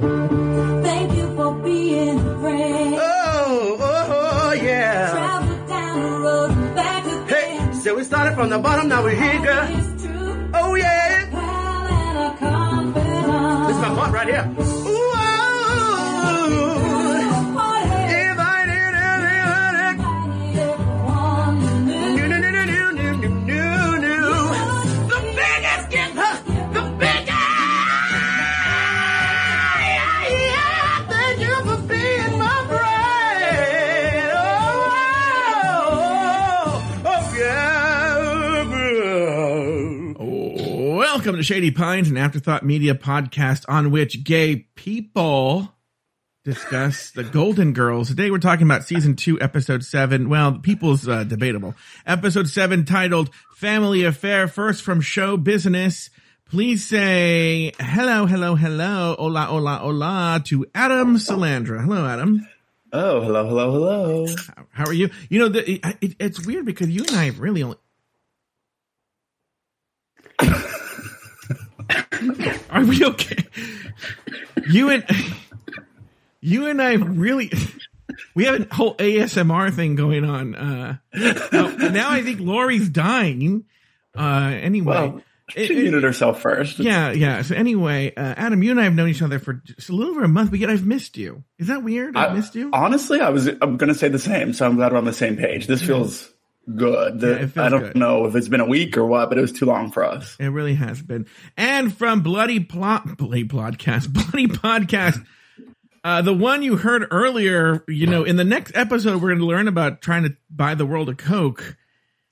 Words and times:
Thank 0.00 1.16
you 1.16 1.34
for 1.36 1.52
being 1.62 2.18
a 2.18 2.40
friend. 2.40 2.94
Oh, 2.98 3.76
oh, 3.80 4.06
oh, 4.10 4.52
yeah. 4.52 5.10
Travel 5.10 5.66
down 5.66 6.02
the 6.02 6.18
road 6.18 6.50
and 6.50 6.74
back 6.74 7.04
again. 7.04 7.26
Hey, 7.28 7.72
so 7.80 7.94
we 7.96 8.04
started 8.04 8.34
from 8.34 8.50
the 8.50 8.58
bottom, 8.58 8.88
now 8.88 9.02
we're 9.02 9.14
here, 9.14 9.40
girl. 9.40 9.68
Oh, 10.54 10.74
yeah. 10.74 11.28
Pal 11.30 11.86
and 11.86 12.18
a 12.18 12.36
confidant. 12.38 13.66
This 13.68 13.76
is 13.76 13.82
my 13.82 13.94
part 13.94 14.12
right 14.12 14.28
here. 14.28 14.67
Welcome 41.38 41.44
to 41.46 41.54
Shady 41.54 41.70
Pines, 41.70 42.10
an 42.10 42.16
Afterthought 42.16 42.64
Media 42.64 42.96
podcast 42.96 43.64
on 43.68 43.92
which 43.92 44.24
gay 44.24 44.66
people 44.74 45.72
discuss 46.42 47.12
the 47.12 47.22
Golden 47.22 47.72
Girls. 47.72 48.08
Today 48.08 48.32
we're 48.32 48.38
talking 48.38 48.66
about 48.66 48.82
season 48.82 49.14
two, 49.14 49.40
episode 49.40 49.84
seven. 49.84 50.28
Well, 50.28 50.58
people's 50.58 51.06
uh, 51.06 51.22
debatable. 51.22 51.76
Episode 52.04 52.48
seven 52.48 52.84
titled 52.84 53.30
Family 53.54 54.02
Affair. 54.02 54.48
First 54.48 54.82
from 54.82 55.00
show 55.00 55.36
business. 55.36 56.10
Please 56.44 56.84
say 56.84 57.70
hello, 57.78 58.26
hello, 58.26 58.56
hello, 58.56 59.14
hola, 59.16 59.42
hola, 59.42 59.76
hola 59.76 60.42
to 60.46 60.66
Adam 60.74 61.18
Salandra. 61.18 61.84
Hello, 61.84 62.04
Adam. 62.04 62.48
Oh, 62.92 63.20
hello, 63.20 63.46
hello, 63.46 63.70
hello. 63.70 64.26
How- 64.72 64.86
are 64.86 64.92
you? 64.92 65.10
You 65.28 65.38
know, 65.38 65.48
the, 65.50 65.74
it, 66.00 66.16
it's 66.18 66.44
weird 66.44 66.66
because 66.66 66.88
you 66.88 67.04
and 67.06 67.16
I 67.16 67.26
have 67.26 67.38
really 67.38 67.62
only. 67.62 67.76
are 72.70 72.84
we 72.84 73.04
okay? 73.04 73.44
You 74.68 74.90
and 74.90 75.04
you 76.40 76.66
and 76.68 76.80
I 76.80 76.94
really 76.94 77.50
we 78.34 78.44
have 78.44 78.68
a 78.70 78.74
whole 78.74 78.94
ASMR 78.96 79.72
thing 79.74 79.94
going 79.96 80.24
on. 80.24 80.54
Uh, 80.54 80.96
now, 81.52 81.68
now 81.76 82.10
I 82.10 82.22
think 82.22 82.40
Lauri's 82.40 82.88
dying. 82.88 83.64
Uh, 84.16 84.52
anyway, 84.60 84.86
Well, 84.94 85.22
she 85.50 85.60
it- 85.64 85.76
muted 85.82 86.02
herself 86.02 86.40
first. 86.40 86.78
yeah, 86.78 87.12
yeah. 87.12 87.42
So 87.42 87.54
anyway, 87.54 88.12
uh, 88.14 88.34
Adam, 88.36 88.62
you 88.62 88.70
and 88.72 88.80
I 88.80 88.84
have 88.84 88.94
known 88.94 89.08
each 89.08 89.22
other 89.22 89.38
for 89.38 89.54
just 89.54 89.88
a 89.88 89.92
little 89.94 90.12
over 90.12 90.24
a 90.24 90.28
month, 90.28 90.50
but 90.50 90.58
yet 90.58 90.70
I've 90.70 90.86
missed 90.86 91.16
you. 91.16 91.44
Is 91.58 91.68
that 91.68 91.82
weird? 91.82 92.16
I've 92.16 92.32
I- 92.32 92.34
missed 92.34 92.54
you. 92.54 92.70
Honestly, 92.72 93.20
I 93.20 93.30
was 93.30 93.46
I'm 93.46 93.76
gonna 93.76 93.94
say 93.94 94.08
the 94.08 94.18
same, 94.18 94.52
so 94.52 94.66
I'm 94.66 94.76
glad 94.76 94.92
we're 94.92 94.98
on 94.98 95.04
the 95.04 95.12
same 95.12 95.36
page. 95.36 95.66
This 95.66 95.82
feels 95.82 96.32
good. 96.76 97.22
Yeah, 97.22 97.28
it 97.28 97.38
feels 97.52 97.58
I 97.58 97.68
don't 97.68 97.80
good. 97.80 97.96
know 97.96 98.26
if 98.26 98.34
it's 98.34 98.48
been 98.48 98.60
a 98.60 98.66
week 98.66 98.96
or 98.96 99.04
what, 99.06 99.28
but 99.28 99.38
it 99.38 99.40
was 99.40 99.52
too 99.52 99.66
long 99.66 99.90
for 99.90 100.04
us. 100.04 100.36
It 100.38 100.48
really 100.48 100.74
has 100.74 101.00
been. 101.02 101.26
And 101.56 101.96
from 101.96 102.22
Bloody 102.22 102.60
Plot, 102.60 103.16
Bloody 103.16 103.44
Podcast, 103.44 104.12
Bloody 104.12 104.46
Podcast, 104.46 105.24
uh, 106.04 106.22
the 106.22 106.34
one 106.34 106.62
you 106.62 106.76
heard 106.76 107.06
earlier, 107.10 107.84
you 107.88 108.06
know, 108.06 108.24
in 108.24 108.36
the 108.36 108.44
next 108.44 108.76
episode, 108.76 109.20
we're 109.20 109.28
going 109.28 109.40
to 109.40 109.46
learn 109.46 109.68
about 109.68 110.00
trying 110.00 110.24
to 110.24 110.36
buy 110.50 110.74
the 110.74 110.86
world 110.86 111.08
a 111.08 111.14
Coke. 111.14 111.76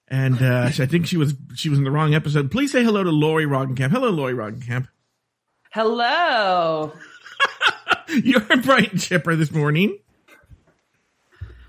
And, 0.09 0.41
uh, 0.41 0.65
I 0.67 0.71
think 0.71 1.07
she 1.07 1.17
was, 1.17 1.35
she 1.55 1.69
was 1.69 1.79
in 1.79 1.85
the 1.85 1.91
wrong 1.91 2.15
episode. 2.15 2.51
Please 2.51 2.73
say 2.73 2.85
hello 2.85 3.03
to 3.03 3.11
Lauri 3.11 3.47
Roggenkamp. 3.47 3.91
Hello, 3.91 4.11
Lauri 4.11 4.35
Roggenkamp. 4.35 4.89
Hello. 5.71 6.93
You're 8.09 8.47
a 8.51 8.57
bright 8.59 8.93
and 8.93 9.01
chipper 9.01 9.35
this 9.37 9.51
morning. 9.51 9.99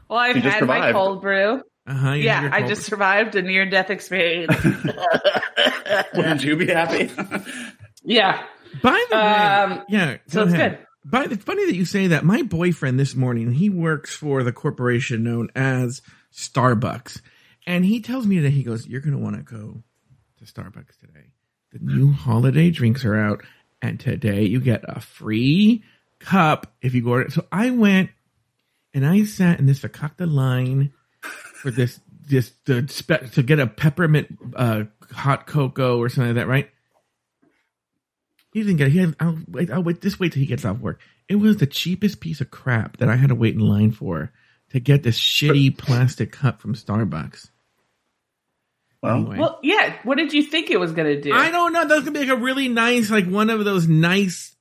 Well, 0.07 0.19
I've 0.19 0.37
You 0.37 0.41
just 0.43 0.57
had 0.57 0.67
my 0.67 0.91
cold 0.91 1.21
brew. 1.21 1.61
Uh-huh. 1.87 2.11
Yeah, 2.11 2.49
I 2.51 2.67
just 2.67 2.83
survived 2.83 3.35
a 3.35 3.41
near 3.41 3.65
death 3.65 3.89
experience. 3.89 4.53
Wouldn't 6.15 6.43
you 6.43 6.55
be 6.57 6.67
happy? 6.67 7.09
yeah. 8.03 8.43
By 8.83 9.03
the 9.09 9.15
way, 9.15 9.21
Um, 9.21 9.83
yeah. 9.87 10.17
so 10.27 10.43
it's 10.43 10.53
ahead. 10.53 10.77
good. 10.79 10.87
But 11.05 11.31
it's 11.31 11.43
funny 11.45 11.65
that 11.67 11.75
you 11.75 11.85
say 11.85 12.07
that. 12.07 12.25
My 12.25 12.41
boyfriend 12.43 12.99
this 12.99 13.15
morning, 13.15 13.53
he 13.53 13.69
works 13.69 14.13
for 14.13 14.43
the 14.43 14.51
corporation 14.51 15.23
known 15.23 15.49
as 15.55 16.01
Starbucks, 16.33 17.21
and 17.65 17.85
he 17.85 18.01
tells 18.01 18.27
me 18.27 18.35
today, 18.35 18.49
he 18.49 18.63
goes, 18.63 18.85
"You're 18.85 18.99
going 19.01 19.13
to 19.15 19.19
want 19.23 19.37
to 19.37 19.41
go 19.41 19.81
to 20.39 20.43
Starbucks 20.45 20.99
today. 20.99 21.31
The 21.71 21.79
new 21.79 22.11
holiday 22.11 22.69
drinks 22.71 23.05
are 23.05 23.15
out, 23.15 23.41
and 23.81 23.97
today 23.97 24.43
you 24.43 24.59
get 24.59 24.83
a 24.85 24.99
free 24.99 25.83
cup 26.19 26.75
if 26.81 26.93
you 26.93 27.01
go." 27.03 27.11
order." 27.11 27.29
So 27.29 27.45
I 27.53 27.69
went 27.69 28.09
and 28.93 29.05
I 29.07 29.23
sat 29.23 29.59
in 29.59 29.65
this 29.65 29.79
fakakta 29.79 30.29
line 30.29 30.91
for 31.57 31.71
this 31.71 31.99
this 32.27 32.51
the 32.65 32.87
spe- 32.87 33.33
to 33.33 33.43
get 33.43 33.59
a 33.59 33.67
peppermint 33.67 34.37
uh, 34.55 34.83
hot 35.11 35.47
cocoa 35.47 35.97
or 35.97 36.09
something 36.09 36.35
like 36.35 36.43
that, 36.43 36.47
right? 36.47 36.69
He 38.53 38.61
didn't 38.61 38.77
get 38.77 38.87
it. 38.87 38.91
He 38.91 38.99
had, 38.99 39.15
I'll 39.19 39.37
wait, 39.47 39.69
I'll 39.71 39.83
wait, 39.83 40.01
just 40.01 40.19
wait 40.19 40.33
till 40.33 40.39
he 40.39 40.45
gets 40.47 40.65
off 40.65 40.79
work. 40.79 40.99
It 41.29 41.35
was 41.35 41.57
the 41.57 41.67
cheapest 41.67 42.19
piece 42.21 42.41
of 42.41 42.49
crap 42.49 42.97
that 42.97 43.09
I 43.09 43.15
had 43.15 43.29
to 43.29 43.35
wait 43.35 43.53
in 43.53 43.59
line 43.59 43.91
for 43.91 44.31
to 44.71 44.79
get 44.79 45.03
this 45.03 45.19
shitty 45.19 45.77
plastic 45.77 46.31
cup 46.31 46.61
from 46.61 46.73
Starbucks. 46.73 47.49
Well, 49.01 49.15
Anyway. 49.15 49.37
Well, 49.37 49.59
yeah. 49.61 49.95
What 50.03 50.17
did 50.17 50.33
you 50.33 50.43
think 50.43 50.71
it 50.71 50.79
was 50.79 50.91
going 50.91 51.07
to 51.07 51.21
do? 51.21 51.33
I 51.33 51.51
don't 51.51 51.71
know. 51.71 51.87
That's 51.87 52.01
gonna 52.01 52.11
be 52.11 52.25
like 52.25 52.37
a 52.37 52.41
really 52.41 52.67
nice, 52.67 53.11
like 53.11 53.27
one 53.27 53.49
of 53.49 53.63
those 53.63 53.87
nice 53.87 54.55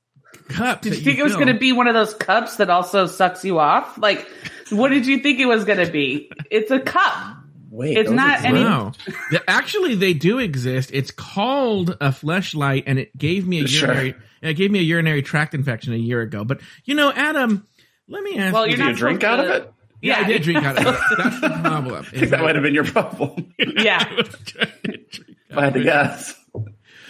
cups. 0.49 0.81
Did 0.81 0.95
you 0.95 1.01
think 1.01 1.19
it 1.19 1.23
was 1.23 1.35
going 1.35 1.47
to 1.47 1.53
be 1.57 1.71
one 1.73 1.87
of 1.87 1.93
those 1.93 2.13
cups 2.13 2.57
that 2.57 2.69
also 2.69 3.05
sucks 3.07 3.43
you 3.45 3.59
off? 3.59 3.97
Like, 3.97 4.27
what 4.69 4.89
did 4.89 5.05
you 5.07 5.19
think 5.19 5.39
it 5.39 5.45
was 5.45 5.65
going 5.65 5.85
to 5.85 5.91
be? 5.91 6.31
It's 6.51 6.71
a 6.71 6.79
cup. 6.79 7.37
wait, 7.69 7.97
it's 7.97 8.09
not 8.09 8.35
exist? 8.39 8.45
any- 8.45 8.59
Wow. 8.63 8.91
The- 9.31 9.49
actually, 9.49 9.95
they 9.95 10.13
do 10.13 10.39
exist. 10.39 10.89
It's 10.93 11.11
called 11.11 11.91
a 12.01 12.09
fleshlight, 12.09 12.83
and 12.87 12.97
it 12.99 13.15
gave 13.17 13.47
me 13.47 13.63
a 13.63 13.67
Sure. 13.67 13.87
urinary. 13.89 14.15
It 14.41 14.53
gave 14.53 14.71
me 14.71 14.79
a 14.79 14.83
urinary 14.83 15.21
tract 15.21 15.53
infection 15.53 15.93
a 15.93 15.97
year 15.97 16.21
ago. 16.21 16.43
But 16.43 16.61
you 16.85 16.95
know, 16.95 17.11
Adam, 17.11 17.65
let 18.07 18.23
me 18.23 18.37
ask 18.37 18.53
Well, 18.53 18.65
you. 18.67 18.71
you're 18.75 18.79
not 18.79 18.89
you 18.91 18.95
drink 18.95 19.21
supposed 19.21 19.39
out 19.39 19.45
of 19.45 19.63
it? 19.63 19.73
yeah, 20.01 20.19
I 20.19 20.23
did 20.25 20.43
drink 20.43 20.63
out 20.63 20.77
of 20.77 20.85
it. 20.87 20.99
That's 21.17 21.41
the 21.41 21.49
problem. 21.63 22.05
is 22.13 22.29
That 22.31 22.41
might 22.41 22.55
have 22.55 22.63
been 22.63 22.73
your 22.75 22.85
problem. 22.85 23.53
Yeah. 23.59 24.05
I 24.09 24.13
was 24.15 24.29
trying 24.45 24.67
to 24.85 24.91
drink 24.91 25.37
if 25.49 25.57
I 25.57 25.63
had 25.65 25.73
to 25.73 25.83
guess. 25.83 26.35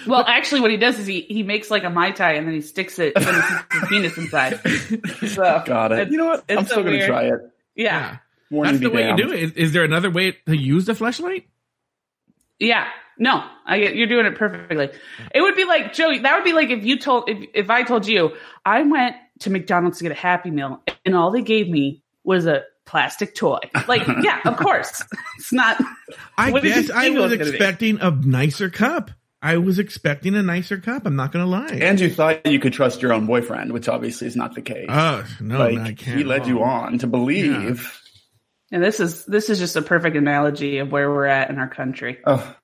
Well, 0.07 0.23
actually, 0.25 0.61
what 0.61 0.71
he 0.71 0.77
does 0.77 0.97
is 0.99 1.05
he, 1.07 1.21
he 1.21 1.43
makes 1.43 1.69
like 1.69 1.83
a 1.83 1.89
mai 1.89 2.11
tai 2.11 2.33
and 2.33 2.47
then 2.47 2.53
he 2.55 2.61
sticks 2.61 2.97
it, 2.99 3.13
and 3.15 3.25
then 3.25 3.35
he 3.35 3.41
sticks 3.41 3.73
his 3.79 3.89
penis 3.89 4.17
inside. 4.17 4.59
So 5.29 5.63
Got 5.65 5.91
it. 5.91 6.11
You 6.11 6.17
know 6.17 6.25
what? 6.25 6.45
I'm 6.49 6.59
so 6.59 6.71
still 6.71 6.77
gonna 6.83 6.95
weird. 6.97 7.07
try 7.07 7.23
it. 7.25 7.39
Yeah, 7.75 8.17
Warning 8.49 8.73
That's 8.73 8.83
the 8.83 8.89
way 8.89 9.03
damned. 9.03 9.19
you 9.19 9.25
do 9.27 9.31
it. 9.33 9.39
Is, 9.43 9.51
is 9.53 9.73
there 9.73 9.83
another 9.83 10.09
way 10.09 10.31
to 10.47 10.55
use 10.57 10.85
the 10.85 10.95
flashlight? 10.95 11.47
yeah. 12.59 12.87
No, 13.19 13.43
I 13.65 13.79
get 13.79 13.95
you're 13.95 14.05
doing 14.07 14.27
it 14.27 14.35
perfectly. 14.35 14.89
It 15.33 15.41
would 15.41 15.55
be 15.55 15.65
like 15.65 15.91
Joey. 15.93 16.19
That 16.19 16.35
would 16.35 16.43
be 16.43 16.53
like 16.53 16.69
if 16.69 16.85
you 16.85 16.99
told 16.99 17.27
if 17.27 17.49
if 17.55 17.69
I 17.71 17.81
told 17.81 18.07
you 18.07 18.33
I 18.63 18.83
went 18.83 19.15
to 19.39 19.49
McDonald's 19.49 19.97
to 19.97 20.03
get 20.03 20.11
a 20.11 20.15
Happy 20.15 20.51
Meal 20.51 20.83
and 21.03 21.15
all 21.15 21.31
they 21.31 21.41
gave 21.41 21.67
me 21.67 22.03
was 22.23 22.45
a 22.45 22.61
plastic 22.85 23.33
toy. 23.33 23.57
Like, 23.87 24.05
yeah, 24.21 24.39
of 24.45 24.57
course, 24.57 25.01
it's 25.39 25.51
not. 25.51 25.81
I 26.37 26.51
What 26.51 26.61
did 26.61 26.75
you 26.75 26.81
guess 26.83 26.91
I 26.91 27.09
was 27.09 27.31
was 27.31 27.39
be? 27.39 27.49
expecting 27.49 27.97
a 28.01 28.11
nicer 28.11 28.69
cup. 28.69 29.09
I 29.41 29.57
was 29.57 29.77
expecting 29.77 30.35
a 30.35 30.41
nicer 30.41 30.77
cup. 30.77 31.05
I'm 31.05 31.15
not 31.15 31.31
going 31.31 31.45
to 31.45 31.49
lie. 31.49 31.79
And 31.79 31.99
you 31.99 32.09
thought 32.09 32.45
you 32.45 32.59
could 32.59 32.73
trust 32.73 33.01
your 33.01 33.13
own 33.13 33.27
boyfriend, 33.27 33.71
which 33.71 33.87
obviously 33.87 34.27
is 34.27 34.35
not 34.35 34.55
the 34.55 34.61
case. 34.61 34.87
Oh 34.89 35.25
no, 35.39 35.59
like 35.59 35.75
no, 35.75 35.81
I 35.83 35.93
can't. 35.93 36.17
he 36.17 36.23
led 36.23 36.47
you 36.47 36.63
on 36.63 36.97
to 36.99 37.07
believe. 37.07 38.01
And 38.71 38.83
this 38.83 38.99
is 38.99 39.25
this 39.25 39.49
is 39.49 39.59
just 39.59 39.75
a 39.75 39.81
perfect 39.81 40.17
analogy 40.17 40.79
of 40.79 40.91
where 40.91 41.09
we're 41.09 41.25
at 41.25 41.49
in 41.49 41.59
our 41.59 41.69
country. 41.69 42.17
Oh, 42.25 42.55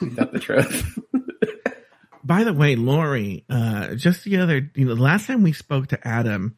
you 0.00 0.10
got 0.10 0.32
the 0.32 0.38
truth. 0.38 0.98
By 2.24 2.44
the 2.44 2.52
way, 2.52 2.76
Lauri, 2.76 3.44
uh, 3.50 3.96
just 3.96 4.22
the 4.24 4.36
other, 4.38 4.70
you 4.76 4.84
know, 4.84 4.94
the 4.94 5.02
last 5.02 5.26
time 5.26 5.42
we 5.42 5.52
spoke 5.52 5.88
to 5.88 6.06
Adam, 6.06 6.56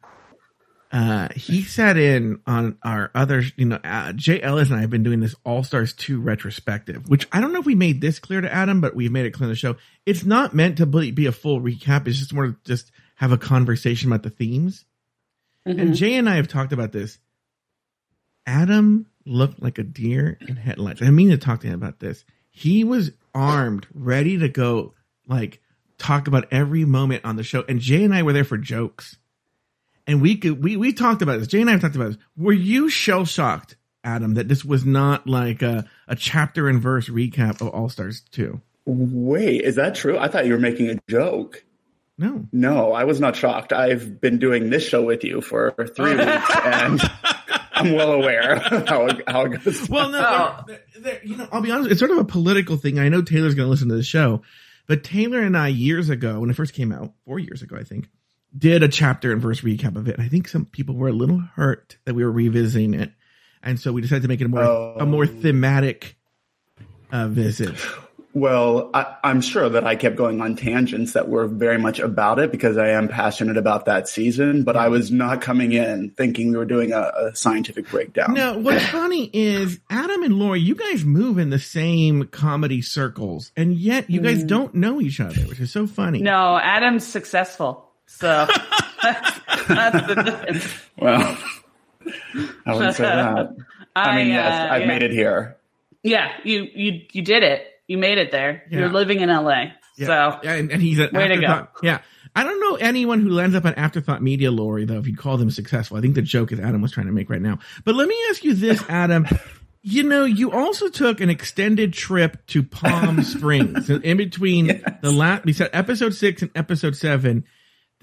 uh, 0.95 1.27
he 1.35 1.61
sat 1.61 1.97
in 1.97 2.39
on 2.47 2.77
our 2.81 3.11
other, 3.13 3.43
you 3.57 3.65
know, 3.65 3.77
uh, 3.83 4.13
Jay 4.13 4.41
Ellis 4.41 4.69
and 4.69 4.77
I 4.77 4.81
have 4.81 4.89
been 4.89 5.03
doing 5.03 5.19
this 5.19 5.35
All 5.43 5.61
Stars 5.61 5.91
2 5.91 6.21
retrospective, 6.21 7.09
which 7.09 7.27
I 7.33 7.41
don't 7.41 7.51
know 7.51 7.59
if 7.59 7.65
we 7.65 7.75
made 7.75 7.99
this 7.99 8.17
clear 8.17 8.39
to 8.39 8.49
Adam, 8.49 8.79
but 8.79 8.95
we've 8.95 9.11
made 9.11 9.25
it 9.25 9.31
clear 9.31 9.47
in 9.47 9.51
the 9.51 9.57
show. 9.57 9.75
It's 10.05 10.23
not 10.23 10.53
meant 10.53 10.77
to 10.77 10.85
be 10.85 11.25
a 11.25 11.33
full 11.33 11.59
recap. 11.59 12.07
It's 12.07 12.19
just 12.19 12.33
more 12.33 12.47
to 12.47 12.55
just 12.63 12.93
have 13.15 13.33
a 13.33 13.37
conversation 13.37 14.09
about 14.09 14.23
the 14.23 14.29
themes. 14.29 14.85
And 15.65 15.95
Jay 15.95 16.13
and 16.13 16.29
I 16.29 16.37
have 16.37 16.47
talked 16.47 16.71
about 16.71 16.93
this. 16.93 17.17
Adam 18.45 19.07
looked 19.25 19.61
like 19.61 19.77
a 19.77 19.83
deer 19.83 20.37
in 20.47 20.55
headlights. 20.55 21.01
I 21.01 21.09
mean 21.09 21.29
to 21.31 21.37
talk 21.37 21.59
to 21.61 21.67
him 21.67 21.73
about 21.73 21.99
this. 21.99 22.23
He 22.51 22.85
was 22.85 23.11
armed, 23.33 23.85
ready 23.93 24.37
to 24.37 24.47
go, 24.47 24.93
like 25.27 25.59
talk 25.97 26.29
about 26.29 26.47
every 26.51 26.85
moment 26.85 27.25
on 27.25 27.35
the 27.35 27.43
show. 27.43 27.65
And 27.67 27.81
Jay 27.81 28.05
and 28.05 28.15
I 28.15 28.23
were 28.23 28.31
there 28.31 28.45
for 28.45 28.57
jokes. 28.57 29.17
And 30.07 30.21
we 30.21 30.37
could 30.37 30.63
we 30.63 30.77
we 30.77 30.93
talked 30.93 31.21
about 31.21 31.39
this. 31.39 31.47
Jay 31.47 31.61
and 31.61 31.69
I 31.69 31.73
have 31.73 31.81
talked 31.81 31.95
about 31.95 32.09
this. 32.09 32.17
Were 32.37 32.53
you 32.53 32.89
shell 32.89 33.25
shocked, 33.25 33.75
Adam, 34.03 34.35
that 34.35 34.47
this 34.47 34.63
was 34.63 34.85
not 34.85 35.27
like 35.27 35.61
a, 35.61 35.85
a 36.07 36.15
chapter 36.15 36.67
and 36.69 36.79
verse 36.81 37.09
recap 37.09 37.61
of 37.61 37.69
All 37.69 37.89
Stars 37.89 38.21
2? 38.31 38.61
Wait, 38.85 39.61
is 39.61 39.75
that 39.75 39.95
true? 39.95 40.17
I 40.17 40.27
thought 40.27 40.45
you 40.45 40.53
were 40.53 40.59
making 40.59 40.89
a 40.91 40.99
joke. 41.09 41.63
No. 42.19 42.45
No, 42.53 42.93
I 42.93 43.03
was 43.05 43.19
not 43.19 43.35
shocked. 43.35 43.73
I've 43.73 44.21
been 44.21 44.37
doing 44.37 44.69
this 44.69 44.87
show 44.87 45.03
with 45.03 45.23
you 45.23 45.41
for 45.41 45.73
three 45.95 46.11
weeks, 46.15 46.55
and 46.63 47.01
I'm 47.73 47.91
well 47.93 48.11
aware 48.13 48.57
how 48.59 49.09
how 49.27 49.45
it 49.45 49.63
goes. 49.63 49.89
Well, 49.89 50.09
no, 50.09 50.61
there- 50.67 50.81
there- 50.99 51.21
you 51.25 51.35
know, 51.35 51.47
I'll 51.51 51.61
be 51.61 51.71
honest. 51.71 51.89
It's 51.91 51.99
sort 51.99 52.11
of 52.11 52.19
a 52.19 52.23
political 52.25 52.77
thing. 52.77 52.99
I 52.99 53.09
know 53.09 53.21
Taylor's 53.23 53.55
going 53.55 53.65
to 53.65 53.71
listen 53.71 53.89
to 53.89 53.95
the 53.95 54.03
show, 54.03 54.43
but 54.87 55.03
Taylor 55.03 55.41
and 55.41 55.57
I 55.57 55.67
years 55.69 56.09
ago, 56.09 56.39
when 56.39 56.49
it 56.51 56.55
first 56.55 56.73
came 56.75 56.91
out, 56.93 57.11
four 57.25 57.37
years 57.39 57.61
ago, 57.63 57.75
I 57.75 57.83
think, 57.83 58.07
did 58.57 58.83
a 58.83 58.87
chapter 58.87 59.31
and 59.31 59.41
verse 59.41 59.61
recap 59.61 59.95
of 59.95 60.07
it. 60.07 60.15
And 60.17 60.23
I 60.23 60.29
think 60.29 60.47
some 60.47 60.65
people 60.65 60.95
were 60.95 61.09
a 61.09 61.13
little 61.13 61.39
hurt 61.55 61.97
that 62.05 62.13
we 62.15 62.23
were 62.23 62.31
revisiting 62.31 62.93
it, 62.93 63.11
and 63.63 63.79
so 63.79 63.91
we 63.91 64.01
decided 64.01 64.21
to 64.23 64.27
make 64.27 64.41
it 64.41 64.45
a 64.45 64.49
more 64.49 64.61
Oh. 64.63 64.95
a 64.99 65.05
more 65.05 65.27
thematic 65.27 66.15
uh, 67.11 67.27
visit. 67.27 67.75
Well, 68.33 68.89
I, 68.93 69.15
I'm 69.23 69.39
sure 69.39 69.69
that 69.69 69.87
I 69.87 69.95
kept 69.95 70.17
going 70.17 70.41
on 70.41 70.57
tangents 70.57 71.13
that 71.13 71.29
were 71.29 71.47
very 71.47 71.77
much 71.77 71.99
about 71.99 72.37
it 72.37 72.51
because 72.51 72.75
I 72.77 72.89
am 72.89 73.07
passionate 73.07 73.55
about 73.55 73.85
that 73.85 74.09
season, 74.09 74.63
but 74.63 74.75
I 74.75 74.89
was 74.89 75.09
not 75.09 75.39
coming 75.41 75.71
in 75.71 76.09
thinking 76.09 76.51
we 76.51 76.57
were 76.57 76.65
doing 76.65 76.91
a, 76.91 77.13
a 77.15 77.31
scientific 77.33 77.89
breakdown. 77.89 78.33
No, 78.33 78.57
what's 78.57 78.85
funny 78.87 79.29
is 79.31 79.79
Adam 79.89 80.23
and 80.23 80.37
Lauri, 80.37 80.59
you 80.59 80.75
guys 80.75 81.05
move 81.05 81.37
in 81.37 81.49
the 81.49 81.59
same 81.59 82.25
comedy 82.27 82.81
circles, 82.81 83.53
and 83.55 83.73
yet 83.73 84.09
you 84.09 84.19
guys 84.19 84.43
don't 84.43 84.75
know 84.75 84.99
each 84.99 85.21
other, 85.21 85.39
which 85.43 85.61
is 85.61 85.71
so 85.71 85.87
funny. 85.87 86.19
No, 86.19 86.57
Adam's 86.57 87.07
successful. 87.07 87.84
So 88.07 88.47
that's, 89.01 89.39
that's 89.67 90.07
the 90.07 90.15
difference. 90.15 90.73
Well, 90.97 91.37
I 92.65 92.73
wouldn't 92.73 92.95
say 92.95 93.03
that. 93.03 93.55
I 93.95 94.15
mean, 94.15 94.27
yes, 94.27 94.69
uh, 94.69 94.73
I've 94.73 94.81
yeah. 94.81 94.87
made 94.87 95.03
it 95.03 95.11
here. 95.11 95.57
Yeah, 96.03 96.31
you 96.43 96.67
you 96.73 97.01
you 97.11 97.21
did 97.21 97.43
it. 97.43 97.65
You 97.87 97.97
made 97.97 98.17
it 98.17 98.31
there. 98.31 98.63
Yeah. 98.69 98.79
You're 98.79 98.89
living 98.89 99.21
in 99.21 99.29
LA. 99.29 99.65
Yeah. 99.97 100.05
So 100.05 100.39
Yeah, 100.43 100.53
and, 100.53 100.71
and 100.71 100.81
he's 100.81 100.99
an 100.99 101.09
Way 101.13 101.29
to 101.29 101.37
go. 101.37 101.67
Yeah. 101.81 101.99
I 102.35 102.43
don't 102.43 102.59
know 102.59 102.75
anyone 102.75 103.21
who 103.21 103.29
lands 103.29 103.55
up 103.55 103.63
on 103.63 103.75
afterthought 103.75 104.21
media, 104.21 104.51
Lauri, 104.51 104.83
though, 104.83 104.97
if 104.97 105.07
you'd 105.07 105.17
call 105.17 105.37
them 105.37 105.49
successful. 105.49 105.95
I 105.95 106.01
think 106.01 106.15
the 106.15 106.21
joke 106.21 106.51
is 106.51 106.59
Adam 106.59 106.81
was 106.81 106.91
trying 106.91 107.05
to 107.05 107.13
make 107.13 107.29
right 107.29 107.41
now. 107.41 107.59
But 107.85 107.95
let 107.95 108.09
me 108.09 108.17
ask 108.29 108.43
you 108.43 108.53
this, 108.53 108.83
Adam. 108.89 109.25
you 109.81 110.03
know, 110.03 110.25
you 110.25 110.51
also 110.51 110.89
took 110.89 111.21
an 111.21 111.29
extended 111.29 111.93
trip 111.93 112.45
to 112.47 112.61
Palm 112.61 113.23
Springs 113.23 113.89
in 113.89 114.17
between 114.17 114.83
the 115.01 115.11
last, 115.11 115.45
we 115.45 115.53
said 115.53 115.69
episode 115.71 116.13
six 116.13 116.41
and 116.41 116.51
episode 116.55 116.97
seven. 116.97 117.45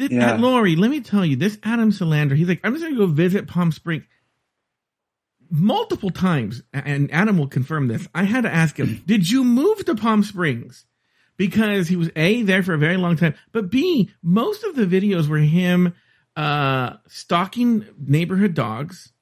Did, 0.08 0.12
Yeah. 0.12 0.36
Lauri, 0.36 0.76
let 0.76 0.90
me 0.90 1.00
tell 1.00 1.24
you, 1.24 1.36
this 1.36 1.58
Adam 1.62 1.90
Salandra, 1.92 2.36
he's 2.36 2.48
like, 2.48 2.60
I'm 2.64 2.72
just 2.74 2.82
going 2.84 2.94
to 2.94 3.06
go 3.06 3.12
visit 3.12 3.46
Palm 3.48 3.72
Springs 3.72 4.04
multiple 5.50 6.10
times. 6.10 6.62
And 6.72 7.12
Adam 7.12 7.38
will 7.38 7.48
confirm 7.48 7.88
this. 7.88 8.06
I 8.14 8.24
had 8.24 8.42
to 8.42 8.52
ask 8.52 8.78
him, 8.78 9.02
did 9.06 9.30
you 9.30 9.44
move 9.44 9.84
to 9.86 9.94
Palm 9.94 10.22
Springs? 10.22 10.86
because 11.38 11.88
he 11.88 11.96
was 11.96 12.10
a 12.14 12.42
there 12.42 12.62
for 12.62 12.74
a 12.74 12.78
very 12.78 12.98
long 12.98 13.16
time, 13.16 13.34
but 13.52 13.70
b 13.70 14.10
most 14.22 14.62
of 14.64 14.76
the 14.76 14.84
videos 14.84 15.26
were 15.28 15.38
him 15.38 15.94
uh 16.36 16.92
stalking 17.08 17.84
neighborhood 17.98 18.52
dogs 18.54 19.12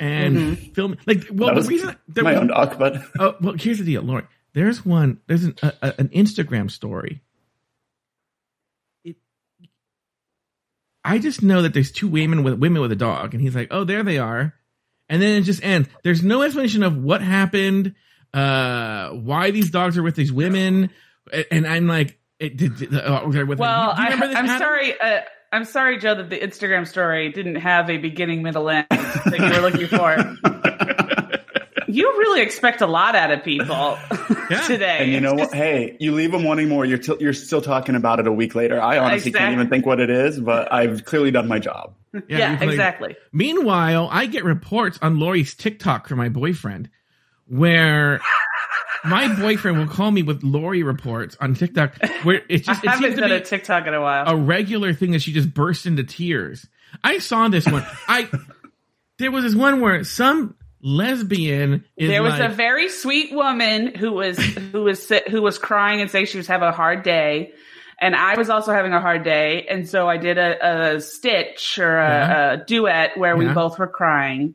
and 0.00 0.58
filming. 0.74 0.98
Like, 1.06 1.28
well, 1.32 1.54
the 1.54 1.62
reason 1.62 1.96
there 2.08 2.24
My 2.24 2.32
was- 2.32 2.40
own 2.40 2.46
dog, 2.48 2.78
but 2.78 3.00
Oh, 3.18 3.36
well, 3.40 3.54
here's 3.54 3.78
the 3.78 3.84
deal, 3.84 4.02
Lauri. 4.02 4.24
There's 4.54 4.84
one. 4.84 5.20
There's 5.28 5.44
an 5.44 5.54
an 5.82 6.08
Instagram 6.08 6.68
story. 6.70 7.22
I 11.04 11.18
just 11.18 11.42
know 11.42 11.62
that 11.62 11.72
there's 11.74 11.90
two 11.90 12.08
women 12.08 12.42
with 12.42 12.54
women 12.54 12.82
with 12.82 12.92
a 12.92 12.96
dog, 12.96 13.32
and 13.34 13.42
he's 13.42 13.54
like, 13.54 13.68
"Oh, 13.70 13.84
there 13.84 14.02
they 14.02 14.18
are," 14.18 14.54
and 15.08 15.20
then 15.22 15.36
it 15.40 15.42
just 15.42 15.62
ends. 15.64 15.88
There's 16.04 16.22
no 16.22 16.42
explanation 16.42 16.82
of 16.82 16.96
what 16.96 17.22
happened, 17.22 17.94
uh, 18.34 19.10
why 19.10 19.50
these 19.50 19.70
dogs 19.70 19.96
are 19.96 20.02
with 20.02 20.14
these 20.16 20.32
women, 20.32 20.90
and 21.50 21.66
I'm 21.66 21.86
like, 21.86 22.18
it, 22.38 22.56
did, 22.56 22.76
did- 22.76 22.94
uh, 22.94 23.28
they're 23.30 23.46
with 23.46 23.58
well, 23.58 23.94
do 23.94 24.02
you 24.02 24.08
I, 24.08 24.16
this 24.16 24.36
I'm 24.36 24.46
Adam? 24.46 24.58
sorry. 24.58 25.00
Uh, 25.00 25.20
I'm 25.52 25.64
sorry, 25.64 25.98
Joe, 25.98 26.14
that 26.14 26.30
the 26.30 26.38
Instagram 26.38 26.86
story 26.86 27.32
didn't 27.32 27.56
have 27.56 27.90
a 27.90 27.96
beginning, 27.96 28.42
middle, 28.42 28.68
end 28.70 28.86
that 28.90 29.36
you 29.38 29.60
were 29.60 29.68
looking 29.68 29.88
for. 29.88 31.16
you 31.94 32.10
really 32.18 32.40
expect 32.42 32.80
a 32.80 32.86
lot 32.86 33.14
out 33.16 33.30
of 33.30 33.42
people 33.44 33.98
Yeah. 34.50 34.60
today. 34.66 34.98
and 35.00 35.12
you 35.12 35.20
know 35.20 35.34
what? 35.34 35.52
Hey, 35.54 35.96
you 36.00 36.12
leave 36.12 36.32
them 36.32 36.44
wanting 36.44 36.68
more. 36.68 36.84
You're 36.84 36.98
t- 36.98 37.16
you're 37.20 37.32
still 37.32 37.60
talking 37.62 37.94
about 37.94 38.18
it 38.20 38.26
a 38.26 38.32
week 38.32 38.54
later. 38.54 38.80
I 38.80 38.98
honestly 38.98 39.28
Exactly. 39.30 39.38
can't 39.40 39.52
even 39.54 39.68
think 39.70 39.86
what 39.86 40.00
it 40.00 40.10
is, 40.10 40.40
but 40.40 40.72
I've 40.72 41.04
clearly 41.04 41.30
done 41.30 41.48
my 41.48 41.58
job. 41.58 41.94
Yeah, 42.28 42.52
you 42.52 42.56
play- 42.58 42.68
exactly. 42.68 43.16
Meanwhile, 43.32 44.08
I 44.10 44.26
get 44.26 44.44
reports 44.44 44.98
on 45.02 45.18
Lauri's 45.20 45.54
TikTok 45.54 46.08
from 46.08 46.18
my 46.18 46.28
boyfriend 46.28 46.90
where 47.46 48.20
my 49.04 49.34
boyfriend 49.40 49.78
will 49.78 49.86
call 49.86 50.10
me 50.10 50.22
with 50.22 50.42
Lauri 50.42 50.82
reports 50.82 51.36
on 51.40 51.54
TikTok 51.54 51.94
where 52.24 52.42
it 52.48 52.64
just 52.64 52.84
I 52.86 52.92
it 52.92 53.00
haven't 53.00 53.16
done 53.18 53.32
a 53.32 53.40
TikTok 53.40 53.86
in 53.86 53.94
a 53.94 54.00
while. 54.00 54.24
a 54.28 54.36
regular 54.36 54.92
thing 54.92 55.12
that 55.12 55.22
she 55.22 55.32
just 55.32 55.52
bursts 55.54 55.86
into 55.86 56.04
tears. 56.04 56.66
I 57.04 57.18
saw 57.18 57.48
this 57.48 57.66
one. 57.66 57.84
I 58.08 58.28
there 59.18 59.30
was 59.30 59.44
this 59.44 59.54
one 59.54 59.80
where 59.80 60.02
some 60.04 60.56
lesbian 60.82 61.84
is 61.96 62.08
there 62.08 62.22
was 62.22 62.38
like, 62.38 62.50
a 62.50 62.54
very 62.54 62.88
sweet 62.88 63.32
woman 63.32 63.94
who 63.94 64.12
was 64.12 64.38
who 64.38 64.82
was 64.82 65.08
who 65.28 65.42
was 65.42 65.58
crying 65.58 66.00
and 66.00 66.10
saying 66.10 66.26
she 66.26 66.38
was 66.38 66.46
having 66.46 66.68
a 66.68 66.72
hard 66.72 67.02
day. 67.02 67.52
And 68.02 68.16
i 68.16 68.34
was 68.36 68.48
also 68.48 68.72
having 68.72 68.94
a 68.94 69.00
hard 69.00 69.22
day. 69.24 69.66
And 69.68 69.88
so 69.88 70.08
i 70.08 70.16
did 70.16 70.38
a, 70.38 70.94
a 70.94 71.00
stitch 71.00 71.78
or 71.78 71.98
a, 71.98 72.08
Yeah. 72.08 72.52
a 72.52 72.64
duet 72.64 73.18
where 73.18 73.36
we 73.36 73.46
both 73.48 73.78
were 73.78 73.88
crying. 73.88 74.54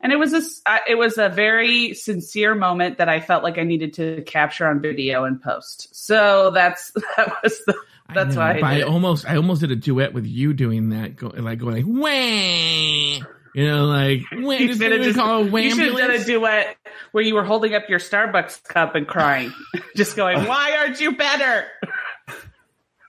And 0.00 0.12
it 0.12 0.16
was 0.18 0.32
a 0.32 0.42
it 0.88 0.96
was 0.96 1.16
a 1.16 1.28
very 1.28 1.94
sincere 1.94 2.56
moment 2.56 2.98
that 2.98 3.08
i 3.08 3.20
felt 3.20 3.44
like 3.44 3.56
i 3.56 3.62
needed 3.62 3.94
to 3.94 4.22
capture 4.22 4.66
on 4.66 4.80
video 4.80 5.22
and 5.24 5.40
post. 5.40 5.94
So 5.94 6.50
that's 6.52 6.90
that 7.16 7.36
was 7.42 7.60
the 7.66 7.76
I 8.08 8.14
that's 8.14 8.34
know, 8.34 8.40
why 8.40 8.58
I 8.58 8.78
I 8.78 8.82
almost 8.82 9.24
I 9.30 9.36
almost 9.36 9.60
did 9.60 9.70
a 9.70 9.76
duet 9.76 10.12
with 10.12 10.26
you 10.26 10.52
doing 10.54 10.88
that, 10.90 11.14
go, 11.14 11.28
like 11.28 11.60
going 11.60 11.76
like 11.76 11.84
wham, 11.86 13.26
you 13.54 13.66
know, 13.66 13.84
like 13.86 14.22
wham. 14.32 14.60
You 14.60 14.68
Just 14.68 14.80
should 14.80 14.92
have 14.92 15.00
gonna 15.00 15.04
just- 15.12 15.18
call 15.18 15.60
you 15.60 15.70
should 15.70 15.88
have 15.88 15.96
done 15.98 16.10
a 16.10 16.24
duet 16.24 16.76
where 17.12 17.22
you 17.24 17.34
were 17.34 17.44
holding 17.44 17.74
up 17.74 17.88
your 17.88 17.98
Starbucks 17.98 18.64
cup 18.64 18.94
and 18.94 19.06
crying, 19.06 19.52
just 19.96 20.16
going, 20.16 20.44
"Why 20.46 20.76
aren't 20.78 21.00
you 21.00 21.16
better?" 21.16 21.66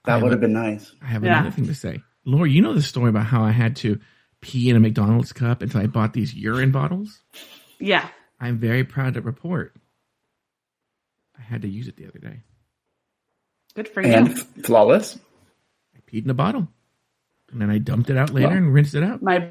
That 0.05 0.21
would 0.21 0.31
have 0.31 0.41
been 0.41 0.53
nice. 0.53 0.91
I 1.01 1.05
have 1.07 1.23
Yeah. 1.23 1.39
another 1.39 1.51
thing 1.55 1.67
to 1.67 1.75
say. 1.75 2.01
Laura, 2.25 2.49
you 2.49 2.61
know 2.61 2.73
the 2.73 2.81
story 2.81 3.09
about 3.09 3.25
how 3.25 3.43
I 3.43 3.51
had 3.51 3.77
to 3.77 3.99
pee 4.41 4.69
in 4.69 4.75
a 4.75 4.79
McDonald's 4.79 5.31
cup 5.31 5.61
until 5.61 5.79
I 5.81 5.87
bought 5.87 6.11
these 6.13 6.33
urine 6.33 6.71
bottles? 6.71 7.21
Yeah, 7.79 8.07
I'm 8.39 8.59
very 8.59 8.83
proud 8.83 9.13
to 9.13 9.21
report. 9.21 9.73
I 11.37 11.41
had 11.41 11.61
to 11.63 11.67
use 11.69 11.87
it 11.87 11.95
the 11.97 12.07
other 12.07 12.19
day. 12.19 12.41
good 13.75 13.87
for 13.87 14.01
you. 14.01 14.13
And 14.13 14.37
flawless. 14.65 15.17
I 15.95 15.99
peed 16.09 16.25
in 16.25 16.29
a 16.29 16.33
bottle. 16.33 16.67
And 17.53 17.61
then 17.61 17.69
I 17.69 17.77
dumped 17.77 18.09
it 18.09 18.17
out 18.17 18.31
later 18.31 18.49
Wow. 18.49 18.53
and 18.55 18.73
rinsed 18.73 18.95
it 18.95 19.03
out. 19.03 19.21
My 19.21 19.49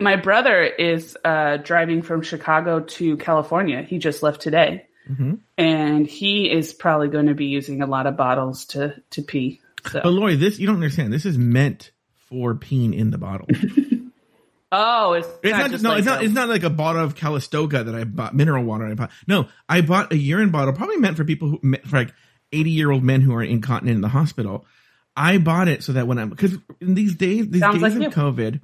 my 0.00 0.16
brother 0.16 0.62
is 0.62 1.16
uh, 1.24 1.58
driving 1.58 2.00
from 2.02 2.22
Chicago 2.22 2.80
to 2.80 3.16
California. 3.18 3.82
He 3.82 3.98
just 3.98 4.22
left 4.22 4.40
today, 4.40 4.86
Mhm. 5.10 5.40
and 5.58 6.06
he 6.06 6.50
is 6.50 6.72
probably 6.72 7.08
going 7.08 7.26
to 7.26 7.34
be 7.34 7.46
using 7.46 7.82
a 7.82 7.86
lot 7.86 8.06
of 8.06 8.16
bottles 8.16 8.64
to 8.66 8.94
to 9.10 9.22
pee. 9.22 9.60
So, 9.90 10.00
But 10.02 10.10
Lauri, 10.10 10.36
this 10.36 10.58
you 10.58 10.66
don't 10.66 10.76
understand. 10.76 11.12
This 11.12 11.26
is 11.26 11.36
meant 11.36 11.90
for 12.28 12.54
peeing 12.54 12.94
in 12.96 13.10
the 13.10 13.18
bottle. 13.18 13.48
oh, 14.72 15.14
it's, 15.14 15.28
It's 15.42 15.52
not, 15.58 15.70
just 15.70 15.82
no, 15.82 15.90
like 15.90 15.98
it's 15.98 16.06
not. 16.06 16.16
those. 16.20 16.24
It's 16.26 16.34
not 16.34 16.48
like 16.48 16.62
a 16.62 16.70
bottle 16.70 17.02
of 17.02 17.14
Calistoga 17.16 17.84
that 17.84 17.94
I 17.94 18.04
bought, 18.04 18.34
mineral 18.34 18.64
water 18.64 18.86
I 18.86 18.94
bought. 18.94 19.10
No, 19.26 19.48
I 19.68 19.80
bought 19.80 20.12
a 20.12 20.16
urine 20.16 20.50
bottle, 20.50 20.72
probably 20.74 20.96
meant 20.98 21.16
for 21.16 21.24
people 21.24 21.48
who, 21.60 21.76
for 21.86 21.96
like 21.96 22.12
eighty 22.52 22.70
year 22.70 22.90
old 22.90 23.02
men 23.02 23.20
who 23.20 23.34
are 23.34 23.42
incontinent 23.42 23.96
in 23.96 24.00
the 24.02 24.08
hospital. 24.08 24.64
I 25.16 25.38
bought 25.38 25.68
it 25.68 25.82
so 25.82 25.92
that 25.92 26.06
when 26.06 26.18
I'm 26.18 26.30
because 26.30 26.56
in 26.80 26.94
these 26.94 27.14
days, 27.14 27.48
these 27.48 27.60
Sounds 27.60 27.74
days 27.74 27.82
like 27.82 27.94
of 27.94 28.02
you. 28.02 28.10
COVID, 28.10 28.60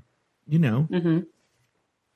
you 0.47 0.59
know. 0.59 1.25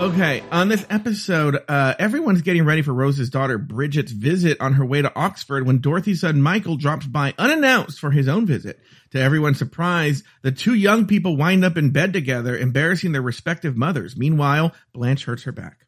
Okay, 0.05 0.43
on 0.53 0.69
this 0.69 0.85
episode, 0.91 1.65
uh, 1.67 1.95
everyone's 1.99 2.43
getting 2.43 2.67
ready 2.67 2.83
for 2.83 2.93
Rose's 2.93 3.31
daughter 3.31 3.57
Bridget's 3.57 4.13
visit 4.13 4.61
on 4.61 4.75
her 4.75 4.85
way 4.85 5.01
to 5.01 5.11
Oxford 5.17 5.67
when 5.67 5.79
Dorothy's 5.79 6.21
son 6.21 6.43
Michael 6.43 6.77
drops 6.77 7.07
by 7.07 7.33
unannounced 7.39 8.01
for 8.01 8.11
his 8.11 8.29
own 8.29 8.45
visit. 8.45 8.79
To 9.13 9.19
everyone's 9.19 9.57
surprise, 9.57 10.23
the 10.43 10.53
two 10.53 10.75
young 10.75 11.07
people 11.07 11.39
wind 11.39 11.65
up 11.65 11.79
in 11.79 11.89
bed 11.89 12.13
together, 12.13 12.55
embarrassing 12.55 13.13
their 13.13 13.23
respective 13.23 13.79
mothers. 13.79 14.15
Meanwhile, 14.15 14.75
Blanche 14.93 15.25
hurts 15.25 15.45
her 15.45 15.53
back. 15.53 15.87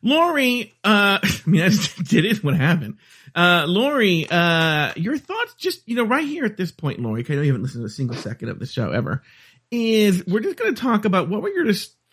Lauri, 0.00 0.72
uh, 0.84 1.18
I 1.24 1.40
mean, 1.44 1.62
I 1.62 1.70
did 2.04 2.24
it. 2.26 2.44
What 2.44 2.54
happened? 2.54 2.98
Uh, 3.34 3.64
Lauri, 3.66 4.28
uh, 4.30 4.92
your 4.94 5.18
thoughts 5.18 5.54
just, 5.54 5.82
you 5.88 5.96
know, 5.96 6.06
right 6.06 6.24
here 6.24 6.44
at 6.44 6.56
this 6.56 6.70
point, 6.70 7.00
Lauri, 7.00 7.26
I 7.28 7.34
know 7.34 7.42
you 7.42 7.48
haven't 7.48 7.64
listened 7.64 7.82
to 7.82 7.86
a 7.86 7.90
single 7.90 8.16
second 8.16 8.50
of 8.50 8.60
the 8.60 8.66
show 8.66 8.92
ever, 8.92 9.24
is 9.72 10.24
we're 10.24 10.38
just 10.38 10.56
going 10.56 10.72
to 10.72 10.80
talk 10.80 11.04
about 11.04 11.28
what 11.28 11.42
were 11.42 11.50
your 11.50 11.64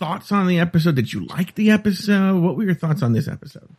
thoughts 0.02 0.32
on 0.32 0.48
the 0.48 0.60
episode? 0.60 0.96
Did 0.96 1.14
you 1.14 1.26
like 1.28 1.54
the 1.54 1.70
episode? 1.70 2.42
What 2.42 2.58
were 2.58 2.64
your 2.64 2.74
thoughts 2.74 3.04
on 3.04 3.14
this 3.14 3.28
episode? 3.28 3.70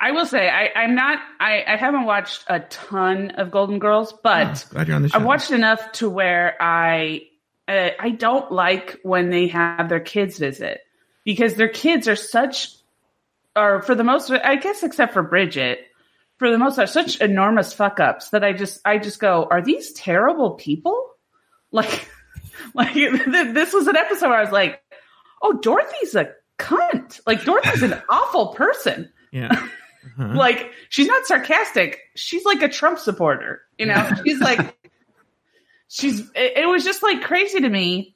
I 0.00 0.10
will 0.10 0.26
say 0.26 0.48
I, 0.50 0.72
I'm 0.74 0.96
not. 0.96 1.20
I, 1.38 1.64
I 1.66 1.76
haven't 1.76 2.04
watched 2.04 2.44
a 2.48 2.60
ton 2.60 3.30
of 3.30 3.52
Golden 3.52 3.78
Girls, 3.78 4.12
but 4.12 4.64
Oh, 4.66 4.70
glad 4.70 4.88
you're 4.88 4.96
on 4.96 5.02
the 5.02 5.08
show. 5.08 5.18
I've 5.18 5.24
watched 5.24 5.52
enough 5.52 5.92
to 5.92 6.10
where 6.10 6.60
I 6.60 7.28
uh, 7.68 7.90
I 7.98 8.10
don't 8.10 8.50
like 8.50 8.98
when 9.04 9.30
they 9.30 9.46
have 9.46 9.88
their 9.88 10.00
kids 10.00 10.36
visit 10.38 10.80
because 11.24 11.54
their 11.54 11.68
kids 11.68 12.08
are 12.08 12.16
such, 12.16 12.74
or 13.54 13.82
for 13.82 13.94
the 13.94 14.04
most, 14.04 14.30
I 14.30 14.56
guess 14.56 14.82
except 14.82 15.12
for 15.12 15.22
Bridget, 15.22 15.78
for 16.38 16.50
the 16.50 16.58
most 16.58 16.74
part, 16.74 16.88
such 16.88 17.20
enormous 17.20 17.72
fuck 17.72 18.00
ups 18.00 18.30
that 18.30 18.42
I 18.42 18.52
just 18.52 18.80
I 18.84 18.98
just 18.98 19.20
go, 19.20 19.46
are 19.48 19.62
these 19.62 19.92
terrible 19.92 20.54
people? 20.54 21.10
Like, 21.70 22.08
like 22.74 22.94
this 22.94 23.72
was 23.72 23.86
an 23.86 23.96
episode 23.96 24.28
where 24.28 24.38
I 24.38 24.42
was 24.42 24.52
like, 24.52 24.82
oh, 25.46 25.52
Dorothy's 25.62 26.14
a 26.14 26.32
cunt. 26.58 27.20
Like 27.26 27.44
Dorothy's 27.44 27.82
an 27.82 27.94
awful 28.08 28.48
person 28.48 29.10
Yeah. 29.32 29.68
Uh-huh. 30.18 30.34
like 30.36 30.70
she's 30.88 31.08
not 31.08 31.26
sarcastic 31.26 31.98
she's 32.14 32.44
like 32.44 32.62
a 32.62 32.68
trump 32.68 32.96
supporter 32.96 33.62
you 33.76 33.86
know 33.86 34.08
she's 34.24 34.38
like 34.38 34.78
she's 35.88 36.20
it, 36.36 36.58
it 36.58 36.68
was 36.68 36.84
just 36.84 37.02
like 37.02 37.22
crazy 37.22 37.58
to 37.58 37.68
me 37.68 38.14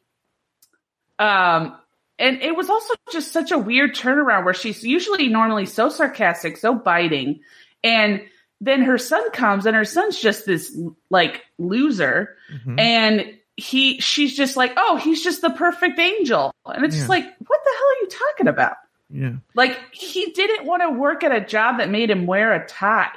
um 1.19 1.77
and 2.19 2.41
it 2.43 2.55
was 2.57 2.71
also 2.71 2.95
just 3.11 3.33
such 3.33 3.51
a 3.51 3.59
weird 3.59 3.93
turnaround 3.95 4.45
where 4.45 4.55
she's 4.55 4.85
usually 4.85 5.27
normally 5.27 5.67
so 5.67 5.89
sarcastic 5.89 6.57
so 6.57 6.75
biting 6.75 7.41
and 7.83 8.23
then 8.61 8.83
her 8.83 8.97
son 8.97 9.29
comes 9.33 9.67
and 9.67 9.75
her 9.75 9.85
son's 9.85 10.17
just 10.21 10.47
this 10.47 10.79
like 11.11 11.43
loser 11.59 12.37
Mhm. 12.55 12.79
and 12.81 13.35
he 13.61 14.01
she's 14.01 14.37
just 14.37 14.57
like 14.57 14.73
oh 14.77 14.97
he's 14.97 15.23
just 15.23 15.43
the 15.43 15.51
perfect 15.51 15.99
angel 15.99 16.53
and 16.67 16.85
it's 16.85 16.95
just 16.95 17.07
Yeah. 17.09 17.17
like 17.17 17.25
what 17.25 17.61
the 17.65 17.71
hell 17.77 17.89
are 17.89 18.01
you 18.03 18.09
talking 18.09 18.49
about 18.49 18.77
yeah. 19.11 19.33
like 19.55 19.79
he 19.93 20.31
didn't 20.33 20.67
want 20.67 20.83
to 20.83 20.91
work 20.91 21.23
at 21.25 21.33
a 21.33 21.41
job 21.41 21.79
that 21.79 21.91
made 21.91 22.11
him 22.11 22.27
wear 22.27 22.53
a 22.55 22.67
tie. 22.67 23.11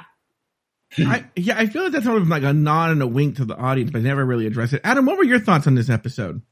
I, 0.98 1.24
yeah, 1.34 1.58
I 1.58 1.66
feel 1.66 1.84
like 1.84 1.92
that's 1.92 2.04
sort 2.04 2.20
of 2.22 2.28
like 2.28 2.42
a 2.42 2.52
nod 2.52 2.90
and 2.90 3.02
a 3.02 3.06
wink 3.06 3.36
to 3.36 3.44
the 3.44 3.56
audience, 3.56 3.90
but 3.90 4.02
never 4.02 4.24
really 4.24 4.46
address 4.46 4.72
it. 4.72 4.80
Adam, 4.84 5.06
what 5.06 5.18
were 5.18 5.24
your 5.24 5.40
thoughts 5.40 5.66
on 5.66 5.74
this 5.74 5.88
episode? 5.90 6.42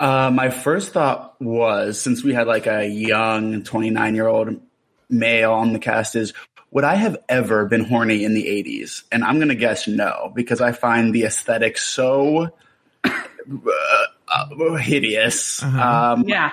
Uh, 0.00 0.30
my 0.32 0.50
first 0.50 0.92
thought 0.92 1.40
was 1.40 2.00
since 2.00 2.22
we 2.22 2.32
had 2.32 2.46
like 2.46 2.66
a 2.66 2.86
young 2.86 3.62
29 3.64 4.14
year 4.14 4.26
old 4.26 4.60
male 5.10 5.52
on 5.52 5.72
the 5.72 5.78
cast 5.78 6.14
is 6.16 6.32
would 6.70 6.84
I 6.84 6.94
have 6.96 7.16
ever 7.28 7.64
been 7.64 7.84
horny 7.84 8.24
in 8.24 8.34
the 8.34 8.44
80s? 8.44 9.04
And 9.10 9.24
I'm 9.24 9.36
going 9.36 9.48
to 9.48 9.54
guess 9.54 9.88
no, 9.88 10.30
because 10.34 10.60
I 10.60 10.72
find 10.72 11.14
the 11.14 11.24
aesthetic 11.24 11.78
so 11.78 12.50
uh, 13.50 14.46
uh, 14.50 14.74
hideous. 14.76 15.62
Uh-huh. 15.62 16.12
Um, 16.14 16.24
Yeah. 16.28 16.50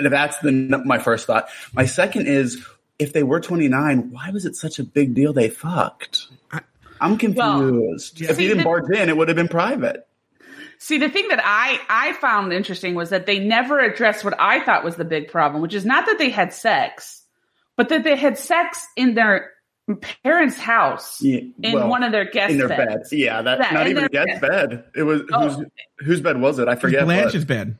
That's 0.00 0.38
the 0.38 0.52
my 0.84 0.98
first 0.98 1.26
thought. 1.26 1.48
My 1.72 1.86
second 1.86 2.26
is 2.26 2.64
if 2.98 3.12
they 3.12 3.22
were 3.22 3.40
29, 3.40 4.10
why 4.10 4.30
was 4.30 4.44
it 4.44 4.56
such 4.56 4.78
a 4.78 4.84
big 4.84 5.14
deal 5.14 5.32
they 5.32 5.48
fucked? 5.48 6.26
I- 6.52 6.60
I'm 7.00 7.16
confused. 7.16 8.20
if 8.20 8.36
See, 8.36 8.42
he 8.42 8.48
didn't 8.48 8.58
the- 8.58 8.64
barge 8.64 8.90
in, 8.96 9.08
it 9.08 9.16
would 9.16 9.28
have 9.28 9.36
been 9.36 9.48
private. 9.48 10.06
See, 10.78 10.96
the 10.98 11.08
thing 11.10 11.28
that 11.28 11.40
I 11.44 11.78
I 11.90 12.14
found 12.14 12.52
interesting 12.52 12.94
was 12.94 13.10
that 13.10 13.26
they 13.26 13.38
never 13.38 13.78
addressed 13.80 14.24
what 14.24 14.34
I 14.38 14.60
thought 14.64 14.82
was 14.84 14.96
the 14.96 15.04
big 15.04 15.28
problem, 15.28 15.60
which 15.62 15.74
is 15.74 15.84
not 15.84 16.06
that 16.06 16.18
they 16.18 16.30
had 16.30 16.52
sex, 16.54 17.22
but 17.76 17.90
that 17.90 18.02
they 18.04 18.16
had 18.16 18.38
sex 18.38 18.86
in 18.96 19.14
their 19.14 19.50
parents' 19.96 20.56
house 20.56 21.20
Yeah, 21.22 21.40
in 21.62 21.72
well, 21.74 21.88
one 21.88 22.02
of 22.02 22.12
their 22.12 22.24
guest 22.24 22.52
in 22.52 22.58
their 22.58 22.68
beds. 22.68 22.94
beds. 22.94 23.12
Yeah, 23.12 23.42
that 23.42 23.58
Yeah, 23.58 23.70
not 23.72 23.86
even 23.88 24.08
their 24.10 24.24
guest 24.24 24.40
bed. 24.40 24.70
bed. 24.70 24.84
It 24.94 25.02
was 25.02 25.22
Oh. 25.32 25.48
whose 25.48 25.66
whose 25.98 26.20
bed 26.20 26.40
was 26.40 26.58
it? 26.58 26.68
I 26.68 26.74
forget. 26.76 27.04
Blanche's 27.04 27.44
but- 27.44 27.54
bed. 27.56 27.78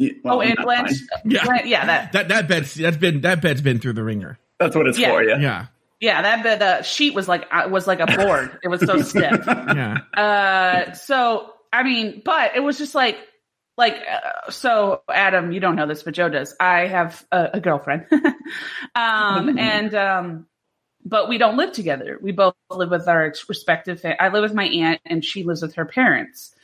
Yeah, 0.00 0.12
well, 0.22 0.36
oh, 0.36 0.40
and 0.42 0.56
Blanche. 0.62 0.92
Yeah. 1.24 1.44
Blanche- 1.44 1.66
yeah, 1.66 1.84
that 1.86 2.12
That 2.12 2.28
that 2.28 2.48
bed's 2.48 2.74
that's 2.74 2.96
been 2.96 3.22
that 3.22 3.42
bed's 3.42 3.60
been 3.62 3.78
through 3.80 3.94
the 3.94 4.04
ringer. 4.04 4.38
That's 4.60 4.76
what 4.76 4.86
it's 4.86 4.98
Yeah. 4.98 5.10
for. 5.10 5.22
Yeah. 5.24 5.38
Yeah, 5.38 5.66
yeah 6.00 6.22
that 6.22 6.42
bed, 6.44 6.60
the 6.60 6.82
sheet 6.82 7.14
was 7.14 7.26
like 7.26 7.46
uh, 7.50 7.68
was 7.68 7.86
like 7.88 7.98
a 8.00 8.06
board. 8.06 8.58
it 8.62 8.68
was 8.68 8.80
so 8.80 9.02
stiff. 9.02 9.42
yeah. 9.46 9.98
Uh, 10.16 10.92
so 10.92 11.52
I 11.72 11.82
mean, 11.82 12.22
but 12.24 12.52
it 12.56 12.60
was 12.60 12.78
just 12.78 12.94
like, 12.94 13.18
like, 13.76 13.94
uh, 14.10 14.50
so 14.50 15.02
Adam, 15.08 15.52
you 15.52 15.60
don't 15.60 15.76
know 15.76 15.86
this, 15.86 16.02
but 16.02 16.14
Joe 16.14 16.28
does. 16.28 16.54
I 16.58 16.86
have 16.86 17.24
a, 17.30 17.50
a 17.54 17.60
girlfriend, 17.60 18.06
um, 18.94 19.58
and 19.58 19.94
um, 19.94 20.46
but 21.08 21.28
we 21.28 21.38
don't 21.38 21.56
live 21.56 21.72
together. 21.72 22.18
We 22.20 22.32
both 22.32 22.54
live 22.70 22.90
with 22.90 23.08
our 23.08 23.32
respective. 23.48 24.00
Fa- 24.00 24.22
I 24.22 24.28
live 24.28 24.42
with 24.42 24.54
my 24.54 24.66
aunt, 24.66 25.00
and 25.06 25.24
she 25.24 25.42
lives 25.42 25.62
with 25.62 25.74
her 25.74 25.86
parents. 25.86 26.54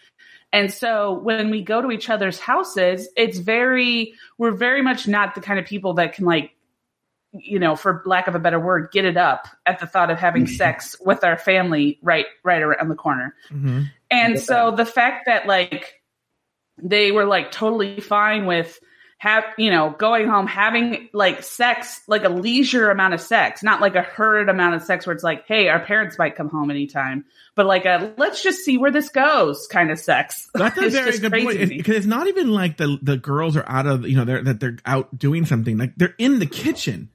And 0.53 0.73
so 0.73 1.13
when 1.19 1.51
we 1.51 1.63
go 1.63 1.83
to 1.83 1.91
each 1.91 2.09
other's 2.11 2.39
houses, 2.39 3.09
it's 3.17 3.39
very, 3.39 4.15
we're 4.39 4.53
very 4.53 4.83
much 4.83 5.09
not 5.09 5.35
the 5.35 5.41
kind 5.41 5.59
of 5.59 5.65
people 5.65 5.95
that 5.95 6.13
can 6.13 6.27
like, 6.27 6.53
you 7.33 7.59
know, 7.59 7.75
for 7.75 8.03
lack 8.07 8.29
of 8.29 8.37
a 8.37 8.39
better 8.39 8.61
word, 8.61 8.91
get 8.93 9.05
it 9.05 9.17
up 9.17 9.49
at 9.67 9.81
the 9.81 9.87
thought 9.87 10.11
of 10.11 10.19
having 10.19 10.47
sex 10.47 10.95
with 11.01 11.25
our 11.25 11.37
family 11.37 11.99
right, 12.03 12.27
right 12.45 12.63
around 12.63 12.89
the 12.89 12.95
corner. 12.95 13.35
hmm 13.49 13.85
And 14.11 14.35
get 14.35 14.45
so 14.45 14.71
the 14.71 14.87
fact 14.87 15.27
that 15.27 15.49
like 15.49 16.01
they 16.81 17.11
were 17.11 17.25
like 17.25 17.51
totally 17.51 17.99
fine 18.01 18.47
with 18.47 18.79
have 19.25 19.43
you 19.57 19.71
know 19.71 19.89
going 19.99 20.29
home 20.29 20.47
having 20.47 21.09
like 21.15 21.43
sex 21.43 22.03
like 22.09 22.25
a 22.25 22.29
leisure 22.29 22.91
amount 22.91 23.15
of 23.15 23.21
sex 23.23 23.63
not 23.63 23.81
like 23.81 23.95
a 23.95 24.03
hurried 24.03 24.51
amount 24.51 24.75
of 24.75 24.83
sex 24.83 25.07
where 25.07 25.15
it's 25.15 25.25
like 25.25 25.47
hey 25.49 25.69
our 25.69 25.81
parents 25.81 26.19
might 26.19 26.37
come 26.37 26.51
home 26.51 26.71
anytime 26.71 27.25
but 27.55 27.65
like 27.65 27.87
a 27.87 28.13
let's 28.19 28.43
just 28.43 28.59
see 28.67 28.77
where 28.77 28.91
this 28.91 29.09
goes 29.09 29.67
kind 29.69 29.91
of 29.91 29.99
sex 29.99 30.51
That's 30.53 30.77
a 30.83 30.91
very 30.91 31.19
good 31.19 31.31
crazy 31.33 31.47
point 31.47 31.59
to 31.59 31.67
me. 31.67 31.77
because 31.79 31.97
it's 31.97 32.07
not 32.07 32.27
even 32.27 32.51
like 32.51 32.77
the 32.77 32.99
the 33.01 33.17
girls 33.17 33.57
are 33.57 33.65
out 33.67 33.87
of 33.87 34.07
you 34.07 34.15
know 34.15 34.27
they're 34.27 34.43
that 34.45 34.61
they're 34.61 34.77
out 34.85 35.19
doing 35.19 35.47
something 35.47 35.79
like 35.79 35.95
they're 35.97 36.15
in 36.19 36.39
the 36.39 36.47
kitchen. 36.47 37.09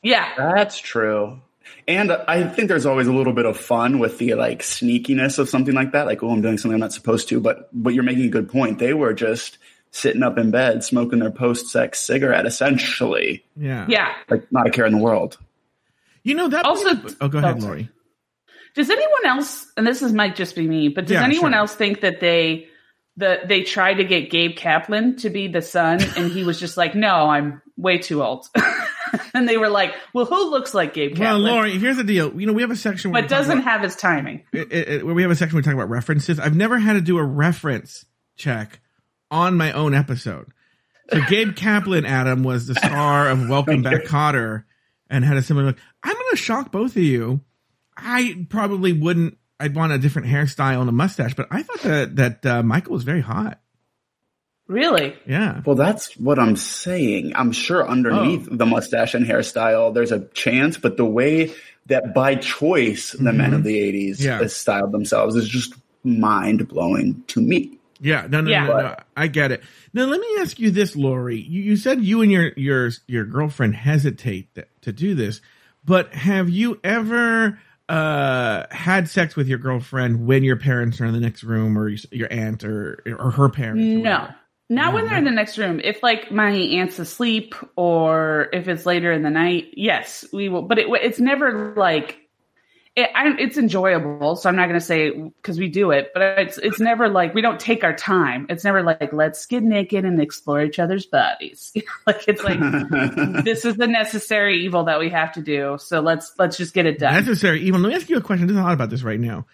yeah 0.00 0.32
That's 0.36 0.78
true. 0.78 1.40
And 1.88 2.12
I 2.12 2.44
think 2.44 2.68
there's 2.68 2.86
always 2.86 3.06
a 3.06 3.12
little 3.12 3.32
bit 3.32 3.46
of 3.46 3.56
fun 3.56 3.98
with 3.98 4.18
the 4.18 4.34
like 4.34 4.60
sneakiness 4.60 5.38
of 5.38 5.48
something 5.48 5.74
like 5.74 5.92
that. 5.92 6.06
Like, 6.06 6.22
oh, 6.22 6.30
I'm 6.30 6.42
doing 6.42 6.58
something 6.58 6.74
I'm 6.74 6.80
not 6.80 6.92
supposed 6.92 7.28
to. 7.30 7.40
But 7.40 7.68
but 7.72 7.94
you're 7.94 8.02
making 8.02 8.26
a 8.26 8.28
good 8.28 8.48
point. 8.50 8.78
They 8.78 8.94
were 8.94 9.14
just 9.14 9.58
sitting 9.92 10.22
up 10.22 10.38
in 10.38 10.50
bed 10.50 10.82
smoking 10.82 11.18
their 11.20 11.30
post 11.30 11.68
sex 11.68 12.00
cigarette, 12.00 12.46
essentially. 12.46 13.44
Yeah, 13.56 13.86
yeah 13.88 14.12
Like 14.28 14.50
not 14.50 14.66
a 14.66 14.70
care 14.70 14.86
in 14.86 14.92
the 14.92 14.98
world. 15.02 15.38
You 16.24 16.34
know 16.34 16.48
that. 16.48 16.64
Also- 16.64 17.00
oh, 17.20 17.28
go 17.28 17.38
ahead, 17.38 17.56
oh, 17.62 17.66
Lauri. 17.66 17.88
Does 18.74 18.88
anyone 18.88 19.26
else, 19.26 19.70
and 19.76 19.86
this 19.86 20.00
is 20.00 20.12
might 20.14 20.34
just 20.34 20.56
be 20.56 20.66
me, 20.66 20.88
but 20.88 21.04
does 21.06 21.12
Yeah, 21.12 21.24
anyone 21.24 21.52
sure. 21.52 21.58
else 21.58 21.74
think 21.74 22.00
that 22.00 22.20
they 22.20 22.68
the 23.18 23.40
they 23.44 23.62
tried 23.62 23.94
to 23.94 24.04
get 24.04 24.30
Gabe 24.30 24.56
Kaplan 24.56 25.16
to 25.16 25.28
be 25.28 25.46
the 25.48 25.60
son, 25.60 26.00
and 26.16 26.32
he 26.32 26.42
was 26.44 26.58
just 26.58 26.78
like, 26.78 26.94
"No, 26.94 27.28
I'm 27.28 27.60
way 27.76 27.98
too 27.98 28.22
old," 28.22 28.46
and 29.34 29.46
they 29.46 29.58
were 29.58 29.68
like, 29.68 29.94
"Well, 30.14 30.24
who 30.24 30.48
looks 30.50 30.72
like 30.72 30.94
Gabe 30.94 31.18
Well, 31.18 31.34
Kaplan?" 31.36 31.42
Lauri, 31.42 31.78
here's 31.78 31.98
the 31.98 32.04
deal. 32.04 32.32
You 32.40 32.46
know, 32.46 32.54
we 32.54 32.62
have 32.62 32.70
a 32.70 32.76
section 32.76 33.10
where 33.12 33.20
but 33.20 33.28
doesn't 33.28 33.58
about- 33.58 33.70
have 33.70 33.82
his 33.82 33.94
timing. 33.96 34.44
it, 34.54 34.72
it, 34.72 34.88
it- 34.88 35.04
where 35.06 35.14
we 35.14 35.20
have 35.20 35.30
a 35.30 35.36
section 35.36 35.56
where 35.56 35.60
we 35.60 35.64
talk 35.64 35.74
about 35.74 35.90
references. 35.90 36.40
I've 36.40 36.56
never 36.56 36.78
had 36.78 36.94
to 36.94 37.02
do 37.02 37.18
a 37.18 37.22
reference 37.24 38.06
check 38.36 38.80
on 39.32 39.56
my 39.56 39.72
own 39.72 39.94
episode. 39.94 40.52
So 41.10 41.20
Gabe 41.28 41.56
Kaplan, 41.56 42.06
Adam, 42.06 42.44
was 42.44 42.66
the 42.68 42.74
star 42.76 43.28
of 43.28 43.48
Welcome 43.48 43.82
Back, 43.82 44.04
Kotter, 44.04 44.64
and 45.10 45.24
had 45.24 45.36
a 45.36 45.42
similar 45.42 45.66
look. 45.66 45.78
I'm 46.02 46.14
going 46.14 46.30
to 46.30 46.36
shock 46.36 46.70
both 46.70 46.92
of 46.96 47.02
you. 47.02 47.40
I 47.96 48.46
probably 48.48 48.92
wouldn't. 48.92 49.36
I'd 49.58 49.74
want 49.74 49.92
a 49.92 49.98
different 49.98 50.28
hairstyle 50.28 50.80
and 50.80 50.88
a 50.88 50.92
mustache, 50.92 51.34
but 51.34 51.48
I 51.50 51.62
thought 51.62 51.80
that 51.80 52.16
that 52.16 52.46
uh, 52.46 52.62
Michael 52.62 52.92
was 52.94 53.04
very 53.04 53.20
hot. 53.20 53.58
Really? 54.68 55.14
Yeah, 55.26 55.60
Well, 55.66 55.76
that's 55.76 56.16
what 56.16 56.38
I'm 56.38 56.56
saying. 56.56 57.32
I'm 57.34 57.52
sure 57.52 57.86
underneath 57.86 58.48
the 58.50 58.64
mustache 58.64 59.12
and 59.14 59.26
hairstyle, 59.26 59.92
there's 59.92 60.12
a 60.12 60.20
chance, 60.28 60.78
but 60.78 60.96
the 60.96 61.04
way 61.04 61.52
that 61.86 62.14
by 62.14 62.36
choice 62.36 63.12
the 63.12 63.32
men 63.32 63.52
of 63.54 63.64
the 63.64 63.76
80s 63.76 64.20
Yeah. 64.20 64.46
styled 64.46 64.92
themselves 64.92 65.34
is 65.36 65.48
just 65.48 65.74
mind 66.04 66.68
blowing 66.68 67.22
to 67.26 67.40
me. 67.40 67.78
Yeah. 68.02 68.26
No, 68.28 68.40
no, 68.40 68.50
Yeah. 68.50 68.66
no, 68.66 68.76
no. 68.78 68.96
I 69.16 69.28
get 69.28 69.52
it. 69.52 69.62
Now, 69.94 70.04
let 70.06 70.20
me 70.20 70.26
ask 70.40 70.58
you 70.58 70.70
this, 70.70 70.96
Lauri. 70.96 71.40
You, 71.40 71.62
you 71.62 71.76
said 71.76 72.02
you 72.02 72.20
and 72.20 72.30
your 72.30 72.52
your 72.56 72.90
your 73.06 73.24
girlfriend 73.24 73.76
hesitate 73.76 74.48
to 74.82 74.92
do 74.92 75.14
this, 75.14 75.40
but 75.84 76.12
have 76.12 76.50
you 76.50 76.80
ever 76.84 77.58
uh 77.88 78.66
had 78.70 79.08
sex 79.08 79.36
with 79.36 79.48
your 79.48 79.58
girlfriend 79.58 80.26
when 80.26 80.42
your 80.44 80.56
parents 80.56 81.00
are 81.00 81.06
in 81.06 81.12
the 81.12 81.20
next 81.20 81.42
room, 81.44 81.78
or 81.78 81.88
your, 81.88 81.98
your 82.10 82.28
aunt, 82.32 82.64
or 82.64 83.02
or 83.18 83.30
her 83.30 83.48
parents? 83.48 83.84
or 83.84 83.98
No, 83.98 84.10
whatever? 84.10 84.36
Not 84.68 84.94
when 84.94 85.06
they're 85.06 85.18
in 85.18 85.24
the 85.24 85.30
next 85.30 85.58
room. 85.58 85.80
If 85.84 86.02
like 86.02 86.32
my 86.32 86.50
aunt's 86.50 86.98
asleep 86.98 87.54
or 87.76 88.48
if 88.54 88.68
it's 88.68 88.86
later 88.86 89.12
in 89.12 89.22
the 89.22 89.28
night, 89.30 89.74
yes, 89.74 90.24
we 90.32 90.48
will. 90.48 90.62
But 90.62 90.78
it, 90.78 90.86
it's 90.88 91.20
never 91.20 91.74
like 91.76 92.16
it, 92.94 93.08
I, 93.14 93.34
it's 93.38 93.56
enjoyable. 93.56 94.36
So 94.36 94.50
I'm 94.50 94.56
not 94.56 94.68
going 94.68 94.78
to 94.78 94.84
say 94.84 95.10
because 95.10 95.58
we 95.58 95.68
do 95.68 95.92
it, 95.92 96.10
but 96.12 96.38
it's 96.38 96.58
it's 96.58 96.78
never 96.78 97.08
like 97.08 97.34
we 97.34 97.40
don't 97.40 97.58
take 97.58 97.84
our 97.84 97.94
time. 97.94 98.46
It's 98.50 98.64
never 98.64 98.82
like 98.82 99.12
let's 99.14 99.46
get 99.46 99.62
naked 99.62 100.04
and 100.04 100.20
explore 100.20 100.62
each 100.62 100.78
other's 100.78 101.06
bodies. 101.06 101.72
Like 102.06 102.24
it's 102.26 102.42
like 102.42 102.58
this 103.44 103.64
is 103.64 103.76
the 103.76 103.86
necessary 103.86 104.64
evil 104.64 104.84
that 104.84 104.98
we 104.98 105.08
have 105.10 105.32
to 105.32 105.40
do. 105.40 105.76
So 105.80 106.00
let's 106.00 106.32
let's 106.38 106.56
just 106.56 106.74
get 106.74 106.84
it 106.84 106.98
done. 106.98 107.14
Necessary 107.14 107.62
evil. 107.62 107.80
Let 107.80 107.90
me 107.90 107.94
ask 107.94 108.10
you 108.10 108.16
a 108.16 108.20
question. 108.20 108.46
There's 108.46 108.58
a 108.58 108.62
lot 108.62 108.74
about 108.74 108.90
this 108.90 109.02
right 109.02 109.20
now. 109.20 109.46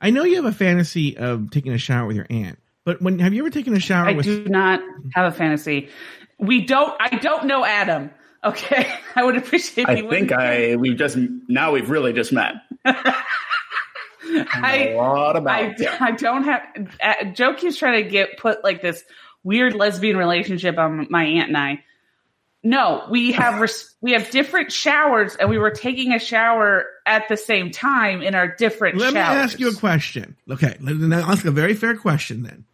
I 0.00 0.10
know 0.10 0.24
you 0.24 0.36
have 0.36 0.46
a 0.46 0.52
fantasy 0.52 1.16
of 1.16 1.50
taking 1.50 1.72
a 1.72 1.78
shower 1.78 2.06
with 2.06 2.16
your 2.16 2.26
aunt, 2.30 2.58
but 2.84 3.02
when 3.02 3.18
have 3.18 3.34
you 3.34 3.42
ever 3.42 3.50
taken 3.50 3.74
a 3.74 3.80
shower 3.80 4.08
I 4.08 4.12
with? 4.12 4.24
do 4.24 4.44
not 4.46 4.80
have 5.14 5.32
a 5.32 5.36
fantasy. 5.36 5.90
We 6.38 6.64
don't. 6.64 6.94
I 6.98 7.16
don't 7.16 7.46
know 7.46 7.64
Adam. 7.64 8.10
Okay, 8.44 8.92
I 9.16 9.24
would 9.24 9.36
appreciate. 9.36 9.88
I 9.88 10.08
think 10.08 10.32
I 10.32 10.76
we've 10.76 10.96
just 10.96 11.16
now 11.48 11.72
we've 11.72 11.90
really 11.90 12.12
just 12.12 12.32
met. 12.32 12.54
a 12.84 13.14
I, 14.52 14.94
lot 14.94 15.36
about 15.36 15.54
I, 15.54 15.74
yeah. 15.78 15.96
I 16.00 16.12
don't 16.12 16.44
have. 16.44 16.62
Uh, 17.02 17.24
Joe 17.32 17.54
keeps 17.54 17.76
trying 17.76 18.04
to 18.04 18.10
get 18.10 18.38
put 18.38 18.62
like 18.62 18.82
this 18.82 19.02
weird 19.42 19.74
lesbian 19.74 20.16
relationship 20.16 20.78
on 20.78 21.06
my 21.10 21.24
aunt 21.24 21.48
and 21.48 21.56
I. 21.56 21.84
No, 22.62 23.06
we 23.10 23.32
have 23.32 23.60
res- 23.60 23.94
we 24.00 24.12
have 24.12 24.30
different 24.30 24.72
showers, 24.72 25.36
and 25.36 25.48
we 25.48 25.58
were 25.58 25.70
taking 25.70 26.12
a 26.12 26.18
shower 26.18 26.86
at 27.06 27.28
the 27.28 27.36
same 27.36 27.70
time 27.70 28.22
in 28.22 28.34
our 28.34 28.48
different. 28.48 28.98
Let 28.98 29.14
me 29.14 29.20
ask 29.20 29.58
you 29.58 29.70
a 29.70 29.74
question. 29.74 30.36
Okay, 30.50 30.76
let 30.80 30.96
me 30.96 31.16
ask 31.16 31.44
a 31.44 31.50
very 31.50 31.74
fair 31.74 31.96
question 31.96 32.42
then. 32.42 32.64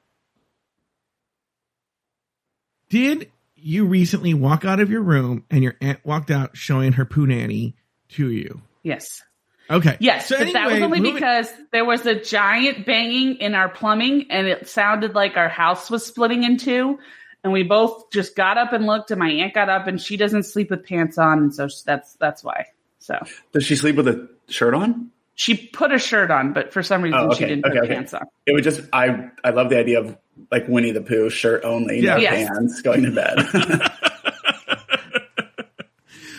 Did 2.91 3.31
you 3.67 3.87
recently 3.87 4.35
walk 4.35 4.65
out 4.65 4.79
of 4.81 4.91
your 4.91 5.03
room 5.03 5.45
and 5.51 5.63
your 5.63 5.75
aunt 5.81 5.99
walked 6.05 6.31
out 6.31 6.57
showing 6.57 6.93
her 6.93 7.05
poo 7.05 7.27
nanny 7.27 7.75
to 8.11 8.31
you? 8.31 8.61
Yes. 8.83 9.23
Okay. 9.71 9.97
Yes, 10.01 10.29
So 10.29 10.37
but 10.39 10.53
that 10.53 10.71
was 10.71 10.83
only 10.83 10.99
moving- 11.01 11.15
because 11.15 11.51
there 11.73 11.87
was 11.87 12.05
a 12.05 12.15
giant 12.21 12.85
banging 12.85 13.37
in 13.37 13.55
our 13.55 13.71
plumbing, 13.71 14.27
and 14.31 14.47
it 14.47 14.69
sounded 14.69 15.15
like 15.15 15.39
our 15.39 15.49
house 15.49 15.91
was 15.91 16.05
splitting 16.05 16.45
in 16.45 16.59
two. 16.59 16.99
And 17.43 17.53
we 17.53 17.63
both 17.63 18.11
just 18.11 18.37
got 18.37 18.59
up 18.59 18.73
and 18.75 18.87
looked, 18.87 19.11
and 19.11 19.19
my 19.19 19.31
aunt 19.31 19.55
got 19.55 19.69
up, 19.71 19.87
and 19.87 19.99
she 20.01 20.17
doesn't 20.19 20.43
sleep 20.45 20.69
with 20.71 20.85
pants 20.87 21.17
on, 21.19 21.39
and 21.39 21.55
so 21.55 21.69
that's 21.87 22.15
that's 22.17 22.45
why. 22.45 22.67
So 22.99 23.19
Does 23.53 23.65
she 23.65 23.77
sleep 23.77 23.97
with 23.97 24.09
a 24.09 24.29
shirt 24.49 24.75
on? 24.75 25.11
she 25.37 25.57
put 25.57 25.93
a 25.93 25.99
shirt 25.99 26.31
on, 26.31 26.53
but 26.53 26.73
for 26.73 26.83
some 26.83 27.03
reason 27.03 27.19
Oh, 27.19 27.35
she 27.35 27.45
didn't 27.47 27.63
put 27.65 27.73
okay, 27.73 27.81
okay. 27.81 27.95
pants 27.95 28.15
on. 28.15 28.23
It 28.47 28.53
would 28.53 28.65
just 28.65 28.83
I 28.93 29.31
I 29.43 29.51
love 29.51 29.69
the 29.71 29.79
idea 29.79 29.99
of 30.01 30.17
like 30.51 30.69
Winnie 30.69 30.93
the 30.93 31.01
Pooh 31.01 31.31
shirt 31.31 31.65
only, 31.65 32.01
Yeah. 32.01 32.15
no 32.17 32.21
Yes. 32.21 32.49
pants, 32.49 32.83
going 32.83 33.03
to 33.05 33.11
bed. 33.11 33.91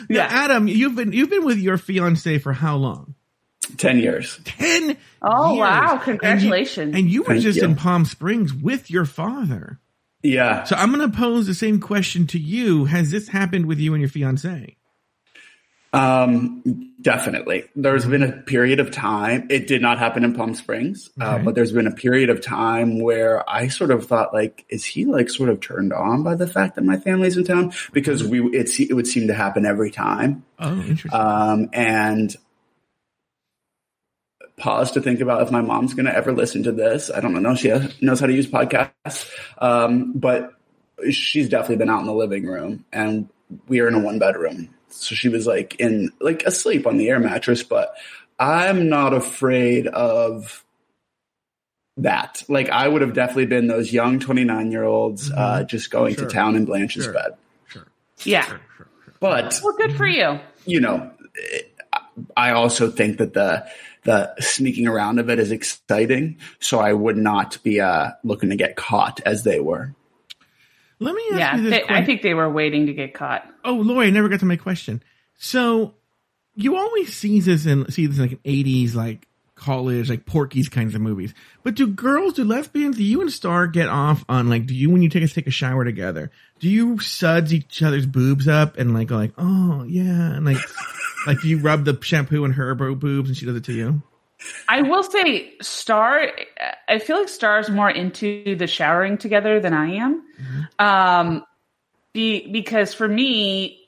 Now, 0.07 0.17
Yeah. 0.17 0.27
Adam, 0.29 0.67
you've 0.67 0.95
been 0.95 1.11
you've 1.13 1.31
been 1.31 1.45
with 1.45 1.57
your 1.57 1.77
fiance 1.77 2.37
for 2.37 2.53
how 2.53 2.75
long? 2.75 3.15
Ten 3.77 3.97
years. 3.97 4.39
Ten. 4.45 4.97
Oh 5.23 5.53
years. 5.53 5.59
wow! 5.61 5.81
And 5.93 5.97
you- 5.99 6.03
Congratulations. 6.05 6.95
And 6.95 7.09
you, 7.09 7.21
were 7.23 7.29
Thank 7.29 7.41
just 7.41 7.57
you. 7.57 7.63
in 7.65 7.75
Palm 7.75 8.05
Springs 8.05 8.53
with 8.53 8.91
your 8.91 9.05
father. 9.05 9.79
Yeah. 10.21 10.63
So 10.65 10.75
I'm 10.75 10.93
going 10.93 11.09
to 11.09 11.17
pose 11.17 11.47
the 11.47 11.55
same 11.55 11.79
question 11.79 12.27
to 12.27 12.39
you. 12.39 12.85
Has 12.85 13.09
this 13.09 13.29
happened 13.29 13.65
with 13.65 13.79
you 13.79 13.93
and 13.95 14.01
your 14.01 14.09
fiance? 14.09 14.77
Um, 15.95 16.93
definitely. 17.01 17.65
There's 17.75 18.05
been 18.05 18.23
a 18.23 18.31
period 18.31 18.79
of 18.79 18.91
time. 18.91 19.47
It 19.49 19.67
did 19.67 19.81
not 19.81 19.97
happen 19.99 20.23
in 20.23 20.33
Palm 20.33 20.53
Springs, 20.55 21.09
uh, 21.21 21.35
Okay. 21.35 21.43
but 21.43 21.55
there's 21.55 21.71
been 21.71 21.87
a 21.87 21.91
period 21.91 22.29
of 22.29 22.41
time 22.41 22.99
where 22.99 23.47
I 23.49 23.67
sort 23.67 23.91
of 23.91 24.05
thought, 24.05 24.33
like, 24.33 24.65
is 24.69 24.83
he 24.83 25.05
like 25.05 25.29
sort 25.29 25.49
of 25.49 25.59
turned 25.61 25.93
on 25.93 26.23
by 26.23 26.35
the 26.35 26.47
fact 26.47 26.75
that 26.75 26.83
my 26.83 26.97
family's 26.97 27.37
in 27.37 27.43
town? 27.45 27.71
Because 27.93 28.23
we, 28.23 28.41
it's, 28.49 28.79
it 28.79 28.93
would 28.93 29.07
seem 29.07 29.27
to 29.27 29.33
happen 29.33 29.65
every 29.65 29.91
time. 29.91 30.43
Oh, 30.59 30.73
interesting. 30.81 31.11
Um, 31.13 31.69
and 31.73 32.35
pause 34.57 34.91
to 34.91 35.01
think 35.01 35.19
about 35.19 35.41
if 35.41 35.51
my 35.51 35.61
mom's 35.61 35.93
going 35.93 36.05
to 36.05 36.15
ever 36.15 36.31
listen 36.33 36.63
to 36.63 36.71
this. 36.71 37.11
I 37.13 37.19
don't 37.19 37.41
know. 37.41 37.55
She 37.55 37.69
knows 38.01 38.19
how 38.19 38.25
to 38.25 38.33
use 38.33 38.47
podcasts. 38.47 39.29
Um, 39.59 40.13
but 40.13 40.53
she's 41.11 41.49
definitely 41.49 41.75
been 41.77 41.89
out 41.89 41.99
in 41.99 42.05
the 42.05 42.13
living 42.13 42.45
room 42.45 42.85
and 42.91 43.29
we 43.67 43.79
are 43.81 43.87
in 43.87 43.93
a 43.95 43.99
one 43.99 44.17
bedroom. 44.17 44.69
So 44.89 45.13
she 45.15 45.29
was 45.29 45.45
like 45.45 45.75
in, 45.79 46.11
like 46.19 46.43
asleep 46.43 46.87
on 46.87 46.97
the 46.97 47.09
air 47.09 47.19
mattress, 47.19 47.63
but 47.63 47.93
I'm 48.39 48.89
not 48.89 49.13
afraid 49.13 49.87
of 49.87 50.63
that. 51.97 52.43
Like 52.47 52.69
I 52.69 52.87
would 52.87 53.01
have 53.01 53.13
definitely 53.13 53.45
been 53.47 53.67
those 53.67 53.91
young 53.93 54.19
29 54.19 54.71
year 54.71 54.83
olds, 54.83 55.31
uh, 55.31 55.63
just 55.63 55.91
going 55.91 56.15
Sure. 56.15 56.27
to 56.27 56.33
town 56.33 56.55
in 56.55 56.65
Blanche's 56.65 57.05
Sure. 57.05 57.13
bed. 57.13 57.31
sure. 57.67 57.85
yeah. 58.23 58.45
Sure, 58.45 58.59
sure, 58.77 58.87
sure. 59.05 59.13
But 59.19 59.59
Well, 59.63 59.75
good 59.77 59.95
for 59.95 60.07
you. 60.07 60.39
you 60.65 60.79
know, 60.81 61.11
I 62.35 62.51
also 62.51 62.89
think 62.91 63.17
that 63.17 63.33
the 63.33 63.65
the 64.03 64.35
sneaking 64.39 64.87
around 64.87 65.17
of 65.19 65.29
it 65.31 65.39
is 65.39 65.51
exciting. 65.51 66.37
So 66.59 66.79
I 66.79 66.93
would 66.93 67.17
not 67.17 67.57
be 67.63 67.79
uh, 67.81 68.11
looking 68.23 68.49
to 68.51 68.55
get 68.55 68.75
caught 68.75 69.19
as 69.25 69.43
they 69.43 69.59
were. 69.59 69.95
Let 71.05 71.15
me 71.15 71.23
ask 71.31 71.39
Yeah, 71.39 71.55
you 71.55 71.61
this 71.63 71.71
they, 71.71 71.79
question. 71.81 71.95
I 71.95 72.05
think 72.05 72.21
they 72.21 72.33
were 72.33 72.49
waiting 72.49 72.87
to 72.87 72.93
get 72.93 73.13
caught. 73.13 73.47
Oh, 73.63 73.75
Lauri, 73.75 74.07
I 74.07 74.09
never 74.09 74.27
got 74.27 74.39
to 74.41 74.45
my 74.45 74.57
question. 74.57 75.01
So 75.37 75.93
you 76.55 76.75
always 76.77 77.13
see 77.15 77.39
this 77.39 77.65
in 77.65 77.89
see 77.91 78.07
this 78.07 78.17
in 78.17 78.23
like 78.23 78.31
in 78.33 78.39
eighties, 78.45 78.95
like 78.95 79.27
college, 79.55 80.09
like 80.09 80.25
Porky's 80.25 80.67
kinds 80.67 80.95
of 80.95 81.01
movies. 81.01 81.33
But 81.63 81.75
do 81.75 81.87
girls, 81.87 82.33
do 82.33 82.43
lesbians, 82.43 82.97
do 82.97 83.03
you 83.03 83.21
and 83.21 83.31
Star 83.31 83.67
get 83.67 83.87
off 83.87 84.25
on 84.27 84.49
like? 84.49 84.65
Do 84.65 84.73
you 84.73 84.89
when 84.89 85.01
you 85.01 85.09
take 85.09 85.23
us 85.23 85.33
take 85.33 85.47
a 85.47 85.51
shower 85.51 85.85
together? 85.85 86.31
Do 86.59 86.69
you 86.69 86.99
suds 86.99 87.53
each 87.53 87.83
other's 87.83 88.05
boobs 88.05 88.47
up 88.47 88.77
and 88.77 88.93
like 88.93 89.07
go 89.07 89.15
like, 89.15 89.33
oh 89.37 89.83
yeah, 89.87 90.33
and 90.33 90.45
like 90.45 90.57
like 91.27 91.41
do 91.41 91.47
you 91.47 91.59
rub 91.59 91.85
the 91.85 91.97
shampoo 92.01 92.45
in 92.45 92.53
her 92.53 92.73
bo- 92.75 92.95
boobs 92.95 93.29
and 93.29 93.37
she 93.37 93.45
does 93.45 93.55
it 93.55 93.63
to 93.65 93.73
you? 93.73 94.01
I 94.67 94.81
will 94.81 95.03
say, 95.03 95.53
Star. 95.61 96.29
I 96.87 96.99
feel 96.99 97.19
like 97.19 97.29
Star's 97.29 97.69
more 97.69 97.89
into 97.89 98.55
the 98.55 98.67
showering 98.67 99.17
together 99.17 99.59
than 99.59 99.73
I 99.73 99.95
am, 99.95 100.23
um, 100.79 101.45
be, 102.13 102.51
because 102.51 102.93
for 102.93 103.07
me, 103.07 103.87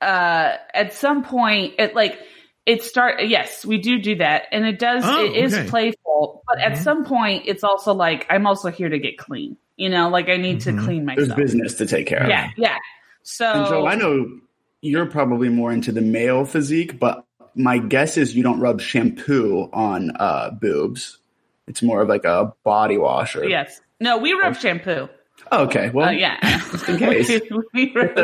uh, 0.00 0.56
at 0.74 0.92
some 0.92 1.24
point, 1.24 1.74
it 1.78 1.94
like 1.94 2.18
it 2.66 2.82
start. 2.82 3.24
Yes, 3.26 3.64
we 3.64 3.78
do 3.78 3.98
do 3.98 4.16
that, 4.16 4.44
and 4.52 4.64
it 4.66 4.78
does. 4.78 5.04
Oh, 5.06 5.24
it 5.24 5.36
is 5.36 5.54
okay. 5.54 5.68
playful, 5.68 6.42
but 6.46 6.60
at 6.60 6.72
Mhm. 6.72 6.82
some 6.82 7.04
point, 7.04 7.44
it's 7.46 7.64
also 7.64 7.94
like 7.94 8.26
I'm 8.30 8.46
also 8.46 8.70
here 8.70 8.88
to 8.88 8.98
get 8.98 9.16
clean. 9.18 9.56
You 9.76 9.88
know, 9.88 10.08
like 10.08 10.28
I 10.28 10.36
need 10.36 10.60
Mhm. 10.60 10.78
to 10.78 10.84
clean 10.84 11.04
myself. 11.04 11.28
There's 11.36 11.52
business 11.52 11.74
to 11.74 11.86
take 11.86 12.06
care 12.06 12.22
of. 12.22 12.28
Yeah, 12.28 12.50
yeah. 12.56 12.76
So, 13.22 13.50
And 13.52 13.66
Joe, 13.66 13.86
I 13.86 13.94
know 13.94 14.38
you're 14.82 15.06
probably 15.06 15.48
more 15.48 15.72
into 15.72 15.92
the 15.92 16.02
male 16.02 16.44
physique, 16.44 16.98
but 16.98 17.24
my 17.54 17.78
guess 17.78 18.16
is 18.16 18.34
you 18.34 18.42
don't 18.42 18.60
rub 18.60 18.80
shampoo 18.80 19.68
on 19.72 20.12
uh, 20.16 20.50
boobs. 20.50 21.18
It's 21.66 21.82
more 21.82 22.02
of 22.02 22.08
like 22.08 22.24
a 22.24 22.52
body 22.64 22.98
wash. 22.98 23.36
Or, 23.36 23.44
yes, 23.44 23.80
no, 24.00 24.18
we 24.18 24.32
rub 24.34 24.56
shampoo. 24.56 25.08
Oh, 25.52 25.64
okay. 25.64 25.90
Well, 25.90 26.08
Uh, 26.08 26.12
yeah, 26.12 26.38
just 26.72 26.88
in 26.88 26.98
case. 26.98 27.40
we 27.74 27.92
rub- 27.94 28.16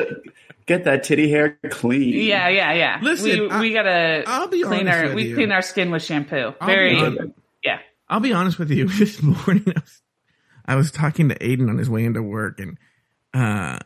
get 0.67 0.85
that 0.85 1.03
titty 1.05 1.29
hair 1.31 1.59
clean. 1.71 2.15
Yeah, 2.15 2.49
yeah, 2.49 2.73
yeah. 2.73 2.99
Listen, 3.03 3.41
we, 3.41 3.51
I- 3.51 3.61
we 3.61 3.73
gotta 3.73 4.25
I'll 4.27 4.49
be 4.49 4.63
clean 4.63 4.89
our 4.89 5.15
we 5.15 5.29
you. 5.29 5.35
clean 5.35 5.53
our 5.53 5.63
skin 5.63 5.91
with 5.91 6.03
shampoo. 6.03 6.55
I'll 6.61 6.67
Very 6.67 6.97
honest. 6.99 7.33
yeah. 7.65 7.79
I'll 8.09 8.21
be 8.21 8.33
honest 8.33 8.59
with 8.59 8.71
you. 8.71 8.89
This 8.99 9.23
morning, 9.23 9.65
I 9.69 9.81
was, 9.81 10.03
I 10.67 10.75
was 10.77 10.91
talking 10.91 11.29
to 11.29 11.39
Aiden 11.39 11.69
on 11.69 11.79
his 11.79 11.89
way 11.91 12.05
into 12.05 12.23
work, 12.23 12.59
and 12.61 12.77
uh, 13.35 13.79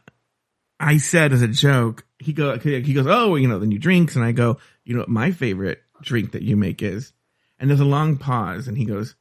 I 0.80 0.98
said 0.98 1.32
as 1.32 1.42
a 1.42 1.48
joke, 1.48 2.04
he 2.18 2.32
go 2.32 2.58
he 2.58 2.92
goes, 2.92 3.06
"Oh, 3.08 3.36
you 3.36 3.48
know 3.48 3.58
the 3.58 3.66
new 3.66 3.78
drinks," 3.78 4.16
and 4.16 4.24
I 4.24 4.32
go, 4.32 4.58
"You 4.84 4.94
know 4.94 5.00
what 5.00 5.08
my 5.08 5.30
favorite 5.30 5.82
drink 6.02 6.32
that 6.32 6.42
you 6.42 6.56
make 6.56 6.82
is?" 6.82 7.12
And 7.58 7.70
there's 7.70 7.80
a 7.80 7.84
long 7.84 8.16
pause, 8.16 8.68
and 8.68 8.76
he 8.76 8.84
goes, 8.84 9.14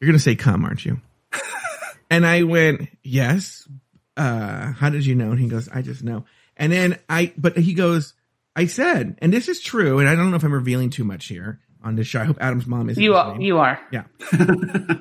"You're 0.00 0.08
gonna 0.08 0.18
say 0.18 0.34
come, 0.34 0.64
aren't 0.64 0.84
you?" 0.84 1.00
and 2.10 2.26
I 2.26 2.42
went, 2.44 2.88
"Yes." 3.02 3.68
Uh, 4.16 4.72
how 4.72 4.90
did 4.90 5.06
you 5.06 5.14
know? 5.14 5.30
And 5.30 5.40
he 5.40 5.48
goes, 5.48 5.68
"I 5.68 5.82
just 5.82 6.02
know." 6.02 6.24
And 6.56 6.70
then 6.72 6.98
I, 7.08 7.32
but 7.36 7.56
he 7.56 7.74
goes, 7.74 8.14
"I 8.56 8.66
said," 8.66 9.18
and 9.22 9.32
this 9.32 9.48
is 9.48 9.60
true, 9.60 9.98
and 9.98 10.08
I 10.08 10.14
don't 10.14 10.30
know 10.30 10.36
if 10.36 10.44
I'm 10.44 10.52
revealing 10.52 10.90
too 10.90 11.04
much 11.04 11.26
here 11.26 11.60
on 11.82 11.96
this 11.96 12.06
show. 12.06 12.20
I 12.20 12.24
hope 12.24 12.38
Adam's 12.40 12.66
mom 12.66 12.90
is 12.90 12.98
You 12.98 13.14
are 13.14 13.40
you 13.40 13.58
are. 13.58 13.78
yeah. 13.90 14.04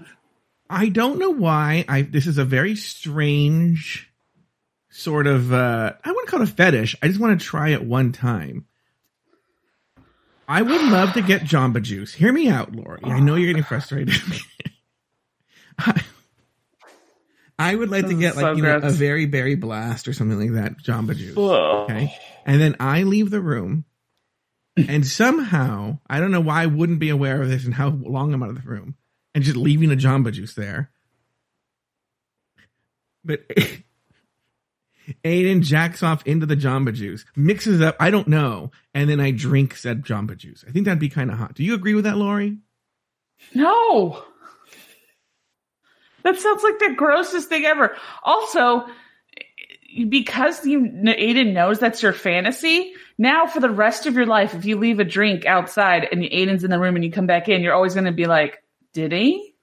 I 0.69 0.87
don't 0.89 1.19
know 1.19 1.31
why 1.31 1.83
I 1.89 2.03
this 2.03 2.27
is 2.27 2.37
a 2.37 2.45
very 2.45 2.75
strange 2.75 4.10
sort 4.91 5.25
of 5.25 5.51
uh 5.51 5.93
I 6.03 6.09
wouldn't 6.09 6.27
call 6.27 6.41
it 6.41 6.49
a 6.49 6.51
fetish. 6.51 6.95
I 7.01 7.07
just 7.07 7.19
want 7.19 7.39
to 7.39 7.45
try 7.45 7.69
it 7.69 7.83
one 7.83 8.11
time. 8.11 8.65
I 10.47 10.61
would 10.61 10.81
love 10.81 11.13
to 11.13 11.21
get 11.21 11.43
Jamba 11.43 11.81
Juice. 11.81 12.13
Hear 12.13 12.33
me 12.33 12.49
out, 12.49 12.75
Lauri. 12.75 12.99
I 13.03 13.19
know 13.21 13.35
you're 13.35 13.47
getting 13.47 13.63
frustrated. 13.63 14.13
I, 15.79 16.03
I 17.57 17.75
would 17.75 17.89
like 17.89 18.07
to 18.07 18.13
get 18.15 18.35
like 18.35 18.43
so 18.43 18.51
you 18.53 18.63
know, 18.63 18.77
a 18.77 18.89
very 18.89 19.27
berry 19.27 19.55
blast 19.55 20.09
or 20.09 20.13
something 20.13 20.37
like 20.37 20.51
that. 20.53 20.83
Jamba 20.83 21.15
Juice. 21.15 21.35
Whoa. 21.35 21.85
Okay. 21.85 22.13
And 22.45 22.59
then 22.59 22.75
I 22.79 23.03
leave 23.03 23.29
the 23.29 23.39
room. 23.39 23.85
And 24.75 25.05
somehow, 25.05 25.99
I 26.09 26.19
don't 26.19 26.31
know 26.31 26.41
why 26.41 26.63
I 26.63 26.65
wouldn't 26.65 26.99
be 26.99 27.09
aware 27.09 27.41
of 27.41 27.49
this 27.49 27.65
and 27.65 27.73
how 27.73 27.89
long 27.89 28.33
I'm 28.33 28.41
out 28.41 28.49
of 28.49 28.55
the 28.55 28.69
room 28.69 28.95
and 29.35 29.43
just 29.43 29.57
leaving 29.57 29.91
a 29.91 29.95
Jamba 29.95 30.33
Juice 30.33 30.53
there. 30.53 30.91
but 33.23 33.41
Aiden 35.23 35.61
jacks 35.61 36.03
off 36.03 36.25
into 36.25 36.45
the 36.45 36.55
Jamba 36.55 36.93
Juice, 36.93 37.25
mixes 37.35 37.81
up, 37.81 37.95
I 37.99 38.09
don't 38.09 38.27
know, 38.27 38.71
and 38.93 39.09
then 39.09 39.19
I 39.19 39.31
drink 39.31 39.75
said 39.75 40.03
Jamba 40.03 40.37
Juice. 40.37 40.63
I 40.67 40.71
think 40.71 40.85
that'd 40.85 40.99
be 40.99 41.09
kind 41.09 41.31
of 41.31 41.37
hot. 41.37 41.53
Do 41.55 41.63
you 41.63 41.73
agree 41.73 41.93
with 41.95 42.05
that, 42.05 42.17
Lauri? 42.17 42.57
No. 43.53 44.23
That 46.23 46.37
sounds 46.37 46.63
like 46.63 46.77
the 46.79 46.93
grossest 46.95 47.49
thing 47.49 47.65
ever. 47.65 47.95
Also, 48.23 48.85
because 50.07 50.65
you 50.65 50.81
Aiden 50.81 51.53
knows 51.53 51.79
that's 51.79 52.03
your 52.03 52.13
fantasy, 52.13 52.93
now 53.17 53.47
for 53.47 53.59
the 53.59 53.69
rest 53.71 54.05
of 54.05 54.13
your 54.15 54.25
life, 54.27 54.53
if 54.53 54.65
you 54.65 54.77
leave 54.77 54.99
a 54.99 55.03
drink 55.03 55.45
outside 55.45 56.07
and 56.11 56.21
Aiden's 56.21 56.63
in 56.63 56.69
the 56.71 56.79
room 56.79 56.95
and 56.95 57.03
you 57.03 57.11
come 57.11 57.25
back 57.27 57.49
in, 57.49 57.61
you're 57.61 57.73
always 57.73 57.93
going 57.95 58.05
to 58.05 58.11
be 58.11 58.27
like, 58.27 58.63
"Did 58.93 59.11
he?" 59.11 59.53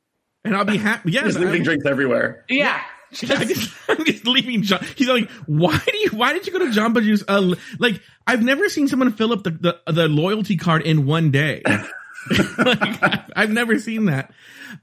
And 0.45 0.57
I'll 0.57 0.65
be 0.65 0.77
happy. 0.79 1.13
Yeah, 1.13 1.23
Just 1.23 1.37
but 1.39 1.45
leaving 1.45 1.61
I'm- 1.61 1.65
drinks 1.65 1.87
everywhere. 1.87 2.45
Yeah. 2.49 2.81
I 3.13 3.45
just, 3.45 3.73
I'm 3.89 4.05
just 4.05 4.27
leaving. 4.27 4.63
John. 4.63 4.85
He's 4.97 5.09
like, 5.09 5.31
why 5.47 5.79
do 5.87 5.97
you? 5.99 6.11
Why 6.11 6.33
did 6.33 6.47
you 6.47 6.53
go 6.53 6.59
to 6.61 6.67
Jamba 6.67 7.03
Juice? 7.03 7.25
Uh, 7.27 7.55
like, 7.79 8.01
I've 8.27 8.43
never 8.43 8.69
seen 8.69 8.89
someone 8.89 9.13
fill 9.13 9.33
up 9.33 9.45
the 9.45 9.51
the, 9.51 9.93
the 9.93 10.09
loyalty 10.09 10.57
card 10.57 10.83
in 10.83 11.07
one 11.07 11.31
day. 11.31 11.63
like, 12.59 13.23
I've 13.37 13.51
never 13.51 13.79
seen 13.79 14.07
that. 14.07 14.31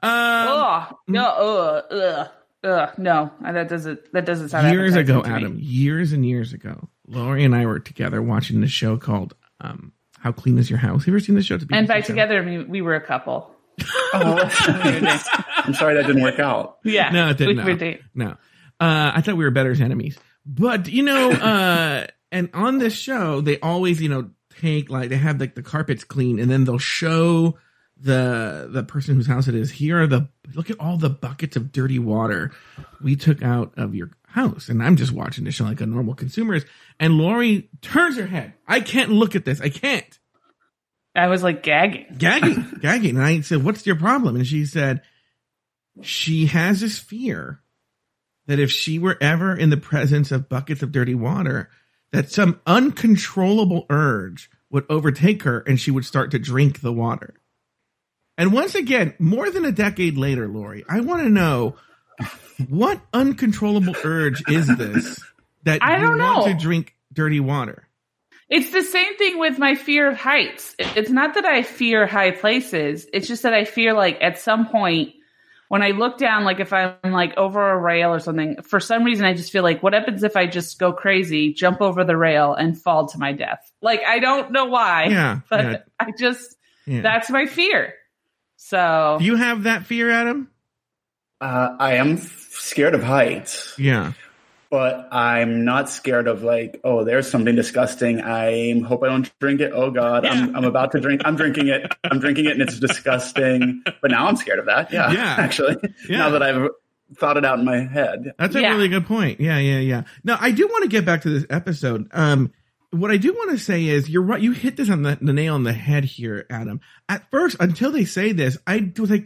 Um, 0.02 0.48
Ugh. 0.50 0.96
No. 1.08 1.26
Ugh. 1.26 1.84
Ugh. 1.92 2.28
Ugh. 2.64 2.90
No. 2.98 3.32
That 3.42 3.70
doesn't. 3.70 4.12
That 4.14 4.26
doesn't 4.26 4.50
sound. 4.50 4.66
Like 4.68 4.74
years 4.74 4.96
ago, 4.96 5.22
to 5.22 5.30
me. 5.30 5.36
Adam, 5.36 5.58
years 5.60 6.12
and 6.12 6.26
years 6.26 6.54
ago, 6.54 6.90
Lauri 7.08 7.44
and 7.44 7.56
I 7.56 7.66
were 7.66 7.80
together 7.80 8.22
watching 8.22 8.62
this 8.62 8.72
show 8.72 8.98
called 8.98 9.36
um, 9.62 9.92
"How 10.20 10.32
Clean 10.32 10.58
Is 10.58 10.70
Your 10.70 10.80
House." 10.80 11.02
Have 11.02 11.08
you 11.08 11.14
ever 11.14 11.20
seen 11.20 11.36
this 11.36 11.46
show? 11.46 11.56
It's 11.56 11.66
a 11.66 11.68
And 11.72 11.88
BBC 11.88 11.90
by 11.90 12.02
show. 12.02 12.08
together, 12.08 12.44
we, 12.44 12.64
we 12.64 12.82
were 12.82 12.96
a 12.96 13.02
couple. 13.02 13.55
Oh, 14.14 14.40
I'm 15.58 15.74
sorry 15.74 15.96
that 15.96 16.08
didn't 16.08 16.22
work 16.22 16.40
out. 16.40 16.78
Yeah. 16.84 17.10
No, 17.12 17.30
it 17.30 17.38
didn't. 17.38 18.02
No. 18.14 18.26
no. 18.26 18.32
Uh, 18.80 19.12
I 19.16 19.22
thought 19.22 19.38
we 19.38 19.44
were 19.44 19.52
better 19.52 19.72
as 19.72 19.82
enemies. 19.82 20.18
But, 20.46 20.88
you 20.88 21.04
know, 21.04 21.32
uh, 21.32 22.08
and 22.32 22.50
on 22.54 22.78
this 22.78 22.94
show, 22.94 23.42
they 23.42 23.60
always, 23.60 24.02
you 24.02 24.10
know, 24.10 24.30
take 24.62 24.90
like, 24.90 25.10
they 25.10 25.18
have 25.18 25.40
like 25.40 25.56
the 25.56 25.64
carpets 25.64 26.04
clean 26.04 26.40
and 26.40 26.50
then 26.50 26.64
they'll 26.66 26.78
show 26.78 27.58
the, 27.98 28.68
the 28.70 28.84
person 28.84 29.16
whose 29.16 29.28
house 29.28 29.48
it 29.48 29.56
is. 29.56 29.72
Here 29.72 30.02
are 30.02 30.08
the, 30.08 30.30
look 30.54 30.70
at 30.70 30.80
all 30.80 30.98
the 30.98 31.10
buckets 31.10 31.56
of 31.56 31.72
dirty 31.72 32.00
water 32.00 32.52
we 33.02 33.16
took 33.16 33.42
out 33.42 33.74
of 33.78 33.96
your 33.96 34.12
house. 34.28 34.70
And 34.70 34.84
I'm 34.84 34.98
just 34.98 35.12
watching 35.12 35.46
this 35.46 35.56
show 35.56 35.64
like 35.64 35.82
a 35.82 35.86
normal 35.86 36.14
consumer 36.14 36.56
is. 36.56 36.66
And 37.00 37.18
Lauri 37.18 37.70
turns 37.82 38.18
her 38.18 38.28
head. 38.28 38.54
I 38.68 38.82
can't 38.82 39.12
look 39.12 39.36
at 39.36 39.46
this. 39.46 39.62
I 39.62 39.70
can't 39.70 40.20
I 41.16 41.28
was 41.28 41.44
like 41.44 41.64
gagging. 41.64 42.08
gagging, 42.18 42.66
gagging. 42.82 43.16
And 43.18 43.26
I 43.26 43.42
said, 43.42 43.64
"What's 43.64 43.86
your 43.86 43.96
problem?" 43.96 44.36
And 44.36 44.46
she 44.46 44.66
said, 44.66 45.02
"She 46.02 46.48
has 46.48 46.82
this 46.82 46.98
fear 46.98 47.62
that 48.48 48.60
if 48.60 48.72
she 48.72 49.00
were 49.00 49.18
ever 49.22 49.56
in 49.56 49.70
the 49.70 49.78
presence 49.78 50.32
of 50.32 50.50
buckets 50.50 50.84
of 50.84 50.92
dirty 50.92 51.16
water, 51.16 51.70
that 52.12 52.32
some 52.32 52.60
uncontrollable 52.66 53.86
urge 53.90 54.50
would 54.70 54.86
overtake 54.90 55.44
her, 55.44 55.60
and 55.60 55.80
she 55.80 55.92
would 55.92 56.06
start 56.06 56.32
to 56.32 56.40
drink 56.40 56.82
the 56.82 56.94
water." 56.94 57.34
And 58.38 58.52
once 58.52 58.76
again, 58.76 59.14
more 59.18 59.50
than 59.50 59.64
a 59.64 59.72
decade 59.72 60.18
later, 60.18 60.48
Lauri, 60.48 60.84
I 60.90 61.00
want 61.00 61.24
to 61.24 61.30
know 61.30 61.78
what 62.68 63.00
uncontrollable 63.14 63.96
urge 64.04 64.44
is 64.50 64.68
this 64.78 65.22
that 65.64 65.82
I 65.82 65.96
you 65.98 66.06
don't 66.06 66.20
want 66.20 66.48
know. 66.48 66.54
to 66.54 66.60
drink 66.60 66.96
dirty 67.14 67.40
water? 67.40 67.85
It's 68.50 68.70
the 68.72 68.84
same 68.84 69.18
thing 69.18 69.40
with 69.40 69.58
my 69.58 69.76
fear 69.76 70.08
of 70.10 70.18
heights. 70.18 70.76
It's 70.78 71.10
not 71.10 71.34
that 71.34 71.46
I 71.46 71.64
fear 71.64 72.06
high 72.06 72.32
places. 72.32 73.08
It's 73.12 73.28
just 73.28 73.44
that 73.44 73.54
I 73.54 73.66
fear 73.66 73.94
like 73.94 74.20
at 74.22 74.38
some 74.40 74.68
point 74.68 75.14
when 75.68 75.82
I 75.82 75.90
look 75.92 76.20
down, 76.20 76.44
like 76.44 76.60
if 76.60 76.72
I'm 76.72 76.94
like 77.04 77.36
over 77.38 77.72
a 77.72 77.78
rail 77.78 78.14
or 78.14 78.20
something, 78.20 78.62
for 78.62 78.80
some 78.80 79.04
reason 79.04 79.26
I 79.26 79.34
just 79.34 79.52
feel 79.52 79.64
like 79.64 79.82
what 79.82 79.94
happens 79.94 80.22
if 80.24 80.36
I 80.36 80.46
just 80.46 80.78
go 80.78 80.94
crazy, 80.94 81.54
jump 81.54 81.82
over 81.82 82.04
the 82.04 82.16
rail 82.16 82.54
and 82.54 82.80
fall 82.80 83.08
to 83.08 83.18
my 83.18 83.34
death? 83.34 83.72
Like 83.82 84.02
I 84.08 84.20
don't 84.20 84.52
know 84.52 84.66
why. 84.66 85.06
Yeah, 85.06 85.40
But 85.50 85.66
yeah. 85.66 85.78
I 86.00 86.12
just 86.18 86.56
Yeah. 86.86 87.02
that's 87.02 87.32
my 87.32 87.48
fear. 87.48 87.96
So 88.58 89.18
Do 89.20 89.26
you 89.26 89.38
have 89.38 89.64
that 89.64 89.86
fear, 89.88 90.12
Adam? 90.12 90.52
Uh, 91.42 91.76
I 91.80 91.96
am 91.96 92.14
f- 92.14 92.48
scared 92.52 92.94
of 92.94 93.04
heights, 93.04 93.74
Yeah. 93.80 94.14
But 94.76 95.08
I'm 95.14 95.64
not 95.64 95.90
scared 95.90 96.28
of 96.28 96.44
like, 96.44 96.82
oh, 96.84 97.06
there's 97.06 97.32
something 97.32 97.56
disgusting. 97.56 98.20
I 98.20 98.78
hope 98.82 99.04
I 99.04 99.08
don't 99.08 99.32
drink 99.40 99.62
it. 99.62 99.72
Oh 99.74 99.90
God, 99.90 100.26
I'm, 100.26 100.54
I'm 100.54 100.66
about 100.66 100.92
to 100.92 101.00
drink. 101.00 101.22
I'm 101.24 101.38
drinking 101.38 101.70
it. 101.70 101.96
I'm 102.04 102.20
drinking 102.20 102.44
it, 102.48 102.52
and 102.52 102.62
it's 102.62 102.78
disgusting. 102.78 103.84
But 104.02 104.12
now 104.12 104.28
I'm 104.28 104.36
scared 104.36 104.60
of 104.60 104.66
that. 104.66 104.92
Yeah, 104.92 105.12
Yeah. 105.14 105.36
actually, 105.40 105.78
Yeah. 106.10 106.18
now 106.18 106.30
that 106.32 106.44
I've 106.44 106.70
thought 107.18 107.38
it 107.38 107.46
out 107.46 107.58
in 107.58 107.64
my 107.64 107.86
head. 107.86 108.34
That's 108.38 108.54
a 108.56 108.60
Yeah. 108.62 108.72
really 108.74 108.90
good 108.90 109.06
point. 109.06 109.40
Yeah, 109.40 109.60
yeah, 109.60 109.80
yeah. 109.80 110.04
Now, 110.26 110.38
I 110.42 110.52
do 110.52 110.68
want 110.68 110.84
to 110.84 110.90
get 110.90 111.06
back 111.06 111.22
to 111.22 111.30
this 111.30 111.46
episode. 111.50 112.10
Um, 112.12 112.52
what 112.92 113.12
I 113.12 113.16
do 113.18 113.32
want 113.34 113.52
to 113.52 113.58
say 113.58 113.86
is 113.86 114.10
you're 114.10 114.24
right. 114.24 114.42
You 114.42 114.52
hit 114.52 114.76
this 114.76 114.90
on 114.90 115.04
the, 115.04 115.18
the 115.22 115.32
nail 115.32 115.54
on 115.54 115.64
the 115.64 115.72
head 115.72 116.04
here, 116.04 116.46
Adam. 116.50 116.82
At 117.08 117.32
first, 117.32 117.56
until 117.62 117.92
they 117.92 118.04
say 118.04 118.34
this, 118.34 118.58
I 118.68 118.92
was 119.00 119.10
like, 119.10 119.26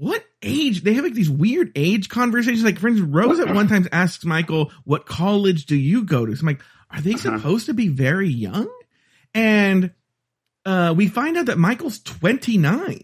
what 0.00 0.24
age? 0.42 0.82
They 0.82 0.94
have 0.94 1.04
like 1.04 1.12
these 1.12 1.28
weird 1.28 1.72
age 1.76 2.08
conversations. 2.08 2.64
Like, 2.64 2.78
for 2.78 2.88
instance, 2.88 3.10
Rose 3.12 3.38
at 3.38 3.52
one 3.54 3.68
time 3.68 3.86
asks 3.92 4.24
Michael, 4.24 4.72
what 4.84 5.04
college 5.04 5.66
do 5.66 5.76
you 5.76 6.04
go 6.04 6.24
to? 6.24 6.34
So 6.34 6.40
I'm 6.40 6.46
like, 6.46 6.62
are 6.90 7.02
they 7.02 7.12
Uh-huh. 7.12 7.36
supposed 7.38 7.66
to 7.66 7.74
be 7.74 7.88
very 7.88 8.30
young? 8.30 8.68
And, 9.34 9.90
uh, 10.64 10.94
we 10.96 11.06
find 11.08 11.36
out 11.36 11.46
that 11.46 11.58
Michael's 11.58 11.98
29. 12.00 13.02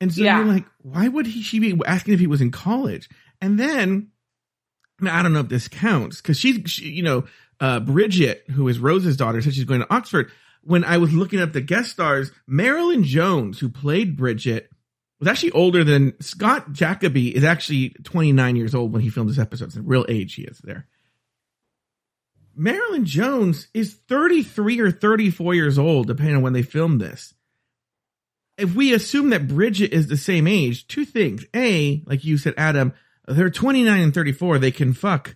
And 0.00 0.14
so 0.14 0.22
Yeah. 0.22 0.38
you're 0.38 0.46
like, 0.52 0.64
why 0.78 1.08
would 1.08 1.26
he, 1.26 1.42
she 1.42 1.58
be 1.58 1.76
asking 1.84 2.14
if 2.14 2.20
he 2.20 2.26
was 2.28 2.40
in 2.40 2.52
college? 2.52 3.08
And 3.40 3.58
then, 3.58 4.08
now, 5.00 5.18
I 5.18 5.22
don't 5.24 5.32
know 5.32 5.40
if 5.40 5.48
this 5.48 5.66
counts 5.66 6.20
because 6.22 6.38
she's, 6.38 6.70
she, 6.70 6.90
you 6.90 7.02
know, 7.02 7.24
uh, 7.58 7.80
Bridget, 7.80 8.44
who 8.52 8.68
is 8.68 8.78
Rose's 8.78 9.16
daughter, 9.16 9.42
said 9.42 9.54
she's 9.54 9.64
going 9.64 9.80
to 9.80 9.92
Oxford. 9.92 10.30
When 10.62 10.84
I 10.84 10.98
was 10.98 11.12
looking 11.12 11.40
up 11.40 11.52
the 11.52 11.60
guest 11.60 11.90
stars, 11.90 12.30
Marilyn 12.46 13.02
Jones, 13.02 13.58
who 13.58 13.68
played 13.68 14.16
Bridget, 14.16 14.70
was 15.24 15.30
actually 15.30 15.52
older 15.52 15.84
than 15.84 16.20
Scott 16.20 16.72
Jacoby. 16.72 17.34
Is 17.34 17.44
actually 17.44 17.90
29 18.04 18.56
years 18.56 18.74
old 18.74 18.92
when 18.92 19.02
he 19.02 19.08
filmed 19.08 19.30
this 19.30 19.38
episode. 19.38 19.66
It's 19.66 19.74
the 19.74 19.82
real 19.82 20.04
age 20.08 20.34
he 20.34 20.42
is 20.42 20.58
there. 20.58 20.86
Marilyn 22.54 23.04
Jones 23.04 23.68
is 23.74 23.94
33 23.94 24.80
or 24.80 24.90
34 24.90 25.54
years 25.54 25.78
old, 25.78 26.06
depending 26.06 26.36
on 26.36 26.42
when 26.42 26.52
they 26.52 26.62
filmed 26.62 27.00
this. 27.00 27.34
If 28.56 28.74
we 28.74 28.92
assume 28.92 29.30
that 29.30 29.48
Bridget 29.48 29.92
is 29.92 30.06
the 30.06 30.16
same 30.16 30.46
age, 30.46 30.86
two 30.86 31.04
things. 31.04 31.44
A, 31.56 32.02
like 32.06 32.24
you 32.24 32.38
said, 32.38 32.54
Adam, 32.56 32.92
they're 33.26 33.50
29 33.50 34.00
and 34.00 34.14
34. 34.14 34.58
They 34.58 34.70
can 34.70 34.92
fuck 34.92 35.34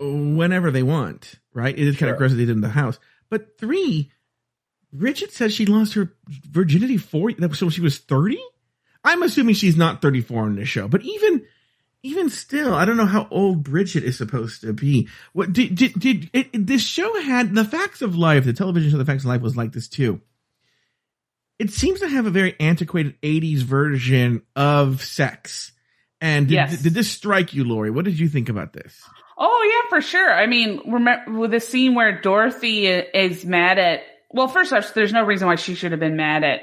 whenever 0.00 0.70
they 0.70 0.82
want, 0.82 1.34
right? 1.52 1.78
It 1.78 1.86
is 1.86 1.96
kind 1.96 2.10
of 2.10 2.18
gross 2.18 2.32
that 2.32 2.36
they 2.36 2.46
did 2.46 2.56
in 2.56 2.62
the 2.62 2.70
house. 2.70 2.98
But 3.30 3.58
three, 3.58 4.10
Bridget 4.92 5.30
said 5.30 5.52
she 5.52 5.66
lost 5.66 5.94
her 5.94 6.14
virginity 6.26 6.96
four, 6.96 7.30
so 7.52 7.68
she 7.68 7.82
was 7.82 7.98
30? 7.98 8.38
I'm 9.04 9.22
assuming 9.22 9.54
she's 9.54 9.76
not 9.76 10.02
34 10.02 10.42
on 10.42 10.56
this 10.56 10.68
show, 10.68 10.88
but 10.88 11.02
even 11.02 11.44
even 12.04 12.30
still, 12.30 12.74
I 12.74 12.84
don't 12.84 12.96
know 12.96 13.06
how 13.06 13.26
old 13.30 13.64
Bridget 13.64 14.04
is 14.04 14.16
supposed 14.16 14.60
to 14.60 14.72
be. 14.72 15.08
What 15.32 15.52
did 15.52 15.74
did, 15.74 15.94
did 15.98 16.30
it, 16.32 16.48
it- 16.52 16.66
this 16.66 16.82
show 16.82 17.20
had 17.22 17.54
the 17.54 17.64
facts 17.64 18.02
of 18.02 18.16
life? 18.16 18.44
The 18.44 18.52
television 18.52 18.90
show, 18.90 18.98
The 18.98 19.04
Facts 19.04 19.24
of 19.24 19.28
Life, 19.28 19.40
was 19.42 19.56
like 19.56 19.72
this 19.72 19.88
too. 19.88 20.20
It 21.58 21.70
seems 21.70 22.00
to 22.00 22.08
have 22.08 22.26
a 22.26 22.30
very 22.30 22.54
antiquated 22.60 23.20
'80s 23.22 23.62
version 23.62 24.42
of 24.54 25.02
sex. 25.02 25.72
And 26.20 26.48
did, 26.48 26.54
Yes. 26.54 26.82
did 26.82 26.94
this 26.94 27.10
strike 27.10 27.54
you, 27.54 27.64
Lauri? 27.64 27.90
What 27.90 28.04
did 28.04 28.18
you 28.18 28.28
think 28.28 28.48
about 28.48 28.72
this? 28.72 29.00
Oh 29.36 29.70
yeah, 29.84 29.88
for 29.88 30.00
sure. 30.00 30.32
I 30.32 30.46
mean, 30.46 30.80
remember 30.90 31.38
with 31.38 31.50
the 31.52 31.60
scene 31.60 31.94
where 31.94 32.20
Dorothy 32.20 32.86
is 32.86 33.44
mad 33.44 33.78
at. 33.78 34.02
Well, 34.30 34.48
first 34.48 34.72
off, 34.72 34.94
there's 34.94 35.12
no 35.12 35.24
reason 35.24 35.46
why 35.48 35.54
she 35.56 35.74
should 35.74 35.92
have 35.92 36.00
been 36.00 36.16
mad 36.16 36.44
at 36.44 36.60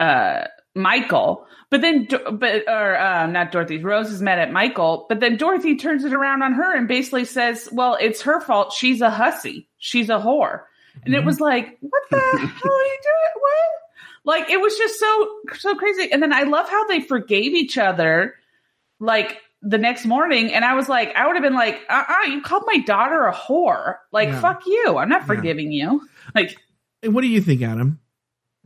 uh, 0.00 0.46
Michael. 0.74 1.46
But 1.70 1.80
then, 1.80 2.06
but 2.32 2.68
or 2.68 2.96
uh, 2.96 3.26
not 3.26 3.50
Dorothy. 3.52 3.78
Rose 3.78 4.10
is 4.10 4.22
mad 4.22 4.38
at 4.38 4.52
Michael. 4.52 5.06
But 5.08 5.20
then 5.20 5.36
Dorothy 5.36 5.76
turns 5.76 6.04
it 6.04 6.12
around 6.12 6.42
on 6.42 6.52
her 6.54 6.76
and 6.76 6.86
basically 6.86 7.24
says, 7.24 7.68
"Well, 7.72 7.96
it's 8.00 8.22
her 8.22 8.40
fault. 8.40 8.72
She's 8.72 9.00
a 9.00 9.10
hussy. 9.10 9.68
She's 9.78 10.08
a 10.10 10.18
whore." 10.18 10.62
And 11.04 11.14
it 11.14 11.24
was 11.24 11.40
like, 11.40 11.76
"What 11.80 12.02
the 12.10 12.18
hell 12.20 12.38
are 12.38 12.38
you 12.46 12.98
doing? 13.02 13.32
What?" 13.40 13.68
Like 14.26 14.50
it 14.50 14.60
was 14.60 14.76
just 14.76 14.98
so 15.00 15.28
so 15.54 15.74
crazy. 15.74 16.10
And 16.12 16.22
then 16.22 16.32
I 16.32 16.42
love 16.44 16.68
how 16.68 16.86
they 16.86 17.00
forgave 17.00 17.52
each 17.54 17.76
other 17.76 18.34
like 19.00 19.38
the 19.60 19.78
next 19.78 20.04
morning 20.06 20.52
and 20.52 20.64
I 20.64 20.74
was 20.74 20.88
like, 20.88 21.14
I 21.16 21.26
would 21.26 21.36
have 21.36 21.42
been 21.42 21.54
like, 21.54 21.80
uh 21.90 22.04
uh 22.08 22.28
you 22.30 22.40
called 22.42 22.62
my 22.66 22.78
daughter 22.78 23.26
a 23.26 23.34
whore. 23.34 23.96
Like, 24.12 24.28
Yeah. 24.28 24.40
fuck 24.40 24.66
you. 24.66 24.96
I'm 24.98 25.08
not 25.08 25.22
Yeah. 25.22 25.26
forgiving 25.26 25.72
you. 25.72 26.02
Like, 26.34 26.56
And 27.02 27.14
what 27.14 27.20
do 27.22 27.26
you 27.28 27.40
think, 27.42 27.60
Adam? 27.62 27.98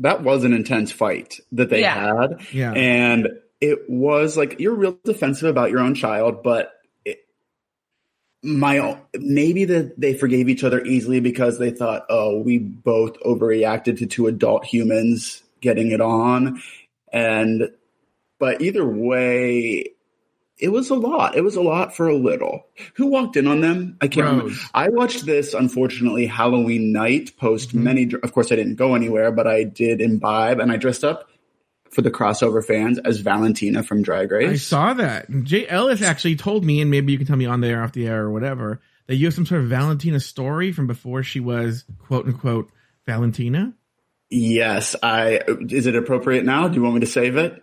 That 0.01 0.23
was 0.23 0.45
an 0.45 0.53
intense 0.53 0.93
fight 0.93 1.41
that 1.53 1.71
they 1.71 1.81
Yeah. 1.81 2.17
had. 2.21 2.41
Yeah. 2.53 2.73
And 2.73 3.29
it 3.61 3.89
was 3.91 4.37
like 4.37 4.61
you're 4.61 4.75
real 4.75 4.99
defensive 5.05 5.49
about 5.49 5.71
your 5.71 5.81
own 5.81 5.95
child, 5.95 6.43
but 6.45 6.73
it, 7.05 7.19
my 8.43 8.79
own- 8.79 9.01
maybe 9.19 9.65
that 9.65 9.99
they 10.01 10.15
forgave 10.15 10.49
each 10.49 10.63
other 10.63 10.85
easily 10.85 11.19
because 11.21 11.59
they 11.59 11.71
thought, 11.71 12.07
oh, 12.09 12.39
we 12.41 12.59
both 12.59 13.19
overreacted 13.21 13.99
to 13.99 14.07
two 14.07 14.29
adult 14.29 14.65
humans 14.65 15.43
getting 15.61 15.91
it 15.91 16.01
on, 16.01 16.63
and 17.13 17.71
but 18.39 18.61
either 18.63 18.87
way, 18.87 19.87
it 20.59 20.68
was 20.71 20.90
a 20.90 20.94
lot. 20.94 21.37
It 21.37 21.42
was 21.42 21.57
a 21.57 21.61
lot 21.62 21.94
for 21.97 22.09
a 22.09 22.16
little. 22.16 22.66
Who 22.94 23.07
walked 23.07 23.37
in 23.37 23.47
on 23.47 23.61
them? 23.61 23.97
I 24.01 24.09
can't 24.09 24.27
remember. 24.27 24.53
I 24.75 24.88
watched 24.88 25.25
this, 25.27 25.55
unfortunately, 25.55 26.27
Halloween 26.27 26.92
night 26.92 27.33
post 27.38 27.71
Mhm. 27.75 27.83
many. 27.83 28.11
Of 28.23 28.33
course, 28.33 28.51
I 28.53 28.57
didn't 28.57 28.75
go 28.77 28.94
anywhere, 28.94 29.31
but 29.33 29.47
I 29.47 29.64
did 29.64 30.01
imbibe 30.01 30.61
and 30.61 30.73
I 30.73 30.77
dressed 30.77 31.05
up 31.05 31.29
for 31.90 32.03
the 32.03 32.11
crossover 32.11 32.64
fans 32.64 32.99
as 32.99 33.21
Valentina 33.21 33.83
from 33.83 34.03
Drag 34.03 34.31
Race. 34.31 34.51
I 34.51 34.57
saw 34.57 34.94
that. 34.94 35.27
Jay 35.44 35.66
Ellis 35.66 36.03
actually 36.03 36.37
told 36.37 36.64
me, 36.64 36.81
and 36.81 36.90
maybe 36.90 37.12
you 37.12 37.18
can 37.18 37.27
tell 37.27 37.37
me 37.37 37.47
on 37.47 37.61
the 37.61 37.68
air, 37.68 37.83
off 37.83 37.92
the 37.92 38.07
air, 38.07 38.25
or 38.25 38.31
whatever, 38.31 38.81
that 39.07 39.16
you 39.16 39.27
have 39.27 39.35
some 39.35 39.47
sort 39.47 39.62
of 39.62 39.68
Valentina 39.68 40.21
story 40.21 40.71
from 40.73 40.87
before 40.87 41.23
she 41.23 41.40
was 41.40 41.85
quote 41.99 42.27
unquote 42.27 42.71
Valentina. 43.07 43.73
Yes, 44.31 44.94
I. 45.03 45.40
Is 45.71 45.87
it 45.87 45.97
appropriate 45.97 46.44
now? 46.44 46.68
Do 46.68 46.75
you 46.77 46.83
want 46.83 46.97
me 46.97 47.01
to 47.01 47.07
save 47.07 47.38
it? 47.38 47.62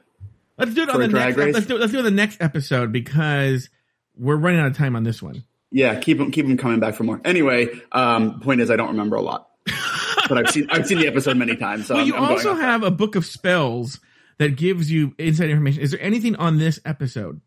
Let's 0.58 0.74
do 0.74 0.84
it 0.84 0.89
on 0.89 1.00
the 1.00 1.08
next. 1.08 1.38
Race? 1.38 1.54
Let's 1.54 1.65
do 1.65 1.76
it. 1.76 1.80
Let's 1.80 1.91
do 1.91 1.98
it 1.98 2.02
on 2.02 2.06
the 2.06 2.12
next 2.12 2.41
episode 2.41 2.91
because 2.91 3.70
we're 4.15 4.38
running 4.38 4.60
out 4.60 4.68
of 4.68 4.78
time 4.78 4.96
on 4.96 5.04
this 5.04 5.22
one. 5.22 5.44
Yeah, 5.72 6.00
keep 6.00 6.18
them 6.18 6.32
keep 6.32 6.48
them 6.48 6.58
coming 6.58 6.80
back 6.80 6.96
for 6.96 7.04
more. 7.04 7.20
Anyway, 7.26 7.68
um, 7.91 8.39
point 8.39 8.62
is, 8.62 8.72
I 8.72 8.76
don't 8.76 8.89
remember 8.89 9.18
a 9.18 9.22
lot, 9.22 9.50
but 10.30 10.38
I've 10.38 10.50
seen 10.50 10.68
I've 10.70 10.88
seen 10.88 11.00
the 11.00 11.08
episode 11.08 11.36
many 11.38 11.58
times. 11.58 11.88
So 11.88 11.96
well, 11.96 12.02
I'm, 12.02 12.08
you 12.08 12.15
I'm 12.15 12.24
also 12.24 12.52
off 12.52 12.58
that. 12.58 12.63
have 12.63 12.84
a 12.84 12.91
book 12.91 13.15
of 13.15 13.26
spells 13.26 14.00
that 14.38 14.56
gives 14.56 14.89
you 14.89 15.13
inside 15.18 15.50
information. 15.50 15.82
Is 15.82 15.91
there 15.91 16.02
anything 16.02 16.36
on 16.38 16.58
this 16.58 16.80
episode? 16.86 17.41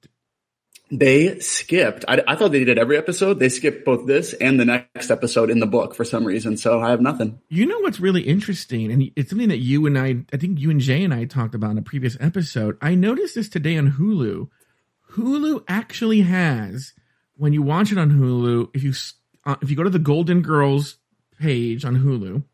They 0.90 1.38
skipped. 1.40 2.05
I, 2.09 2.22
I 2.27 2.35
thought 2.35 2.53
they 2.53 2.64
did 2.64 2.79
every 2.79 2.96
episode. 2.96 3.38
They 3.38 3.51
skipped 3.51 3.85
both 3.85 4.07
this 4.07 4.33
and 4.33 4.59
the 4.59 4.64
next 4.64 5.11
episode 5.11 5.51
in 5.51 5.61
the 5.61 5.66
book 5.66 5.94
for 5.94 6.05
some 6.05 6.24
reason. 6.24 6.57
So 6.57 6.81
I 6.81 6.90
have 6.90 7.01
nothing. 7.01 7.40
You 7.48 7.66
know 7.66 7.79
what's 7.81 8.01
really 8.01 8.22
interesting, 8.22 8.90
and 8.90 9.11
it's 9.14 9.31
something 9.31 9.51
that 9.51 9.59
you 9.59 9.87
and 9.87 9.98
I, 9.98 10.24
I 10.33 10.38
think 10.38 10.59
you 10.59 10.70
and 10.70 10.81
Jay 10.81 11.05
and 11.05 11.12
I 11.12 11.24
talked 11.24 11.55
about 11.55 11.72
in 11.72 11.79
a 11.79 11.83
previous 11.83 12.16
episode. 12.20 12.79
I 12.81 12.94
noticed 12.94 13.35
this 13.35 13.48
today 13.48 13.77
on 13.77 13.92
Hulu. 13.92 14.48
Hulu 15.12 15.64
actually 15.68 16.22
has, 16.22 16.94
when 17.37 17.53
you 17.53 17.62
watch 17.62 17.92
it 17.92 17.98
on 17.98 18.11
Hulu, 18.11 18.70
if 18.74 18.83
you 18.83 18.92
uh, 19.44 19.57
if 19.61 19.70
you 19.70 19.77
go 19.77 19.83
to 19.83 19.90
the 19.90 19.98
Golden 19.98 20.42
Girls 20.42 20.96
page 21.38 21.85
on 21.85 21.98
Hulu, 21.98 22.44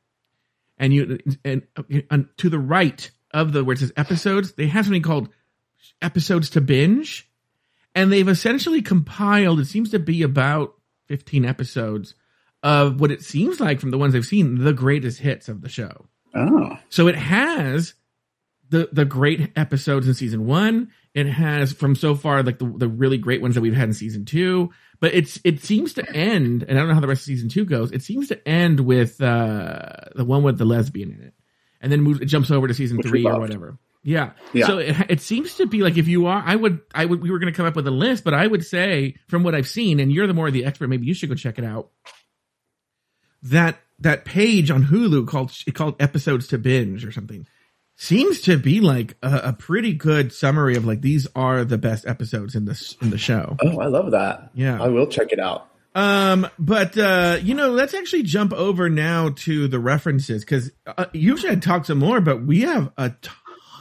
and 0.79 0.93
you 0.93 1.19
and, 1.45 1.63
and 2.11 2.29
to 2.39 2.49
the 2.49 2.59
right 2.59 3.11
of 3.33 3.53
the 3.53 3.65
where 3.65 3.75
it 3.75 3.79
says 3.79 3.93
episodes, 3.97 4.53
they 4.53 4.67
have 4.67 4.87
something 4.87 5.03
called 5.03 5.29
episodes 6.03 6.51
to 6.51 6.61
binge, 6.61 7.29
and 7.95 8.13
they've 8.13 8.29
essentially 8.29 8.83
compiled. 8.83 9.61
It 9.61 9.67
seems 9.67 9.91
to 9.91 9.99
be 9.99 10.23
about 10.23 10.75
fifteen 11.07 11.45
episodes 11.45 12.15
of 12.63 13.01
what 13.01 13.11
it 13.11 13.23
seems 13.23 13.61
like 13.61 13.79
from 13.81 13.91
the 13.91 13.99
ones 13.99 14.15
I've 14.15 14.25
seen, 14.25 14.65
the 14.65 14.73
greatest 14.73 15.21
hits 15.21 15.49
of 15.49 15.61
the 15.61 15.69
show. 15.69 16.07
Oh, 16.35 16.79
So 16.89 17.09
it 17.09 17.15
has 17.15 17.95
the 18.71 18.89
the 18.91 19.05
great 19.05 19.53
episodes 19.57 20.09
in 20.09 20.15
season 20.15 20.47
one. 20.47 20.91
It 21.13 21.27
has 21.27 21.73
from 21.73 21.95
so 21.95 22.15
far 22.17 22.43
like 22.43 22.59
the, 22.59 22.67
the 22.67 22.89
really 22.89 23.19
great 23.19 23.41
ones 23.41 23.55
that 23.55 23.61
we've 23.61 23.75
had 23.75 23.89
in 23.89 23.95
season 23.95 24.25
two. 24.25 24.71
But 24.99 25.15
it's 25.15 25.39
it 25.45 25.63
seems 25.63 25.95
to 25.95 26.11
end, 26.17 26.65
and 26.65 26.77
I 26.77 26.81
don't 26.81 26.89
know 26.89 26.95
how 26.95 27.01
the 27.01 27.07
rest 27.07 27.23
of 27.23 27.27
season 27.27 27.49
two 27.49 27.65
goes. 27.65 27.93
It 27.93 28.03
seems 28.03 28.29
to 28.29 28.49
end 28.49 28.81
with 28.81 29.21
uh 29.21 29.91
the 30.17 30.25
one 30.25 30.43
with 30.43 30.59
the 30.59 30.65
lesbian 30.65 31.13
in 31.13 31.21
it, 31.21 31.35
and 31.81 31.93
then 31.93 32.01
moves, 32.01 32.21
it 32.21 32.27
jumps 32.27 32.51
over 32.51 32.67
to 32.67 32.75
season 32.75 32.97
Which 32.97 33.07
three 33.07 33.27
or 33.27 33.39
whatever. 33.39 33.79
Yeah. 34.05 34.33
Yeah. 34.53 34.67
So 34.67 34.79
it, 34.79 34.97
it 35.09 35.21
seems 35.21 35.57
to 35.57 35.67
be 35.67 35.81
like 35.81 35.97
if 35.97 36.07
you 36.07 36.27
are, 36.27 36.43
I 36.45 36.55
would, 36.55 36.81
I 36.95 37.07
would, 37.07 37.23
we 37.23 37.31
were 37.31 37.39
going 37.39 37.53
to 37.53 37.57
come 37.57 37.67
up 37.67 37.75
with 37.75 37.87
a 37.89 37.91
list, 37.91 38.23
but 38.23 38.35
I 38.35 38.47
would 38.47 38.65
say 38.65 39.17
from 39.29 39.43
what 39.43 39.55
I've 39.55 39.67
seen, 39.67 39.99
and 39.99 40.13
you're 40.13 40.27
the 40.27 40.35
more 40.35 40.47
of 40.47 40.53
the 40.53 40.67
expert, 40.67 40.89
maybe 40.89 41.07
you 41.07 41.15
should 41.15 41.31
go 41.31 41.35
check 41.35 41.59
it 41.59 41.65
out. 41.65 41.91
That 43.43 43.79
that 44.01 44.25
page 44.25 44.71
on 44.71 44.85
Hulu 44.85 45.27
called 45.27 45.53
called 45.75 45.97
episodes 46.01 46.49
to 46.49 46.59
binge 46.59 47.05
or 47.05 47.13
something 47.13 47.47
seems 47.97 48.41
to 48.43 48.59
be 48.59 48.81
like 48.81 49.17
a, 49.23 49.41
a 49.45 49.53
pretty 49.53 49.93
good 49.93 50.33
summary 50.33 50.77
of 50.77 50.85
like 50.85 51.01
these 51.01 51.27
are 51.35 51.65
the 51.65 51.79
best 51.79 52.07
episodes 52.07 52.55
in 52.55 52.65
this 52.65 52.97
in 53.01 53.11
the 53.11 53.19
show. 53.19 53.57
oh, 53.63 53.79
I 53.81 53.87
love 53.87 54.11
that. 54.13 54.51
Yeah. 54.55 54.83
I 54.83 54.89
will 54.89 55.07
check 55.07 55.33
it 55.33 55.39
out. 55.39 55.69
Um, 55.95 56.49
but 56.59 56.99
uh, 56.99 57.39
you 57.41 57.55
know, 57.55 57.71
let's 57.71 57.95
actually 57.95 58.25
jump 58.25 58.53
over 58.53 58.91
now 58.91 59.31
to 59.37 59.69
the 59.69 59.79
references 59.79 60.45
because 60.45 60.73
uh, 60.87 61.07
usually 61.13 61.53
I'd 61.53 61.63
talk 61.63 61.85
some 61.85 61.99
more, 61.99 62.21
but 62.21 62.45
we 62.45 62.63
have 62.63 62.91
a 62.97 63.11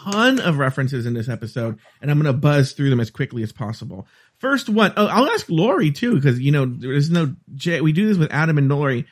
ton 0.04 0.40
of 0.40 0.58
references 0.58 1.06
in 1.06 1.14
this 1.14 1.30
episode, 1.30 1.80
and 2.02 2.12
I'm 2.12 2.18
gonna 2.18 2.34
buzz 2.34 2.74
through 2.74 2.90
them 2.90 3.00
as 3.00 3.10
quickly 3.10 3.44
as 3.44 3.52
possible. 3.52 4.08
First 4.38 4.70
one, 4.70 4.94
oh, 4.98 5.08
I'll 5.08 5.30
ask 5.30 5.48
Lauri 5.50 5.92
too 5.92 6.16
because 6.16 6.40
you 6.40 6.52
know 6.52 6.66
there's 6.66 7.10
no 7.10 7.36
Jay. 7.56 7.82
We 7.82 7.94
do 7.94 8.08
this 8.08 8.18
with 8.18 8.32
Adam 8.32 8.58
and 8.58 8.70
Lauri. 8.70 9.06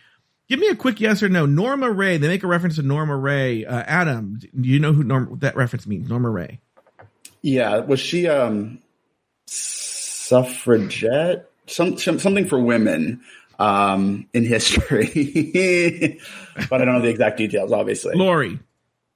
Give 0.50 0.60
me 0.60 0.68
a 0.68 0.76
quick 0.76 1.00
yes 1.00 1.24
or 1.24 1.30
no. 1.30 1.46
Norma 1.46 1.90
Rae. 1.90 2.18
They 2.18 2.28
make 2.28 2.44
a 2.44 2.48
reference 2.48 2.76
to 2.76 2.82
Norma 2.82 3.16
Rae. 3.16 3.64
Uh, 3.64 3.84
Adam, 3.88 4.40
do 4.40 4.68
you 4.68 4.80
know 4.80 4.92
who 4.92 5.04
Norma, 5.04 5.38
that 5.38 5.56
reference 5.56 5.88
means? 5.88 6.10
Norma 6.10 6.30
Rae. 6.30 6.60
Yeah, 7.42 7.80
was 7.80 8.02
she 8.02 8.28
um 8.28 8.80
suffragette? 9.46 11.50
Some, 11.68 11.98
some 11.98 12.20
something 12.20 12.48
for 12.48 12.60
women 12.60 13.22
um 13.60 14.28
in 14.34 14.44
history, 14.44 16.20
but 16.70 16.82
I 16.82 16.86
don't 16.86 16.96
know 16.96 17.02
the 17.02 17.10
exact 17.10 17.38
details. 17.38 17.72
Obviously, 17.72 18.16
Lauri. 18.16 18.60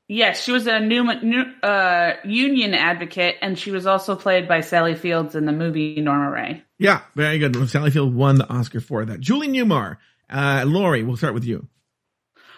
Yes, 0.08 0.44
she 0.44 0.52
was 0.52 0.68
a 0.68 0.80
new, 0.80 1.04
new 1.22 1.42
uh, 1.64 2.14
union 2.24 2.76
advocate, 2.76 3.38
and 3.42 3.58
she 3.58 3.72
was 3.72 3.88
also 3.88 4.16
played 4.16 4.48
by 4.48 4.62
Sally 4.62 4.94
Fields 4.94 5.34
in 5.36 5.46
the 5.46 5.52
movie 5.52 6.00
Norma 6.00 6.30
Rae. 6.30 6.64
Yeah, 6.78 7.02
very 7.16 7.40
good. 7.40 7.56
Sally 7.70 7.90
Field 7.90 8.14
won 8.14 8.36
the 8.38 8.48
Oscar 8.48 8.80
for 8.82 9.04
that. 9.06 9.20
Julie 9.20 9.48
Newmar. 9.48 9.98
Uh, 10.30 10.64
Lauri, 10.68 11.04
we'll 11.04 11.18
start 11.18 11.34
with 11.34 11.46
you. 11.46 11.68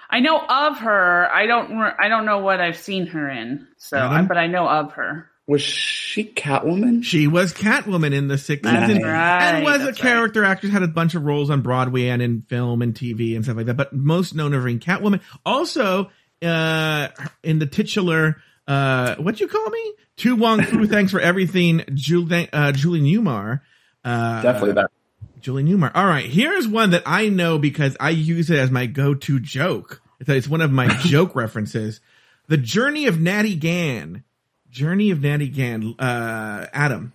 I 0.09 0.19
know 0.21 0.39
of 0.39 0.79
her. 0.79 1.29
I 1.31 1.45
don't. 1.47 1.77
re- 1.77 1.93
I 1.99 2.07
don't 2.09 2.25
know 2.25 2.39
what 2.39 2.59
I've 2.61 2.77
seen 2.77 3.07
her 3.07 3.29
in. 3.29 3.67
So, 3.77 3.97
Adam? 3.97 4.27
but 4.27 4.37
I 4.37 4.47
know 4.47 4.67
of 4.67 4.93
her. 4.93 5.29
was 5.47 5.61
she 5.61 6.23
Catwoman? 6.25 7.03
She 7.03 7.27
was 7.27 7.53
Catwoman 7.53 8.13
in 8.13 8.27
the 8.29 8.35
60s 8.35 8.61
That's 8.63 8.91
and, 8.91 9.03
right. 9.03 9.41
and 9.55 9.63
was 9.65 9.75
a 9.75 9.85
that's 9.85 10.03
right. 10.03 10.09
character 10.09 10.43
actress, 10.45 10.71
had 10.71 10.83
a 10.83 10.87
bunch 10.87 11.15
of 11.15 11.23
roles 11.23 11.49
on 11.49 11.61
Broadway 11.61 12.07
and 12.07 12.21
in 12.21 12.41
film 12.49 12.81
and 12.81 12.93
TV 12.93 13.35
and 13.35 13.43
stuff 13.45 13.57
like 13.57 13.65
that, 13.67 13.75
but 13.77 13.93
most 13.93 14.33
known 14.33 14.53
of 14.53 14.61
her 14.63 14.67
in 14.69 14.79
Catwoman. 14.79 15.19
Also, 15.45 16.09
uh, 16.41 17.07
in 17.43 17.59
the 17.59 17.65
titular, 17.65 18.37
uh, 18.67 19.15
what 19.15 19.39
you 19.39 19.47
call 19.47 19.69
me? 19.69 19.93
To 20.17 20.35
Wong 20.35 20.63
Foo, 20.63 20.87
thanks 20.87 21.11
for 21.11 21.19
everything, 21.19 21.83
Julie, 21.93 22.49
uh, 22.51 22.71
Julie 22.71 23.01
Newmar. 23.01 23.61
Uh, 24.03 24.41
Definitely 24.41 24.73
that. 24.73 24.91
Julie 25.39 25.63
Newmar. 25.63 25.91
All 25.93 26.05
right, 26.05 26.25
here's 26.25 26.67
one 26.67 26.91
that 26.91 27.03
I 27.05 27.29
know 27.29 27.59
because 27.59 27.95
I 27.99 28.09
use 28.09 28.49
it 28.49 28.57
as 28.57 28.71
my 28.71 28.85
go-to 28.87 29.39
joke. 29.39 30.01
It's, 30.19 30.29
it's 30.29 30.47
one 30.47 30.61
of 30.61 30.71
my 30.71 30.87
joke 31.01 31.35
references. 31.35 32.01
The 32.47 32.57
Journey 32.57 33.05
of 33.07 33.19
Natty 33.19 33.55
Gann. 33.55 34.23
Journey 34.69 35.11
of 35.11 35.21
Natty 35.21 35.49
Gann. 35.49 35.95
Uh, 35.99 36.65
Adam. 36.73 37.13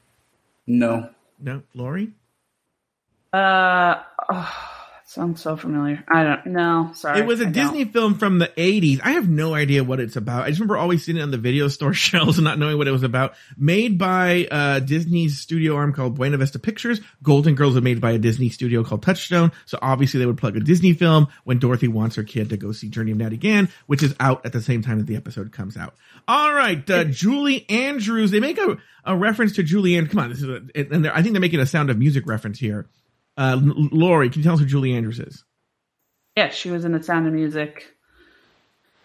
No, 0.67 1.11
No, 1.41 1.63
Lauri. 1.75 2.13
Uh, 3.33 3.97
oh, 4.31 4.55
that 4.71 4.82
sounds 5.13 5.41
so 5.43 5.57
familiar. 5.57 6.03
I 6.13 6.25
don't 6.25 6.47
know. 6.47 6.91
Sorry, 6.95 7.21
It 7.21 7.27
was 7.27 7.41
a 7.41 7.47
I 7.47 7.51
don't. 7.51 7.53
Disney 7.53 7.85
film 7.85 8.15
from 8.19 8.39
the 8.39 8.49
80s. 8.49 9.01
I 9.05 9.13
have 9.13 9.29
no 9.29 9.55
idea 9.55 9.85
what 9.85 10.01
it's 10.01 10.17
about. 10.17 10.45
I 10.45 10.49
just 10.49 10.61
remember 10.61 10.77
always 10.77 11.05
seeing 11.05 11.19
it 11.19 11.23
on 11.23 11.31
the 11.31 11.39
video 11.39 11.69
store 11.69 11.95
shelves 11.95 12.39
and 12.39 12.45
not 12.45 12.59
knowing 12.59 12.79
what 12.79 12.89
it 12.89 12.93
was 12.93 13.03
about. 13.03 13.35
Made 13.57 13.99
by 13.99 14.47
uh, 14.51 14.79
Disney's 14.81 15.39
studio 15.39 15.77
arm 15.77 15.93
called 15.93 16.15
Buena 16.17 16.37
Vista 16.39 16.59
Pictures. 16.59 17.01
Golden 17.23 17.55
Girls 17.55 17.75
were 17.75 17.81
made 17.81 18.01
by 18.01 18.13
a 18.13 18.19
Disney 18.19 18.49
studio 18.49 18.83
called 18.85 19.03
Touchstone. 19.03 19.53
So 19.67 19.79
obviously 19.83 20.21
they 20.21 20.27
would 20.27 20.39
plug 20.39 20.57
a 20.57 20.61
Disney 20.61 20.93
film 20.95 21.29
when 21.45 21.59
Dorothy 21.59 21.89
wants 21.89 22.17
her 22.17 22.25
kid 22.25 22.49
to 22.51 22.57
go 22.57 22.73
see 22.73 22.89
Journey 22.89 23.13
of 23.13 23.19
Natty 23.19 23.37
Gann, 23.37 23.69
which 23.87 24.03
is 24.03 24.15
out 24.21 24.45
at 24.47 24.53
the 24.53 24.61
same 24.63 24.83
time 24.83 24.99
that 24.99 25.07
the 25.07 25.17
episode 25.17 25.53
comes 25.53 25.77
out. 25.77 25.95
All 26.27 26.53
right, 26.53 26.89
uh, 26.91 27.05
Julie 27.05 27.69
Andrews. 27.69 28.31
They 28.31 28.41
make 28.41 28.59
a, 28.59 28.79
a 29.05 29.17
reference 29.17 29.53
to 29.57 29.63
Julie 29.63 29.97
Andrews. 29.97 30.13
Come 30.13 30.23
on, 30.25 30.31
this 30.31 30.43
is 30.43 30.49
a, 30.49 30.63
and 30.75 31.05
they're- 31.05 31.13
I 31.15 31.23
think 31.23 31.33
they're 31.35 31.41
making 31.41 31.61
a 31.61 31.67
Sound 31.67 31.91
of 31.91 31.99
Music 31.99 32.27
reference 32.27 32.59
here. 32.59 32.87
Uh, 33.37 33.59
Lauri, 33.63 34.29
can 34.31 34.41
you 34.41 34.45
tell 34.45 34.55
us 34.55 34.61
who 34.61 34.67
Julie 34.67 34.95
Andrews 34.95 35.19
is? 35.21 35.45
Yeah, 36.37 36.51
she 36.51 36.71
was 36.71 36.85
in 36.85 36.93
The 36.93 37.03
Sound 37.03 37.27
of 37.27 37.33
Music. 37.33 37.89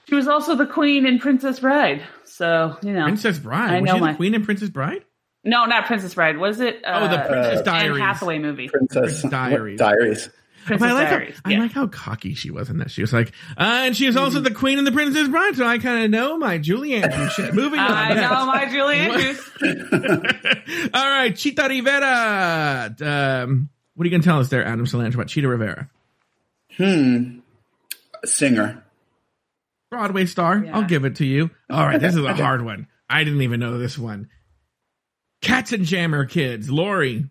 She 0.09 0.15
was 0.15 0.27
also 0.27 0.55
the 0.55 0.65
queen 0.65 1.05
in 1.05 1.19
Princess 1.19 1.59
Bride. 1.59 2.01
So 2.25 2.77
you 2.81 2.93
know, 2.93 3.03
Princess 3.03 3.39
Bride. 3.39 3.71
I 3.71 3.81
was 3.81 3.87
know 3.91 3.99
she 4.05 4.11
the 4.11 4.17
queen 4.17 4.33
in 4.35 4.45
Princess 4.45 4.69
Bride? 4.69 5.03
no, 5.43 5.65
not 5.65 5.85
Princess 5.85 6.13
Bride. 6.13 6.37
Was 6.37 6.59
it? 6.61 6.83
Uh, 6.85 6.99
Oh, 7.03 7.07
the 7.09 7.17
Princess 7.27 7.59
uh, 7.59 7.63
Diaries. 7.63 7.91
Anne 8.01 8.07
Hathaway 8.07 8.39
movie. 8.39 8.69
Princess 8.69 9.21
Diaries. 9.23 9.79
Diaries. 9.79 10.29
But 10.67 10.79
Princess 10.79 10.89
I 10.89 10.93
like 10.93 11.09
Diaries. 11.09 11.41
how 11.45 11.51
yeah. 11.51 11.57
I 11.57 11.59
like 11.61 11.71
how 11.71 11.87
cocky 11.87 12.33
she 12.33 12.51
was 12.51 12.69
in 12.69 12.77
that. 12.79 12.91
She 12.91 13.01
was 13.01 13.13
like, 13.13 13.29
uh, 13.57 13.83
and 13.85 13.95
she 13.95 14.05
was 14.07 14.17
also 14.17 14.41
the 14.41 14.51
queen 14.53 14.77
in 14.79 14.83
the 14.85 14.91
Princess 14.91 15.27
Bride, 15.29 15.55
so 15.55 15.65
I 15.65 15.77
kind 15.77 16.03
of 16.03 16.11
know 16.11 16.37
my 16.37 16.57
Julie 16.57 16.95
Andrews 16.95 17.31
shit. 17.33 17.53
Moving 17.53 17.79
on. 17.79 17.89
I 17.91 18.13
know 18.13 18.45
my 18.45 18.69
Julie 18.69 18.95
Andrews. 18.97 20.89
All 20.93 21.05
right, 21.09 21.33
Chita 21.35 21.67
Rivera. 21.69 22.95
Um, 23.43 23.69
what 23.97 24.03
are 24.03 24.07
you 24.07 24.11
going 24.11 24.21
to 24.21 24.27
tell 24.27 24.39
us 24.39 24.47
there, 24.49 24.63
Adam 24.65 24.85
Salandra, 24.85 25.15
about 25.15 25.27
Chita 25.27 25.47
Rivera? 25.49 25.89
Hmm. 26.77 27.39
Singer. 28.23 28.83
Broadway 29.91 30.25
star. 30.27 30.63
Yeah. 30.63 30.75
I'll 30.77 30.83
give 30.85 31.03
it 31.03 31.15
to 31.17 31.25
you. 31.25 31.49
All 31.69 31.85
right, 31.85 31.99
this 31.99 32.15
is 32.15 32.23
a 32.23 32.33
hard 32.35 32.63
one. 32.63 32.87
I 33.09 33.23
didn't 33.23 33.41
even 33.41 33.59
know 33.59 33.77
this 33.77 33.97
one. 33.97 34.29
Katzenjammer 35.41 36.29
Kids. 36.29 36.69
Lauri. 36.69 37.25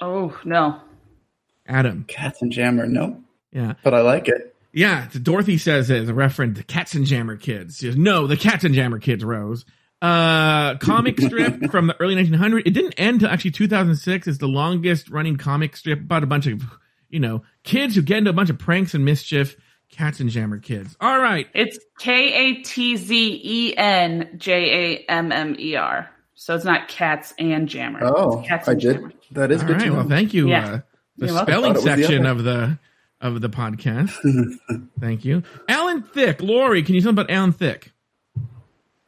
Oh 0.00 0.38
no. 0.44 0.80
Adam. 1.66 2.04
Katzenjammer. 2.08 2.88
No, 2.88 3.22
Yeah. 3.52 3.74
but 3.82 3.94
I 3.94 4.00
like 4.00 4.28
it. 4.28 4.54
Yeah, 4.72 5.06
Dorothy 5.22 5.58
says 5.58 5.90
it 5.90 6.02
as 6.02 6.08
a 6.08 6.14
reference 6.14 6.58
to 6.58 6.64
Katzenjammer 6.64 7.38
Kids. 7.38 7.76
She 7.78 7.86
goes, 7.86 7.96
no, 7.96 8.26
the 8.26 8.36
Katzenjammer 8.38 9.00
Kids, 9.02 9.22
Rose. 9.22 9.64
Uh, 10.02 10.76
comic 10.78 11.20
strip 11.20 11.70
from 11.70 11.86
the 11.86 12.00
early 12.00 12.16
1900s. 12.16 12.62
It 12.66 12.72
didn't 12.72 12.94
end 12.94 13.14
until 13.22 13.28
actually 13.30 13.52
2006. 13.52 14.26
It's 14.26 14.38
the 14.38 14.48
longest 14.48 15.08
running 15.10 15.36
comic 15.36 15.76
strip 15.76 16.00
about 16.00 16.24
a 16.24 16.26
bunch 16.26 16.46
of, 16.48 16.60
you 17.08 17.20
know, 17.20 17.42
kids 17.62 17.94
who 17.94 18.02
get 18.02 18.18
into 18.18 18.30
a 18.30 18.34
bunch 18.34 18.50
of 18.50 18.58
pranks 18.58 18.94
and 18.94 19.04
mischief. 19.04 19.56
Katzenjammer 19.92 20.62
kids. 20.62 20.96
All 21.00 21.18
right. 21.20 21.46
It's 21.54 21.78
K 21.98 22.32
A 22.32 22.54
T 22.62 22.96
Z 22.96 23.40
E 23.44 23.76
N 23.76 24.34
J 24.38 24.94
A 25.04 25.10
M 25.10 25.30
M 25.30 25.54
E 25.58 25.76
R. 25.76 26.08
So 26.34 26.54
it's 26.56 26.64
not 26.64 26.88
cats 26.88 27.34
and 27.38 27.68
jammer. 27.68 28.00
Oh, 28.02 28.38
It's 28.40 28.48
cats 28.48 28.68
I 28.68 28.72
and 28.72 28.80
did. 28.80 28.94
Jammer. 28.96 29.12
That 29.32 29.52
is 29.52 29.60
All 29.60 29.68
good 29.68 29.82
right. 29.82 29.92
Well, 29.92 30.08
thank 30.08 30.32
you. 30.34 30.48
Yeah. 30.48 30.66
Uh, 30.66 30.80
the 31.18 31.26
You're 31.26 31.38
spelling 31.38 31.48
I 31.48 31.54
thought 31.54 31.64
it 31.64 31.74
was 31.74 31.84
the 31.84 31.90
section 31.90 32.26
of 32.26 32.42
the 32.42 32.78
of 33.20 33.40
the 33.40 33.50
podcast. 33.50 34.88
thank 35.00 35.24
you, 35.24 35.42
Alan 35.68 36.02
Thicke. 36.02 36.42
Lauri, 36.42 36.82
can 36.82 36.94
you 36.94 37.02
tell 37.02 37.12
me 37.12 37.20
about 37.22 37.30
Alan 37.30 37.52
Thicke? 37.52 37.91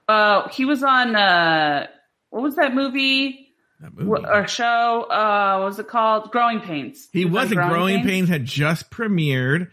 Uh, 0.08 0.48
he 0.48 0.64
was 0.64 0.82
on 0.82 1.16
uh, 1.16 1.86
what 2.30 2.42
was 2.42 2.56
that 2.56 2.74
movie 2.74 3.48
That 3.80 3.94
movie. 3.94 4.24
Or 4.26 4.46
show? 4.46 5.02
Uh, 5.10 5.58
what 5.58 5.66
was 5.66 5.78
it 5.78 5.88
called? 5.88 6.30
Growing 6.30 6.60
Pains. 6.60 7.08
He 7.12 7.24
was 7.24 7.52
on 7.52 7.58
in 7.58 7.68
Growing 7.68 8.02
Pains. 8.04 8.28
had 8.28 8.44
just 8.44 8.90
premiered. 8.90 9.68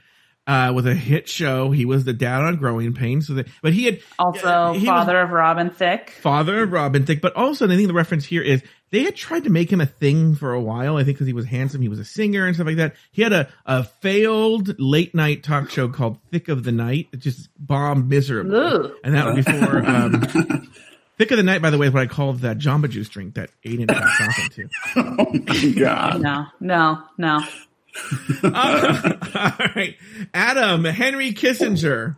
Uh, 0.47 0.73
with 0.73 0.87
a 0.87 0.95
hit 0.95 1.29
show, 1.29 1.69
he 1.69 1.85
was 1.85 2.03
the 2.03 2.13
dad 2.13 2.41
on 2.41 2.55
Growing 2.57 2.93
Pains. 2.93 3.27
So 3.27 3.35
that, 3.35 3.47
but 3.61 3.73
he 3.73 3.85
had 3.85 3.99
Also, 4.17 4.47
uh, 4.47 4.73
he 4.73 4.79
was 4.79 4.85
father 4.87 5.21
of 5.21 5.29
Robin 5.29 5.69
Thicke. 5.69 6.09
father 6.09 6.63
of 6.63 6.71
Robin 6.71 7.05
Thicke. 7.05 7.21
But 7.21 7.35
also, 7.35 7.65
I 7.65 7.75
think 7.75 7.87
the 7.87 7.93
reference 7.93 8.25
here 8.25 8.41
is 8.41 8.63
they 8.91 9.03
had 9.03 9.15
tried 9.15 9.45
to 9.45 9.49
make 9.49 9.71
him 9.71 9.81
a 9.81 9.85
thing 9.85 10.35
for 10.35 10.53
a 10.53 10.61
while. 10.61 10.97
I 10.97 11.03
think 11.03 11.15
because 11.17 11.27
he 11.27 11.33
was 11.33 11.45
handsome, 11.45 11.81
he 11.81 11.87
was 11.87 11.99
a 11.99 12.05
singer 12.05 12.45
and 12.45 12.55
stuff 12.55 12.67
like 12.67 12.75
that. 12.77 12.95
He 13.11 13.21
had 13.21 13.33
a 13.33 13.49
a 13.65 13.83
failed 13.83 14.77
late 14.79 15.15
night 15.15 15.43
talk 15.43 15.69
show 15.69 15.87
called 15.87 16.17
Thicke 16.31 16.49
of 16.49 16.63
the 16.63 16.71
Night. 16.71 17.07
It 17.13 17.19
just 17.19 17.49
bombed 17.57 18.09
miserably, 18.09 18.57
Ugh. 18.59 18.91
and 19.03 19.15
that 19.15 19.33
was 19.33 19.45
before. 19.45 19.83
Um, 19.91 20.21
Thicke 21.17 21.31
of 21.31 21.37
the 21.37 21.43
Night, 21.43 21.61
by 21.61 21.69
the 21.69 21.77
way, 21.77 21.87
is 21.87 21.93
what 21.93 22.01
I 22.01 22.07
called 22.07 22.39
that 22.39 22.57
Jamba 22.57 22.89
Juice 22.89 23.07
drink 23.09 23.35
that 23.35 23.49
Aiden 23.63 23.85
got 23.87 24.01
off 24.01 24.39
into. 24.39 24.69
Oh 24.95 25.27
my 25.31 25.71
God. 25.79 26.21
No, 26.21 26.45
no, 26.59 27.03
no. 27.17 27.39
Uh, 28.43 29.13
all 29.35 29.67
right, 29.75 29.95
Adam 30.33 30.83
Henry 30.85 31.33
Kissinger. 31.33 32.17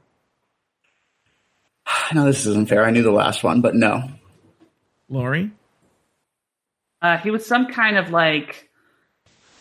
No, 2.13 2.25
this 2.25 2.45
isn't 2.45 2.69
fair. 2.69 2.83
I 2.85 2.91
knew 2.91 3.03
the 3.03 3.11
last 3.11 3.43
one, 3.43 3.61
but 3.61 3.75
no. 3.75 4.03
Lauri. 5.09 5.51
Uh, 7.03 7.17
he 7.17 7.29
was 7.31 7.45
some 7.45 7.67
kind 7.67 7.97
of 7.97 8.09
like 8.11 8.69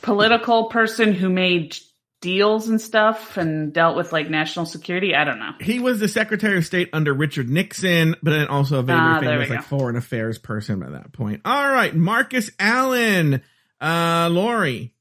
political 0.00 0.68
person 0.68 1.12
who 1.12 1.28
made 1.28 1.76
deals 2.20 2.68
and 2.68 2.80
stuff 2.80 3.36
and 3.36 3.72
dealt 3.72 3.96
with 3.96 4.12
like 4.12 4.30
national 4.30 4.64
security. 4.64 5.12
I 5.14 5.24
don't 5.24 5.40
know. 5.40 5.50
He 5.60 5.80
was 5.80 5.98
the 5.98 6.06
Secretary 6.06 6.56
of 6.56 6.64
State 6.64 6.90
under 6.92 7.12
Richard 7.12 7.48
Nixon, 7.48 8.14
but 8.22 8.30
then 8.30 8.46
also 8.46 8.78
a 8.78 8.82
very 8.82 8.98
Ah, 8.98 9.18
famous 9.20 9.50
like 9.50 9.58
go. 9.68 9.76
foreign 9.78 9.96
affairs 9.96 10.38
person 10.38 10.78
by 10.78 10.90
that 10.90 11.12
point. 11.12 11.40
All 11.44 11.68
right, 11.68 11.92
Marcus 11.94 12.50
Allen, 12.60 13.42
uh, 13.80 14.28
Lauri, 14.30 14.94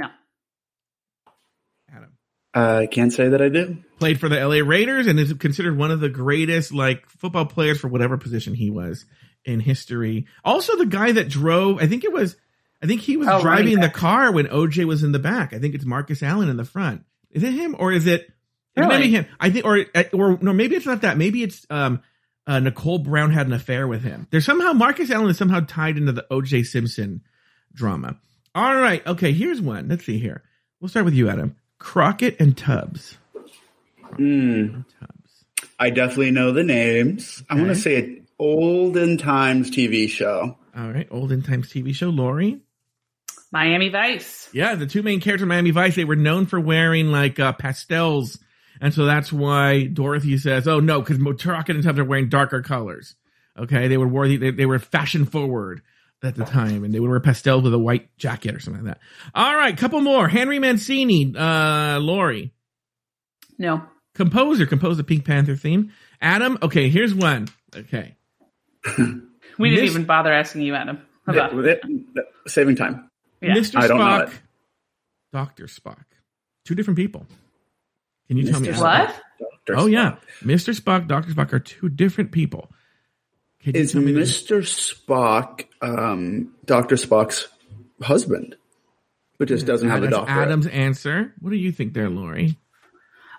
No. 0.00 0.08
Adam 1.94 2.10
I 2.52 2.86
can't 2.90 3.12
say 3.12 3.28
that 3.28 3.40
I 3.40 3.48
do. 3.48 3.76
played 4.00 4.18
for 4.18 4.28
the 4.28 4.40
LA 4.44 4.56
Raiders 4.68 5.06
and 5.06 5.20
is 5.20 5.32
considered 5.34 5.78
one 5.78 5.92
of 5.92 6.00
the 6.00 6.08
greatest 6.08 6.74
like 6.74 7.08
football 7.08 7.46
players 7.46 7.78
for 7.78 7.86
whatever 7.86 8.16
position 8.18 8.54
he 8.54 8.70
was 8.70 9.06
in 9.48 9.60
history. 9.60 10.26
Also, 10.44 10.76
the 10.76 10.86
guy 10.86 11.12
that 11.12 11.28
drove, 11.28 11.82
I 11.82 11.86
think 11.86 12.04
it 12.04 12.12
was, 12.12 12.36
I 12.82 12.86
think 12.86 13.00
he 13.00 13.16
was 13.16 13.26
Oh, 13.28 13.40
driving 13.40 13.66
running 13.66 13.80
the 13.80 13.88
car 13.90 14.30
when 14.30 14.46
OJ 14.46 14.84
was 14.84 15.02
in 15.02 15.12
the 15.12 15.18
back. 15.18 15.52
I 15.52 15.58
think 15.58 15.74
it's 15.74 15.84
Marcus 15.84 16.22
Allen 16.22 16.48
in 16.48 16.56
the 16.56 16.64
front. 16.64 17.04
Is 17.30 17.42
it 17.42 17.52
him 17.52 17.74
or 17.78 17.92
is 17.92 18.06
it? 18.06 18.30
Really? 18.76 18.88
maybe 18.96 19.10
him. 19.10 19.26
I 19.40 19.50
think, 19.50 19.64
or 19.64 19.84
or 20.12 20.38
no, 20.40 20.52
maybe 20.52 20.76
it's 20.76 20.86
not 20.86 21.00
that. 21.00 21.18
Maybe 21.18 21.42
it's 21.42 21.66
um, 21.68 22.00
uh, 22.46 22.60
Nicole 22.60 22.98
Brown 23.00 23.32
had 23.32 23.48
an 23.48 23.52
affair 23.52 23.88
with 23.88 24.04
him. 24.04 24.28
There's 24.30 24.44
somehow 24.44 24.72
Marcus 24.72 25.10
Allen 25.10 25.28
is 25.30 25.36
somehow 25.36 25.60
tied 25.66 25.96
into 25.96 26.12
the 26.12 26.24
O.J. 26.30 26.62
Simpson 26.62 27.22
drama. 27.74 28.16
All 28.54 28.76
right, 28.76 29.04
okay. 29.04 29.32
Here's 29.32 29.60
one. 29.60 29.88
Let's 29.88 30.04
see 30.06 30.18
here. 30.18 30.44
We'll 30.80 30.88
start 30.88 31.04
with 31.06 31.14
you, 31.14 31.28
Adam. 31.28 31.56
Crockett 31.80 32.36
and 32.40 32.56
Tubbs. 32.56 33.16
Hmm. 34.16 34.82
Tubbs. 35.00 35.44
I 35.78 35.90
definitely 35.90 36.30
know 36.30 36.52
the 36.52 36.62
names. 36.64 37.42
I 37.50 37.56
want 37.56 37.68
to 37.68 37.74
say 37.74 37.96
an 37.96 38.26
olden 38.38 39.18
times 39.18 39.70
TV 39.70 40.08
show. 40.08 40.56
All 40.76 40.90
right, 40.90 41.08
olden 41.10 41.42
times 41.42 41.68
TV 41.72 41.94
show. 41.94 42.08
Lauri. 42.10 42.60
Miami 43.50 43.88
Vice. 43.88 44.48
Yeah, 44.52 44.74
the 44.74 44.86
two 44.86 45.02
main 45.02 45.20
characters 45.20 45.42
of 45.42 45.48
Miami 45.48 45.70
Vice, 45.70 45.96
they 45.96 46.04
were 46.04 46.16
known 46.16 46.46
for 46.46 46.60
wearing 46.60 47.10
like 47.10 47.40
uh, 47.40 47.52
pastels. 47.52 48.38
And 48.80 48.92
so 48.94 49.06
that's 49.06 49.32
why 49.32 49.84
Dorothy 49.84 50.36
says, 50.38 50.68
oh 50.68 50.80
no, 50.80 51.00
because 51.00 51.18
Crockett 51.42 51.74
and 51.76 51.84
Tubbs 51.84 51.98
are 51.98 52.04
wearing 52.04 52.28
darker 52.28 52.62
colors. 52.62 53.16
Okay, 53.58 53.88
they 53.88 53.96
would 53.96 54.12
wear 54.12 54.28
the, 54.28 54.36
they, 54.36 54.50
they 54.52 54.66
were 54.66 54.78
fashion 54.78 55.24
forward 55.24 55.82
at 56.22 56.34
the 56.36 56.44
time, 56.44 56.84
and 56.84 56.92
they 56.94 57.00
would 57.00 57.10
wear 57.10 57.20
pastels 57.20 57.62
with 57.64 57.72
a 57.74 57.78
white 57.78 58.16
jacket 58.18 58.54
or 58.54 58.60
something 58.60 58.84
like 58.84 58.94
that. 58.94 59.00
All 59.34 59.56
right, 59.56 59.76
couple 59.76 60.00
more. 60.00 60.28
Henry 60.28 60.58
Mancini, 60.58 61.34
uh, 61.36 61.98
Lauri, 62.00 62.52
No. 63.58 63.82
composer, 64.14 64.66
composed 64.66 64.98
the 64.98 65.04
Pink 65.04 65.24
Panther 65.24 65.56
theme. 65.56 65.92
Adam, 66.20 66.58
okay, 66.62 66.88
here's 66.88 67.14
one. 67.14 67.48
Okay, 67.74 68.14
We 69.58 69.70
didn't 69.70 69.84
Miss- 69.84 69.90
even 69.92 70.04
bother 70.04 70.32
asking 70.32 70.62
you, 70.62 70.74
Adam. 70.74 70.98
How 71.26 71.32
about- 71.32 71.50
Th- 71.52 71.80
th- 71.82 72.26
Saving 72.46 72.76
time. 72.76 73.10
Yeah. 73.40 73.54
Mr. 73.54 73.76
I 73.78 73.86
don't 73.88 73.98
know 73.98 74.04
Spock, 74.04 74.28
it. 74.28 74.40
Doctor 75.32 75.64
Spock, 75.66 76.04
two 76.64 76.74
different 76.74 76.96
people. 76.96 77.26
Can 78.28 78.36
you 78.36 78.50
tell 78.50 78.60
me? 78.60 78.70
What? 78.72 79.14
Dr. 79.66 79.78
Oh 79.78 79.86
yeah, 79.86 80.12
Spock. 80.12 80.20
Mr. 80.44 80.80
Spock, 80.80 81.06
Doctor 81.08 81.32
Spock 81.32 81.52
are 81.52 81.58
two 81.60 81.88
different 81.88 82.32
people. 82.32 82.70
Can 83.60 83.74
you 83.74 83.80
Is 83.82 83.92
tell 83.92 84.00
me 84.02 84.12
the- 84.12 84.20
Mr. 84.20 84.62
Spock 84.62 85.64
um, 85.82 86.54
Dr. 86.64 86.94
Spock's 86.96 87.48
husband, 88.00 88.56
who 89.38 89.46
just 89.46 89.66
doesn't 89.66 89.88
have 89.88 89.98
a 90.02 90.06
That's 90.06 90.16
doctorate? 90.16 90.38
Adam's 90.38 90.66
answer. 90.68 91.34
What 91.40 91.50
do 91.50 91.56
you 91.56 91.72
think 91.72 91.92
there, 91.94 92.08
Lauri? 92.08 92.56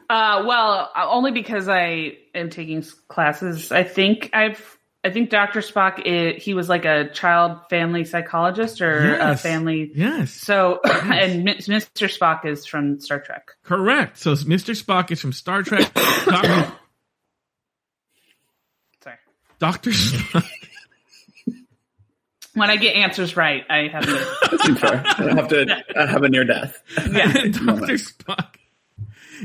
Uh, 0.09 0.43
well, 0.47 0.91
uh, 0.95 1.05
only 1.07 1.31
because 1.31 1.67
I 1.69 2.17
am 2.35 2.49
taking 2.49 2.83
classes. 3.07 3.71
I 3.71 3.83
think 3.83 4.29
I've. 4.33 4.77
I 5.03 5.11
think 5.11 5.29
Dr. 5.29 5.61
Spock. 5.61 6.01
Is, 6.05 6.43
he 6.43 6.53
was 6.53 6.67
like 6.67 6.83
a 6.85 7.09
child 7.11 7.59
family 7.69 8.03
psychologist 8.03 8.81
or 8.81 9.15
a 9.17 9.37
family. 9.37 9.91
Yes, 9.95 10.31
So, 10.31 10.81
and 10.83 11.47
Mr. 11.47 12.07
Spock 12.13 12.45
is 12.45 12.65
from 12.65 12.99
Star 12.99 13.19
Trek. 13.21 13.51
correct. 13.63 14.17
So 14.17 14.33
Mr. 14.33 14.75
Spock 14.81 15.09
is 15.11 15.21
from 15.21 15.31
Star 15.31 15.63
Trek. 15.63 15.93
Doctor, 16.25 16.71
Sorry. 19.03 19.15
Doctor 19.59 19.89
Spock. 19.91 20.45
When 22.55 22.69
I 22.69 22.75
get 22.77 22.95
answers 22.95 23.37
right, 23.37 23.63
I 23.69 23.87
have 23.89 24.03
to. 24.05 24.11
That 24.11 24.59
seems. 24.65 24.83
I 24.83 24.95
have 25.35 25.47
to 25.49 25.83
I 25.95 26.05
have 26.07 26.23
a 26.23 26.29
near 26.29 26.43
death. 26.43 26.81
Yeah. 27.09 27.31
Doctor 27.31 27.93
Spock. 27.93 28.55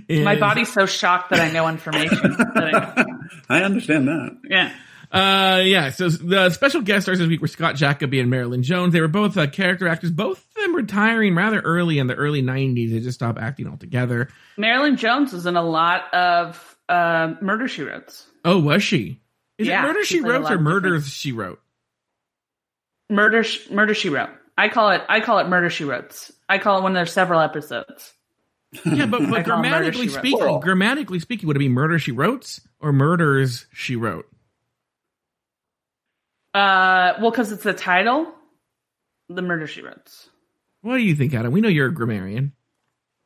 My 0.08 0.34
body's 0.36 0.72
so 0.72 0.86
shocked 0.86 1.30
that 1.30 1.38
I 1.38 1.52
know 1.52 1.68
information. 1.68 2.18
that 2.32 2.74
I- 2.74 3.04
I 3.60 3.62
understand 3.62 4.08
that. 4.08 4.38
yeah. 4.48 4.72
Uh, 5.14 5.60
yeah. 5.64 5.90
So 5.90 6.08
the 6.08 6.50
special 6.50 6.80
guest 6.82 7.04
stars 7.04 7.18
this 7.20 7.28
week 7.28 7.40
were 7.40 7.46
Scott 7.46 7.76
Jacoby 7.76 8.18
and 8.20 8.28
Marilyn 8.30 8.62
Jones. 8.64 8.92
They 8.92 9.00
were 9.00 9.08
both 9.08 9.36
uh, 9.36 9.46
character 9.46 9.86
actors. 9.86 10.10
Both 10.10 10.38
of 10.56 10.62
them 10.62 10.74
retiring 10.74 11.34
rather 11.36 11.60
early 11.60 11.98
in 11.98 12.08
the 12.08 12.14
early 12.14 12.42
'90s. 12.42 12.90
They 12.92 13.00
just 13.00 13.14
stopped 13.18 13.38
acting 13.38 13.68
altogether. 13.68 14.28
Marilyn 14.58 14.96
Jones 14.96 15.32
was 15.32 15.46
in 15.46 15.56
a 15.56 15.62
lot 15.62 16.12
of 16.12 16.76
uh, 16.88 17.34
Murder 17.40 17.68
She 17.68 17.82
Wrote. 17.82 18.24
Oh, 18.44 18.58
was 18.58 18.82
she? 18.82 19.20
Is 19.56 19.68
Yeah, 19.68 19.84
it 19.84 19.86
Murder 19.86 20.04
She 20.04 20.14
she's 20.16 20.24
Wrote 20.24 20.50
or 20.50 20.54
of 20.54 20.60
Murders 20.60 21.08
She 21.08 21.30
Wrote? 21.30 21.60
Murder, 23.08 23.44
Sh- 23.44 23.70
Murder 23.70 23.94
She 23.94 24.08
Wrote. 24.08 24.30
I 24.58 24.68
call 24.68 24.90
it. 24.90 25.02
I 25.08 25.20
call 25.20 25.38
it 25.38 25.48
Murder 25.48 25.70
She 25.70 25.84
Wrote. 25.84 26.30
I 26.48 26.58
call 26.58 26.78
it 26.78 26.82
one 26.82 26.92
of 26.92 26.96
their 26.96 27.06
several 27.06 27.40
episodes. 27.40 28.12
Yeah, 28.84 29.06
but, 29.06 29.20
but 29.30 29.32
I 29.38 29.42
call 29.44 29.52
'em 29.54 29.70
Murder, 29.70 29.92
grammatically 29.92 30.08
speaking, 30.08 30.60
grammatically 30.60 31.20
speaking, 31.20 31.46
would 31.46 31.56
it 31.56 31.60
be 31.60 31.68
murder 31.68 31.98
she 32.00 32.10
wrote 32.12 32.58
or 32.80 32.92
murders 32.92 33.66
she 33.72 33.94
wrote? 33.94 34.26
Uh, 36.54 37.14
well, 37.20 37.30
because 37.30 37.50
it's 37.52 37.64
the 37.64 37.72
title, 37.74 38.32
the 39.28 39.42
Murder 39.42 39.66
She 39.66 39.82
Wrote. 39.82 40.10
What 40.82 40.98
do 40.98 41.02
you 41.02 41.14
think, 41.16 41.34
Adam? 41.34 41.52
We 41.52 41.60
know 41.60 41.68
you're 41.68 41.88
a 41.88 41.92
grammarian. 41.94 42.52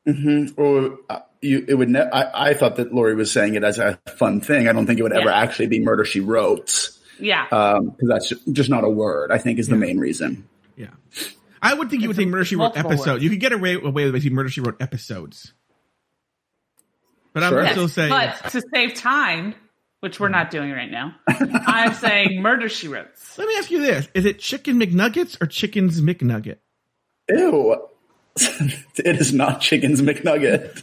hmm 0.06 0.46
Or 0.56 0.98
uh, 1.10 1.20
you, 1.42 1.64
it 1.68 1.74
would. 1.74 1.88
Ne- 1.90 2.08
I, 2.10 2.50
I 2.50 2.54
thought 2.54 2.76
that 2.76 2.94
Lauri 2.94 3.14
was 3.14 3.30
saying 3.30 3.54
it 3.54 3.64
as 3.64 3.78
a 3.78 3.98
fun 4.16 4.40
thing. 4.40 4.66
I 4.68 4.72
don't 4.72 4.86
think 4.86 4.98
it 4.98 5.02
would 5.02 5.12
ever 5.12 5.28
actually 5.30 5.66
be 5.66 5.80
murder 5.80 6.04
she 6.04 6.20
wrote 6.20 6.90
Yeah. 7.20 7.46
Um, 7.52 7.90
because 7.90 8.08
that's 8.08 8.32
just 8.52 8.70
not 8.70 8.84
a 8.84 8.88
word. 8.88 9.30
I 9.32 9.38
think 9.38 9.58
is 9.58 9.68
the 9.68 9.76
main 9.76 9.98
reason. 9.98 10.48
Yeah. 10.76 10.90
I 11.60 11.74
would 11.74 11.90
think 11.90 12.02
you 12.02 12.08
would 12.08 12.14
It's 12.16 12.22
say 12.24 12.28
a- 12.28 12.30
murder 12.30 12.44
she 12.44 12.56
wrote 12.56 12.76
episode. 12.76 13.10
words. 13.14 13.24
You 13.24 13.30
could 13.30 13.40
get 13.40 13.52
away, 13.52 13.74
away 13.74 14.04
with 14.04 14.12
basically 14.14 14.34
murder 14.36 14.48
she 14.48 14.60
wrote 14.60 14.80
episodes. 14.80 15.52
But 17.34 17.42
I 17.42 17.48
Sure. 17.50 17.58
would 17.58 17.64
Yes, 17.64 17.72
still 17.72 17.88
say 17.88 18.08
but 18.08 18.50
to 18.52 18.62
save 18.72 18.94
time, 18.94 19.54
which 20.00 20.20
we're 20.20 20.28
not 20.28 20.50
doing 20.50 20.70
right 20.72 20.90
now, 20.90 21.14
I'm 21.28 21.94
saying 21.94 22.40
Murder 22.42 22.68
She 22.68 22.88
Wrote. 22.88 23.08
Let 23.36 23.48
me 23.48 23.54
ask 23.56 23.70
you 23.70 23.80
this: 23.80 24.08
Is 24.14 24.24
it 24.24 24.38
chicken 24.38 24.78
McNuggets 24.80 25.40
or 25.40 25.46
chickens 25.46 26.00
McNugget? 26.00 26.58
Ew. 27.28 27.88
it 28.36 29.20
is 29.20 29.32
not 29.32 29.60
chicken's 29.60 30.00
McNugget. 30.00 30.82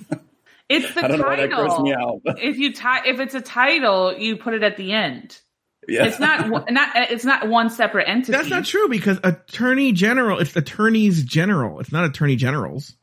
It's 0.67 0.93
the 0.93 0.99
I 1.05 1.07
don't 1.07 1.19
know 1.19 1.27
why 1.27 1.35
that 1.37 1.49
title. 1.51 1.81
me 1.83 1.93
out. 1.93 2.21
if 2.25 2.57
you 2.57 2.73
ti- 2.73 3.07
if 3.07 3.19
it's 3.19 3.33
a 3.35 3.41
title, 3.41 4.17
you 4.17 4.37
put 4.37 4.53
it 4.53 4.63
at 4.63 4.77
the 4.77 4.91
end. 4.91 5.39
Yeah. 5.87 6.05
It's 6.05 6.19
not 6.19 6.49
one- 6.49 6.65
not 6.71 6.89
it's 7.11 7.23
not 7.25 7.47
one 7.47 7.69
separate 7.69 8.09
entity. 8.09 8.31
That's 8.31 8.49
not 8.49 8.65
true 8.65 8.89
because 8.89 9.19
attorney 9.23 9.91
general, 9.93 10.39
it's 10.39 10.55
attorneys 10.55 11.23
general. 11.23 11.79
It's 11.79 11.91
not 11.91 12.05
attorney 12.05 12.35
generals. 12.35 12.95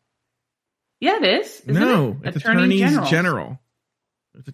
Yeah, 1.00 1.16
it 1.16 1.40
is. 1.42 1.60
Isn't 1.66 1.74
no, 1.74 2.18
it? 2.22 2.28
it's 2.28 2.36
attorneys 2.38 2.80
generals. 2.80 3.10
general. 3.10 3.46
It's 3.50 3.56
a- 3.56 3.61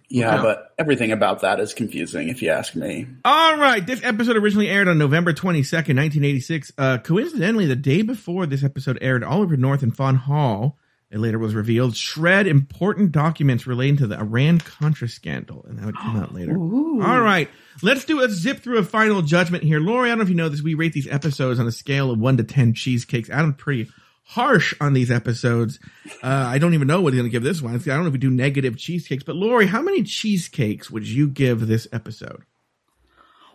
Yeah, 0.09 0.35
no. 0.37 0.43
but 0.43 0.73
everything 0.77 1.11
about 1.11 1.41
that 1.41 1.59
is 1.59 1.73
confusing 1.73 2.29
if 2.29 2.41
you 2.41 2.49
ask 2.49 2.75
me. 2.75 3.07
All 3.23 3.57
right. 3.57 3.85
This 3.85 4.03
episode 4.03 4.35
originally 4.35 4.69
aired 4.69 4.87
on 4.87 4.97
November 4.97 5.31
22nd, 5.33 5.95
1986. 5.95 6.71
Uh, 6.77 6.97
coincidentally, 6.97 7.65
the 7.65 7.75
day 7.75 8.01
before 8.01 8.45
this 8.45 8.63
episode 8.63 8.97
aired, 9.01 9.23
Oliver 9.23 9.55
North 9.55 9.81
and 9.81 9.95
Fawn 9.95 10.15
Hall, 10.15 10.77
it 11.11 11.19
later 11.19 11.39
was 11.39 11.55
revealed, 11.55 11.95
shred 11.95 12.45
important 12.45 13.11
documents 13.11 13.65
relating 13.65 13.97
to 13.97 14.07
the 14.07 14.19
Iran 14.19 14.59
Contra 14.59 15.07
scandal. 15.07 15.65
And 15.67 15.79
that 15.79 15.85
would 15.85 15.97
come 15.97 16.17
out 16.17 16.33
later. 16.33 16.55
All 16.57 17.21
right. 17.21 17.49
Let's 17.81 18.05
do 18.05 18.21
a 18.21 18.29
zip 18.29 18.59
through 18.59 18.77
a 18.79 18.83
final 18.83 19.21
judgment 19.21 19.63
here. 19.63 19.79
Lauri, 19.79 20.09
I 20.09 20.11
don't 20.11 20.19
know 20.19 20.23
if 20.23 20.29
you 20.29 20.35
know 20.35 20.49
this. 20.49 20.61
We 20.61 20.75
rate 20.75 20.93
these 20.93 21.07
episodes 21.07 21.59
on 21.59 21.65
a 21.67 21.71
scale 21.71 22.11
of 22.11 22.19
one 22.19 22.37
to 22.37 22.43
10 22.43 22.73
cheesecakes. 22.73 23.29
Adam's 23.29 23.55
pretty 23.57 23.89
harsh 24.29 24.75
on 24.79 24.93
these 24.93 25.09
episodes. 25.09 25.79
Uh, 26.21 26.27
I 26.27 26.59
don't 26.59 26.75
even 26.75 26.87
know 26.87 27.01
what 27.01 27.13
he's 27.13 27.19
going 27.19 27.31
to 27.31 27.33
give 27.33 27.41
this 27.41 27.63
one. 27.63 27.73
I 27.73 27.77
don't 27.79 28.01
know 28.01 28.07
if 28.07 28.13
we 28.13 28.19
do 28.19 28.29
negative 28.29 28.77
cheesecakes, 28.77 29.23
but 29.23 29.35
Lauri, 29.35 29.65
how 29.65 29.81
many 29.81 30.03
cheesecakes 30.03 30.91
would 30.91 31.07
you 31.07 31.27
give 31.27 31.65
this 31.65 31.87
episode? 31.91 32.43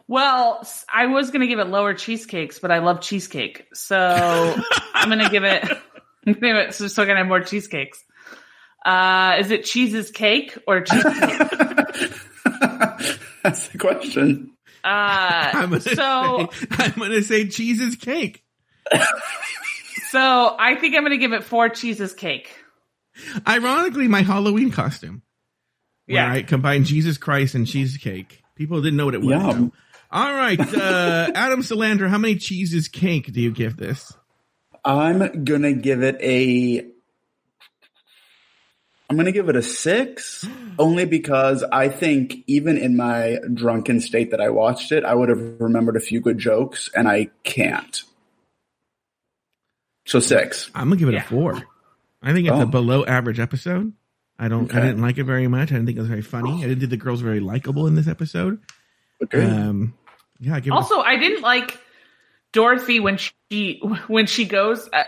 Well, 0.08 0.66
I 0.92 1.06
was 1.06 1.30
going 1.30 1.42
to 1.42 1.46
give 1.46 1.60
it 1.60 1.68
lower 1.68 1.94
cheesecakes, 1.94 2.58
but 2.58 2.72
I 2.72 2.80
love 2.80 3.00
cheesecake. 3.00 3.66
So 3.72 3.96
I'm 4.94 5.08
going 5.08 5.20
to 5.20 5.30
give 5.30 5.44
it, 5.44 5.62
I'm 6.26 6.32
gonna 6.32 6.54
give 6.54 6.56
it 6.56 6.74
so, 6.74 6.88
so 6.88 7.04
I 7.04 7.06
can 7.06 7.16
have 7.18 7.26
more 7.28 7.40
cheesecakes. 7.40 8.02
Uh, 8.84 9.36
is 9.38 9.52
it 9.52 9.64
cheese's 9.64 10.10
cake 10.10 10.58
or 10.66 10.80
cheesecake? 10.80 11.12
That's 13.42 13.68
the 13.68 13.78
question. 13.78 14.50
Uh, 14.82 15.50
I'm 15.54 15.70
gonna 15.70 15.80
so, 15.80 16.50
say, 16.52 16.66
I'm 16.72 16.92
gonna 16.92 17.22
say 17.22 17.46
cheese 17.46 17.80
is 17.80 17.96
cake. 17.96 18.42
So 20.14 20.56
I 20.56 20.76
think 20.76 20.94
I'm 20.94 21.02
going 21.02 21.10
to 21.10 21.18
give 21.18 21.32
it 21.32 21.42
four 21.42 21.68
cheese's 21.68 22.14
cake. 22.14 22.56
Ironically, 23.48 24.06
my 24.06 24.22
Halloween 24.22 24.70
costume. 24.70 25.22
Yeah. 26.06 26.26
Where 26.26 26.36
I 26.36 26.42
combined 26.42 26.86
Jesus 26.86 27.18
Christ 27.18 27.56
and 27.56 27.66
cheesecake. 27.66 28.44
People 28.54 28.80
didn't 28.80 28.96
know 28.96 29.06
what 29.06 29.14
it 29.14 29.22
was. 29.22 29.30
Yum. 29.30 29.72
All 30.12 30.32
right, 30.32 30.60
uh, 30.60 31.32
Adam 31.34 31.62
Salandra, 31.62 32.08
how 32.08 32.18
many 32.18 32.36
cheeses 32.36 32.86
cake 32.86 33.32
do 33.32 33.40
you 33.40 33.50
give 33.50 33.76
this? 33.76 34.12
I'm 34.84 35.42
gonna 35.42 35.72
give 35.72 36.04
it 36.04 36.16
a. 36.20 36.86
I'm 39.10 39.16
gonna 39.16 39.32
give 39.32 39.48
it 39.48 39.56
a 39.56 39.62
six, 39.62 40.46
only 40.78 41.04
because 41.04 41.64
I 41.64 41.88
think 41.88 42.44
even 42.46 42.78
in 42.78 42.96
my 42.96 43.40
drunken 43.52 43.98
state 43.98 44.30
that 44.30 44.40
I 44.40 44.50
watched 44.50 44.92
it, 44.92 45.04
I 45.04 45.14
would 45.14 45.30
have 45.30 45.60
remembered 45.60 45.96
a 45.96 46.00
few 46.00 46.20
good 46.20 46.38
jokes, 46.38 46.88
and 46.94 47.08
I 47.08 47.30
can't. 47.42 48.04
So 50.06 50.20
six. 50.20 50.70
I'm 50.74 50.88
gonna 50.88 50.96
give 50.96 51.08
it 51.08 51.14
Yeah. 51.14 51.20
a 51.20 51.24
four. 51.24 51.62
I 52.22 52.32
think 52.32 52.46
it's 52.48 52.56
Oh. 52.56 52.62
a 52.62 52.66
below 52.66 53.04
average 53.04 53.40
episode. 53.40 53.92
I 54.38 54.48
don't. 54.48 54.72
I 54.74 54.80
didn't 54.80 55.00
like 55.00 55.18
it 55.18 55.24
very 55.24 55.46
much. 55.46 55.70
I 55.70 55.74
didn't 55.76 55.86
think 55.86 55.96
it 55.98 56.00
was 56.00 56.08
very 56.08 56.22
funny. 56.22 56.64
I 56.64 56.68
didn't 56.68 56.80
think 56.80 56.90
the 56.90 56.96
girls 56.96 57.22
were 57.22 57.28
very 57.30 57.40
likable 57.40 57.86
in 57.86 57.94
this 57.94 58.08
episode. 58.08 58.58
Okay. 59.22 59.44
Um, 59.44 59.94
yeah, 60.40 60.56
I 60.56 60.60
give 60.60 60.72
it 60.72 60.76
a 60.76 60.76
Also, 60.76 60.98
I 61.00 61.16
didn't 61.16 61.42
like 61.42 61.78
Dorothy 62.52 63.00
when 63.00 63.16
she 63.16 63.80
when 64.08 64.26
she 64.26 64.44
goes. 64.44 64.88
Uh, 64.92 65.04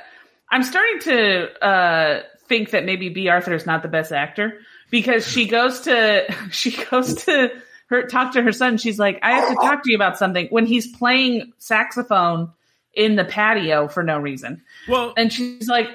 I'm 0.50 0.62
starting 0.62 1.00
to 1.00 1.64
uh, 1.66 2.22
think 2.48 2.70
that 2.70 2.84
maybe 2.84 3.08
Bea 3.08 3.28
Arthur 3.28 3.54
is 3.54 3.66
not 3.66 3.82
the 3.82 3.88
best 3.88 4.12
actor 4.12 4.60
because 4.90 5.26
she 5.26 5.46
goes 5.48 5.80
to 5.82 6.32
she 6.52 6.70
goes 6.90 7.24
to 7.24 7.50
her 7.88 8.06
talk 8.06 8.32
to 8.34 8.42
her 8.42 8.52
son. 8.52 8.78
She's 8.78 8.98
like, 8.98 9.18
"I 9.22 9.32
have 9.32 9.48
to 9.48 9.54
talk 9.56 9.82
to 9.84 9.90
you 9.90 9.96
about 9.96 10.18
something." 10.18 10.46
When 10.50 10.66
he's 10.66 10.86
playing 10.96 11.52
saxophone 11.58 12.52
in 12.96 13.14
the 13.14 13.24
patio 13.24 13.86
for 13.86 14.02
no 14.02 14.18
reason, 14.18 14.62
well. 14.88 15.12
and 15.16 15.32
she's 15.32 15.68
like, 15.68 15.88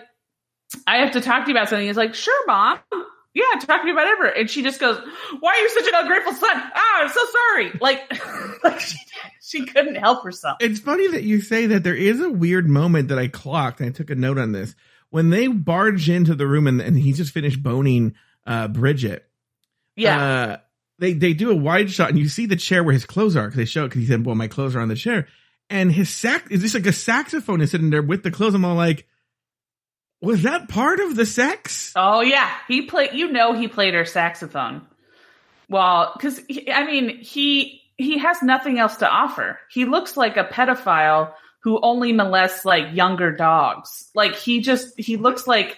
"I 0.87 0.97
have 0.97 1.11
to 1.13 1.21
talk 1.21 1.45
to 1.45 1.51
you 1.51 1.57
about 1.57 1.67
something." 1.69 1.87
He's 1.87 1.97
like, 1.97 2.13
"Sure, 2.13 2.47
mom." 2.47 2.79
Yeah, 3.33 3.43
talk 3.61 3.79
to 3.79 3.85
me 3.85 3.91
about 3.91 4.05
whatever. 4.05 4.25
And 4.25 4.49
she 4.49 4.61
just 4.61 4.79
goes, 4.79 4.97
"Why 5.39 5.53
are 5.53 5.61
you 5.61 5.69
such 5.69 5.87
an 5.87 5.93
ungrateful 5.95 6.33
son?" 6.33 6.51
Ah, 6.53 7.01
I'm 7.01 7.09
so 7.09 7.21
sorry. 7.31 7.71
Like, 7.79 8.11
like 8.63 8.79
she, 8.79 8.97
she 9.41 9.65
couldn't 9.65 9.95
help 9.95 10.23
herself. 10.23 10.57
It's 10.59 10.79
funny 10.79 11.07
that 11.09 11.23
you 11.23 11.41
say 11.41 11.65
that. 11.67 11.83
There 11.83 11.95
is 11.95 12.19
a 12.19 12.29
weird 12.29 12.67
moment 12.67 13.07
that 13.07 13.17
I 13.17 13.27
clocked, 13.27 13.79
and 13.79 13.89
I 13.89 13.91
took 13.93 14.09
a 14.09 14.15
note 14.15 14.37
on 14.37 14.51
this. 14.51 14.75
When 15.11 15.29
they 15.29 15.47
barge 15.47 16.09
into 16.09 16.35
the 16.35 16.47
room 16.47 16.67
and, 16.67 16.81
and 16.81 16.97
he 16.97 17.13
just 17.13 17.33
finished 17.33 17.61
boning 17.61 18.15
uh, 18.45 18.67
Bridget, 18.67 19.25
Yeah, 19.95 20.23
uh, 20.23 20.57
they 20.99 21.13
they 21.13 21.33
do 21.33 21.51
a 21.51 21.55
wide 21.55 21.89
shot, 21.89 22.09
and 22.09 22.19
you 22.19 22.27
see 22.27 22.45
the 22.45 22.55
chair 22.55 22.83
where 22.83 22.93
his 22.93 23.05
clothes 23.05 23.35
are 23.35 23.45
because 23.45 23.57
they 23.57 23.65
show 23.65 23.85
it 23.85 23.89
because 23.89 24.01
he 24.01 24.07
said, 24.07 24.25
"Well, 24.25 24.35
my 24.35 24.47
clothes 24.47 24.75
are 24.75 24.81
on 24.81 24.87
the 24.89 24.95
chair," 24.95 25.27
and 25.71 25.91
his 25.91 26.09
sax 26.09 26.51
is 26.51 26.61
just 26.61 26.75
like 26.75 26.85
a 26.85 26.93
saxophone 26.93 27.61
is 27.61 27.71
sitting 27.71 27.89
there 27.89 28.01
with 28.01 28.23
the 28.23 28.29
clothes. 28.31 28.53
I'm 28.53 28.65
all 28.65 28.75
like, 28.75 29.07
was 30.21 30.43
that 30.43 30.69
part 30.69 30.99
of 30.99 31.15
the 31.15 31.25
sex? 31.25 31.93
Oh 31.95 32.21
yeah, 32.21 32.49
he 32.67 32.83
played. 32.83 33.13
You 33.13 33.31
know, 33.31 33.53
he 33.53 33.67
played 33.67 33.93
her 33.93 34.05
saxophone. 34.05 34.85
Well, 35.69 36.11
because 36.15 36.39
I 36.71 36.85
mean, 36.85 37.19
he 37.21 37.81
he 37.97 38.17
has 38.19 38.43
nothing 38.43 38.77
else 38.79 38.97
to 38.97 39.09
offer. 39.09 39.57
He 39.71 39.85
looks 39.85 40.17
like 40.17 40.37
a 40.37 40.43
pedophile 40.43 41.33
who 41.63 41.79
only 41.81 42.11
molests 42.11 42.65
like 42.65 42.93
younger 42.93 43.31
dogs. 43.31 44.09
Like 44.13 44.35
he 44.35 44.61
just 44.61 44.99
he 44.99 45.17
looks 45.17 45.47
like 45.47 45.77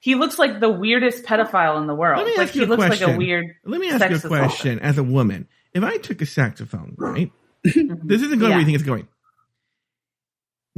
he 0.00 0.14
looks 0.14 0.38
like 0.38 0.60
the 0.60 0.70
weirdest 0.70 1.24
pedophile 1.24 1.78
in 1.78 1.86
the 1.86 1.94
world. 1.94 2.18
Let 2.18 2.26
me 2.26 2.36
like 2.36 2.46
ask 2.46 2.54
he 2.54 2.60
you 2.60 2.66
a 2.66 2.68
looks 2.68 2.80
like 2.88 3.00
a 3.02 3.16
weird. 3.16 3.46
Let 3.64 3.80
me 3.80 3.90
ask 3.90 4.08
you 4.08 4.16
a 4.16 4.38
question 4.38 4.78
as 4.80 4.98
a 4.98 5.02
woman. 5.02 5.48
If 5.74 5.84
I 5.84 5.98
took 5.98 6.22
a 6.22 6.26
saxophone, 6.26 6.94
right? 6.96 7.30
this 7.64 7.74
isn't 8.22 8.38
going 8.38 8.42
Yeah. 8.42 8.48
where 8.48 8.58
you 8.60 8.64
think 8.64 8.76
it's 8.76 8.84
going. 8.84 9.08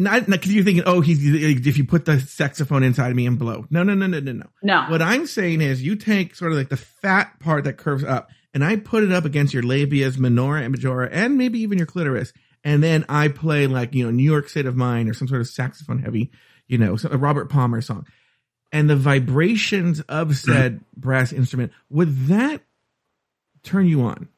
Not 0.01 0.27
because 0.27 0.55
you're 0.55 0.63
thinking, 0.63 0.85
oh, 0.87 1.01
he's 1.01 1.19
if 1.67 1.77
you 1.77 1.85
put 1.85 2.05
the 2.05 2.21
saxophone 2.21 2.85
inside 2.85 3.11
of 3.11 3.17
me 3.17 3.27
and 3.27 3.37
blow. 3.37 3.67
No, 3.69 3.83
no, 3.83 3.95
no, 3.95 4.07
no, 4.07 4.21
no, 4.21 4.31
no. 4.31 4.47
No, 4.63 4.85
What 4.89 5.03
I'm 5.03 5.27
saying 5.27 5.61
is, 5.61 5.83
you 5.83 5.97
take 5.97 6.37
sort 6.37 6.53
of 6.53 6.59
like 6.59 6.69
the 6.69 6.77
fat 6.77 7.41
part 7.41 7.65
that 7.65 7.79
curves 7.79 8.05
up, 8.05 8.31
and 8.55 8.65
I 8.65 8.77
put 8.77 9.03
it 9.03 9.11
up 9.11 9.25
against 9.25 9.53
your 9.53 9.65
labias, 9.65 10.17
minora 10.17 10.63
and 10.63 10.71
majora, 10.71 11.09
and 11.11 11.37
maybe 11.37 11.59
even 11.59 11.79
your 11.79 11.87
clitoris, 11.89 12.33
and 12.63 12.81
then 12.81 13.07
I 13.09 13.27
play 13.27 13.67
like 13.67 13.93
you 13.93 14.05
know 14.05 14.13
New 14.13 14.23
York 14.23 14.49
State 14.49 14.67
of 14.67 14.77
Mind 14.77 15.11
or 15.11 15.15
some 15.15 15.27
sort 15.27 15.41
of 15.41 15.49
saxophone 15.49 15.99
heavy, 15.99 16.31
you 16.69 16.79
know, 16.79 16.97
a 17.11 17.19
Robert 17.19 17.51
Palmer 17.51 17.81
song, 17.81 18.07
and 18.71 18.89
the 18.89 18.95
vibrations 18.95 20.01
of 20.03 20.37
said 20.37 20.81
brass 20.97 21.33
instrument 21.33 21.73
would 21.91 22.29
that 22.29 22.63
turn 23.65 23.89
you 23.89 24.03
on? 24.03 24.29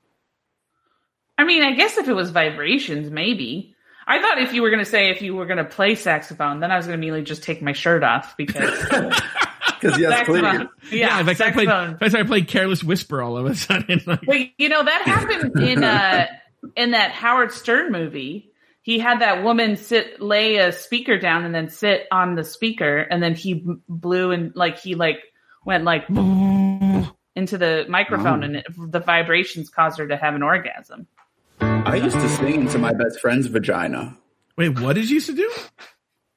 I 1.36 1.44
mean, 1.44 1.62
I 1.62 1.72
guess 1.72 1.98
if 1.98 2.08
it 2.08 2.14
was 2.14 2.30
vibrations, 2.30 3.11
maybe. 3.11 3.74
I 4.11 4.20
thought 4.20 4.38
if 4.40 4.52
you 4.52 4.62
were 4.62 4.70
going 4.70 4.84
to 4.84 4.90
say 4.90 5.11
if 5.11 5.22
you 5.22 5.34
were 5.34 5.46
going 5.46 5.58
to 5.58 5.64
play 5.64 5.94
saxophone, 5.94 6.61
then 6.61 6.70
I 6.70 6.76
was 6.76 6.86
going 6.86 6.98
to 6.98 6.98
immediately 6.98 7.22
just 7.24 7.42
take 7.42 7.62
my 7.62 7.72
shirt 7.72 8.02
off 8.02 8.36
because 8.36 8.68
Because 9.80 9.98
yes, 9.98 10.26
please. 10.26 10.40
saxophone. 10.42 10.68
Yeah, 10.92 11.20
if 11.20 11.28
I 11.28 11.32
started 11.32 11.54
playing, 11.54 11.68
saxophone. 11.70 11.94
if 11.94 12.02
I 12.02 12.08
started 12.08 12.26
playing 12.28 12.44
Careless 12.46 12.84
Whisper 12.84 13.22
all 13.22 13.36
of 13.38 13.46
a 13.46 13.54
sudden, 13.54 14.00
like, 14.06 14.20
But 14.26 14.36
you 14.58 14.68
know 14.68 14.82
that 14.84 15.02
happened 15.02 15.58
in 15.61 15.82
uh 15.84 16.26
in 16.76 16.90
that 16.90 17.12
Howard 17.12 17.52
Stern 17.52 17.90
movie. 17.92 18.52
He 18.82 18.98
had 18.98 19.20
that 19.20 19.42
woman 19.44 19.76
sit 19.76 20.20
lay 20.20 20.56
a 20.56 20.72
speaker 20.72 21.18
down 21.18 21.44
and 21.44 21.54
then 21.54 21.68
sit 21.70 22.06
on 22.11 22.34
the 22.34 22.44
speaker, 22.44 22.98
and 22.98 23.22
then 23.22 23.34
he 23.34 23.64
blew 23.88 24.32
and 24.32 24.54
like 24.56 24.78
he 24.78 24.94
like 24.96 25.18
went 25.64 25.84
like 25.84 26.08
into 26.11 27.56
the 27.58 27.86
microphone, 27.88 28.42
Oh. 28.42 28.46
and 28.46 28.56
it, 28.56 28.66
the 28.76 29.00
vibrations 29.00 29.70
caused 29.70 29.98
her 29.98 30.08
to 30.08 30.16
have 30.16 30.34
an 30.34 30.42
orgasm. 30.42 31.06
I 31.86 31.96
used 31.96 32.16
to 32.18 32.28
sing 32.28 32.54
into 32.62 32.78
my 32.78 32.92
best 32.92 33.20
friend's 33.20 33.46
vagina. 33.46 34.16
wait, 34.56 34.78
what 34.80 34.94
did 34.94 35.08
you 35.08 35.14
used 35.14 35.26
to 35.26 35.34
do? 35.34 35.50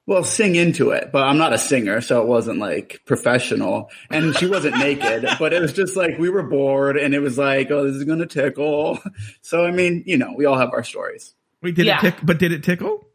Well, 0.06 0.22
sing 0.24 0.54
into 0.56 0.90
it, 0.90 1.10
but 1.12 1.22
I'm 1.22 1.38
not 1.38 1.52
a 1.52 1.58
singer, 1.58 2.00
so 2.00 2.20
it 2.20 2.28
wasn't 2.28 2.58
like 2.58 3.00
professional. 3.06 3.90
And 4.10 4.36
she 4.36 4.46
wasn't 4.46 4.76
naked, 4.78 5.26
but 5.38 5.52
it 5.52 5.62
was 5.62 5.72
just 5.72 5.96
like 5.96 6.18
we 6.18 6.28
were 6.28 6.42
bored 6.42 6.96
and 6.96 7.14
it 7.14 7.20
was 7.20 7.38
like, 7.38 7.70
oh, 7.70 7.84
this 7.86 7.96
is 7.96 8.04
going 8.04 8.18
to 8.18 8.26
tickle. 8.26 8.98
So, 9.42 9.64
I 9.64 9.70
mean, 9.70 10.02
you 10.06 10.16
know, 10.18 10.34
we 10.36 10.44
all 10.44 10.58
have 10.58 10.72
our 10.72 10.82
stories. 10.84 11.34
Wait, 11.62 11.74
did 11.74 11.86
Yeah. 11.86 11.98
it 11.98 12.00
tick? 12.00 12.14
But 12.22 12.38
did 12.38 12.52
it 12.52 12.62
tickle? 12.64 13.06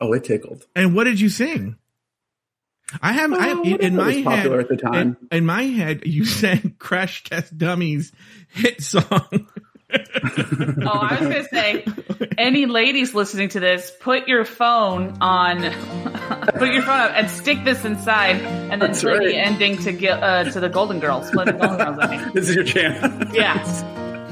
Oh, 0.00 0.12
it 0.12 0.24
tickled. 0.24 0.66
And 0.76 0.94
what 0.94 1.04
did 1.04 1.20
you 1.20 1.28
sing? 1.28 1.76
I 3.02 3.12
have, 3.12 3.32
I 3.34 3.48
have 3.48 3.58
Oh, 3.58 3.62
in 3.64 3.96
my 3.96 4.06
was 4.06 4.14
head. 4.16 4.24
popular 4.24 4.60
at 4.60 4.68
the 4.68 4.76
time. 4.76 5.16
In, 5.30 5.38
in 5.38 5.46
my 5.46 5.62
head, 5.64 6.06
you 6.06 6.24
sang 6.24 6.74
"Crash 6.78 7.22
Test 7.24 7.56
Dummies" 7.58 8.12
hit 8.48 8.80
song. 8.82 9.46
Oh, 9.90 10.86
I 10.86 11.18
was 11.18 11.20
gonna 11.20 11.48
say, 11.48 11.84
any 12.36 12.66
ladies 12.66 13.14
listening 13.14 13.48
to 13.50 13.60
this, 13.60 13.90
put 14.00 14.28
your 14.28 14.44
phone 14.44 15.16
on, 15.20 15.62
put 16.58 16.72
your 16.72 16.82
phone 16.82 17.00
up 17.00 17.12
and 17.14 17.30
stick 17.30 17.64
this 17.64 17.84
inside, 17.84 18.36
and 18.36 18.72
then 18.82 18.90
That's 18.90 19.00
play 19.00 19.12
right. 19.18 19.28
the 19.28 19.36
ending 19.36 19.78
to 19.78 19.92
get 19.92 20.22
uh, 20.22 20.44
to 20.50 20.60
the 20.60 20.68
Golden 20.68 21.00
Girls. 21.00 21.30
Play 21.30 21.46
the 21.46 21.52
Golden 21.52 21.78
Girls 21.78 21.98
ending. 22.02 22.30
This 22.34 22.48
is 22.50 22.54
your 22.54 22.64
chance. 22.64 23.34
Yeah. 23.34 23.62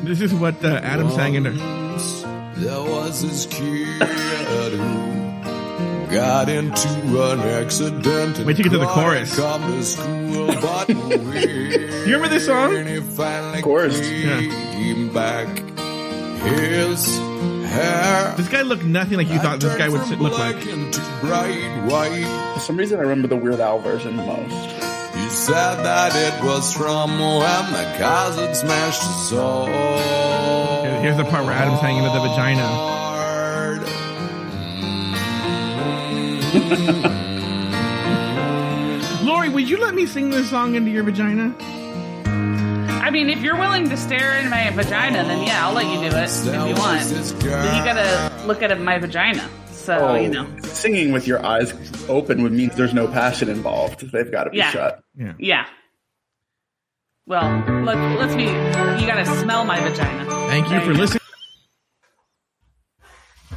This 0.03 0.21
is 0.21 0.35
what 0.35 0.63
uh, 0.65 0.81
Adam 0.83 1.11
sang 1.11 1.35
in 1.35 1.45
there. 1.45 1.53
Once 1.53 2.23
There 2.59 2.83
was 2.83 3.23
this 3.23 3.47
kid 3.47 4.03
who 4.03 5.26
got 6.11 6.49
into 6.49 6.89
an 7.31 7.41
accident. 7.41 8.07
and 8.39 8.47
Wait 8.47 8.57
till 8.57 8.65
you 8.67 8.71
get 8.71 8.73
to 8.73 8.79
the 8.79 8.87
couldn't 8.87 9.27
chorus. 9.29 9.37
Come 9.37 9.63
to 9.73 9.83
school, 9.83 10.47
but 10.63 10.89
You 10.89 12.15
remember 12.15 12.29
this 12.29 12.47
song? 12.47 12.73
when 12.73 12.87
he 12.87 13.01
finally 13.01 13.59
Of 13.59 13.65
course. 13.65 14.01
came 14.01 15.13
back, 15.13 15.47
his 16.43 17.17
hair. 17.71 18.35
This 18.37 18.49
guy 18.49 18.63
looked 18.63 18.85
nothing 18.85 19.19
like 19.19 19.29
you 19.29 19.39
thought 19.39 19.61
this 19.61 19.77
guy 19.77 19.89
would 19.89 20.07
look 20.21 20.39
like. 20.39 20.57
bright 21.21 21.85
white. 21.87 22.53
For 22.55 22.61
some 22.61 22.77
reason, 22.77 22.99
I 22.99 23.03
remember 23.03 23.29
the 23.29 23.37
Weird 23.37 23.61
Al 23.61 23.79
version 23.81 24.17
the 24.17 24.23
most. 24.25 24.73
He 25.17 25.29
said 25.31 25.83
that 25.83 26.13
it 26.15 26.45
was 26.45 26.73
from 26.73 27.11
when 27.19 27.73
the 27.73 27.97
cars 27.99 28.37
had 28.37 28.55
smashed 28.55 29.03
his 29.03 29.29
soul. 29.31 29.67
Here's 29.67 31.17
the 31.17 31.25
part 31.25 31.45
where 31.45 31.55
Adam's 31.55 31.81
hanging 31.81 32.05
into 32.05 32.15
the 32.15 32.21
vagina. 32.29 32.63
Lauri, 39.25 39.49
would 39.49 39.69
you 39.69 39.79
let 39.79 39.95
me 39.95 40.07
sing 40.07 40.31
this 40.31 40.49
song 40.51 40.75
into 40.75 40.91
your 40.91 41.03
vagina? 41.03 41.55
I 43.03 43.11
mean, 43.11 43.29
if 43.31 43.41
you're 43.43 43.57
willing 43.57 43.89
to 43.89 43.97
stare 43.97 44.39
in 44.39 44.49
my 44.51 44.71
vagina, 44.71 45.23
then 45.25 45.47
yeah, 45.47 45.67
I'll 45.67 45.73
let 45.75 45.87
you 45.87 46.01
do 46.11 46.17
it 46.17 46.25
if 46.31 46.45
you 46.47 46.75
want. 46.75 47.03
Then 47.41 47.77
you 47.77 47.85
gotta 47.85 48.47
look 48.47 48.63
at 48.63 48.79
my 48.81 48.99
vagina. 48.99 49.49
So, 49.71 49.97
Oh, 49.99 50.15
you 50.17 50.29
know. 50.29 50.47
singing 50.63 51.13
with 51.13 51.27
your 51.29 51.45
eyes 51.47 51.73
open 52.09 52.43
would 52.43 52.53
mean 52.53 52.71
there's 52.75 52.95
no 52.95 53.07
passion 53.07 53.49
involved. 53.49 54.11
They've 54.11 54.31
got 54.31 54.45
to 54.45 54.51
be 54.51 54.59
Yeah. 54.59 54.71
shut. 54.71 55.01
Yeah. 55.17 55.33
Yeah. 55.39 55.67
Well, 57.27 57.49
let, 57.85 57.97
let's 58.19 58.35
be. 58.35 58.45
You 58.45 59.07
gotta 59.07 59.25
smell 59.41 59.65
my 59.65 59.79
vagina. 59.81 60.25
Thank 60.49 60.65
you 60.67 60.71
There 60.73 60.81
for 60.81 60.93
go. 60.93 60.99
listening 61.01 61.21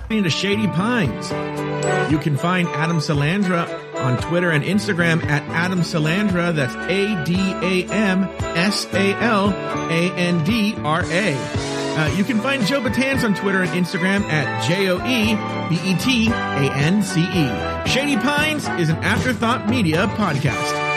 to 0.09 0.29
Shady 0.31 0.65
Pines. 0.65 1.29
You 2.11 2.17
can 2.17 2.35
find 2.35 2.67
Adam 2.69 2.97
Salandra 2.97 3.69
on 3.95 4.17
Twitter 4.17 4.49
and 4.49 4.63
Instagram 4.63 5.23
at 5.25 5.43
Adam 5.49 5.81
Salandra. 5.81 6.53
That's 6.55 6.73
A 6.73 7.23
D 7.25 7.35
A 7.37 7.93
M 7.93 8.23
S 8.41 8.91
A 8.91 9.13
L 9.21 9.49
A 9.51 10.11
N 10.15 10.43
D 10.43 10.73
R 10.79 11.03
A. 11.05 11.35
Uh, 11.35 12.07
you 12.17 12.23
can 12.23 12.41
find 12.41 12.65
Joe 12.65 12.81
Betance 12.81 13.23
on 13.23 13.35
Twitter 13.35 13.61
and 13.61 13.69
Instagram 13.69 14.21
at 14.23 14.67
J 14.67 14.89
O 14.89 14.97
E 14.97 15.35
B 15.69 15.79
E 15.91 15.95
T 15.99 16.27
A 16.29 16.73
N 16.73 17.03
C 17.03 17.21
E. 17.21 17.87
Shady 17.87 18.17
Pines 18.17 18.67
is 18.79 18.89
an 18.89 18.95
Afterthought 19.03 19.69
Media 19.69 20.07
podcast. 20.07 20.88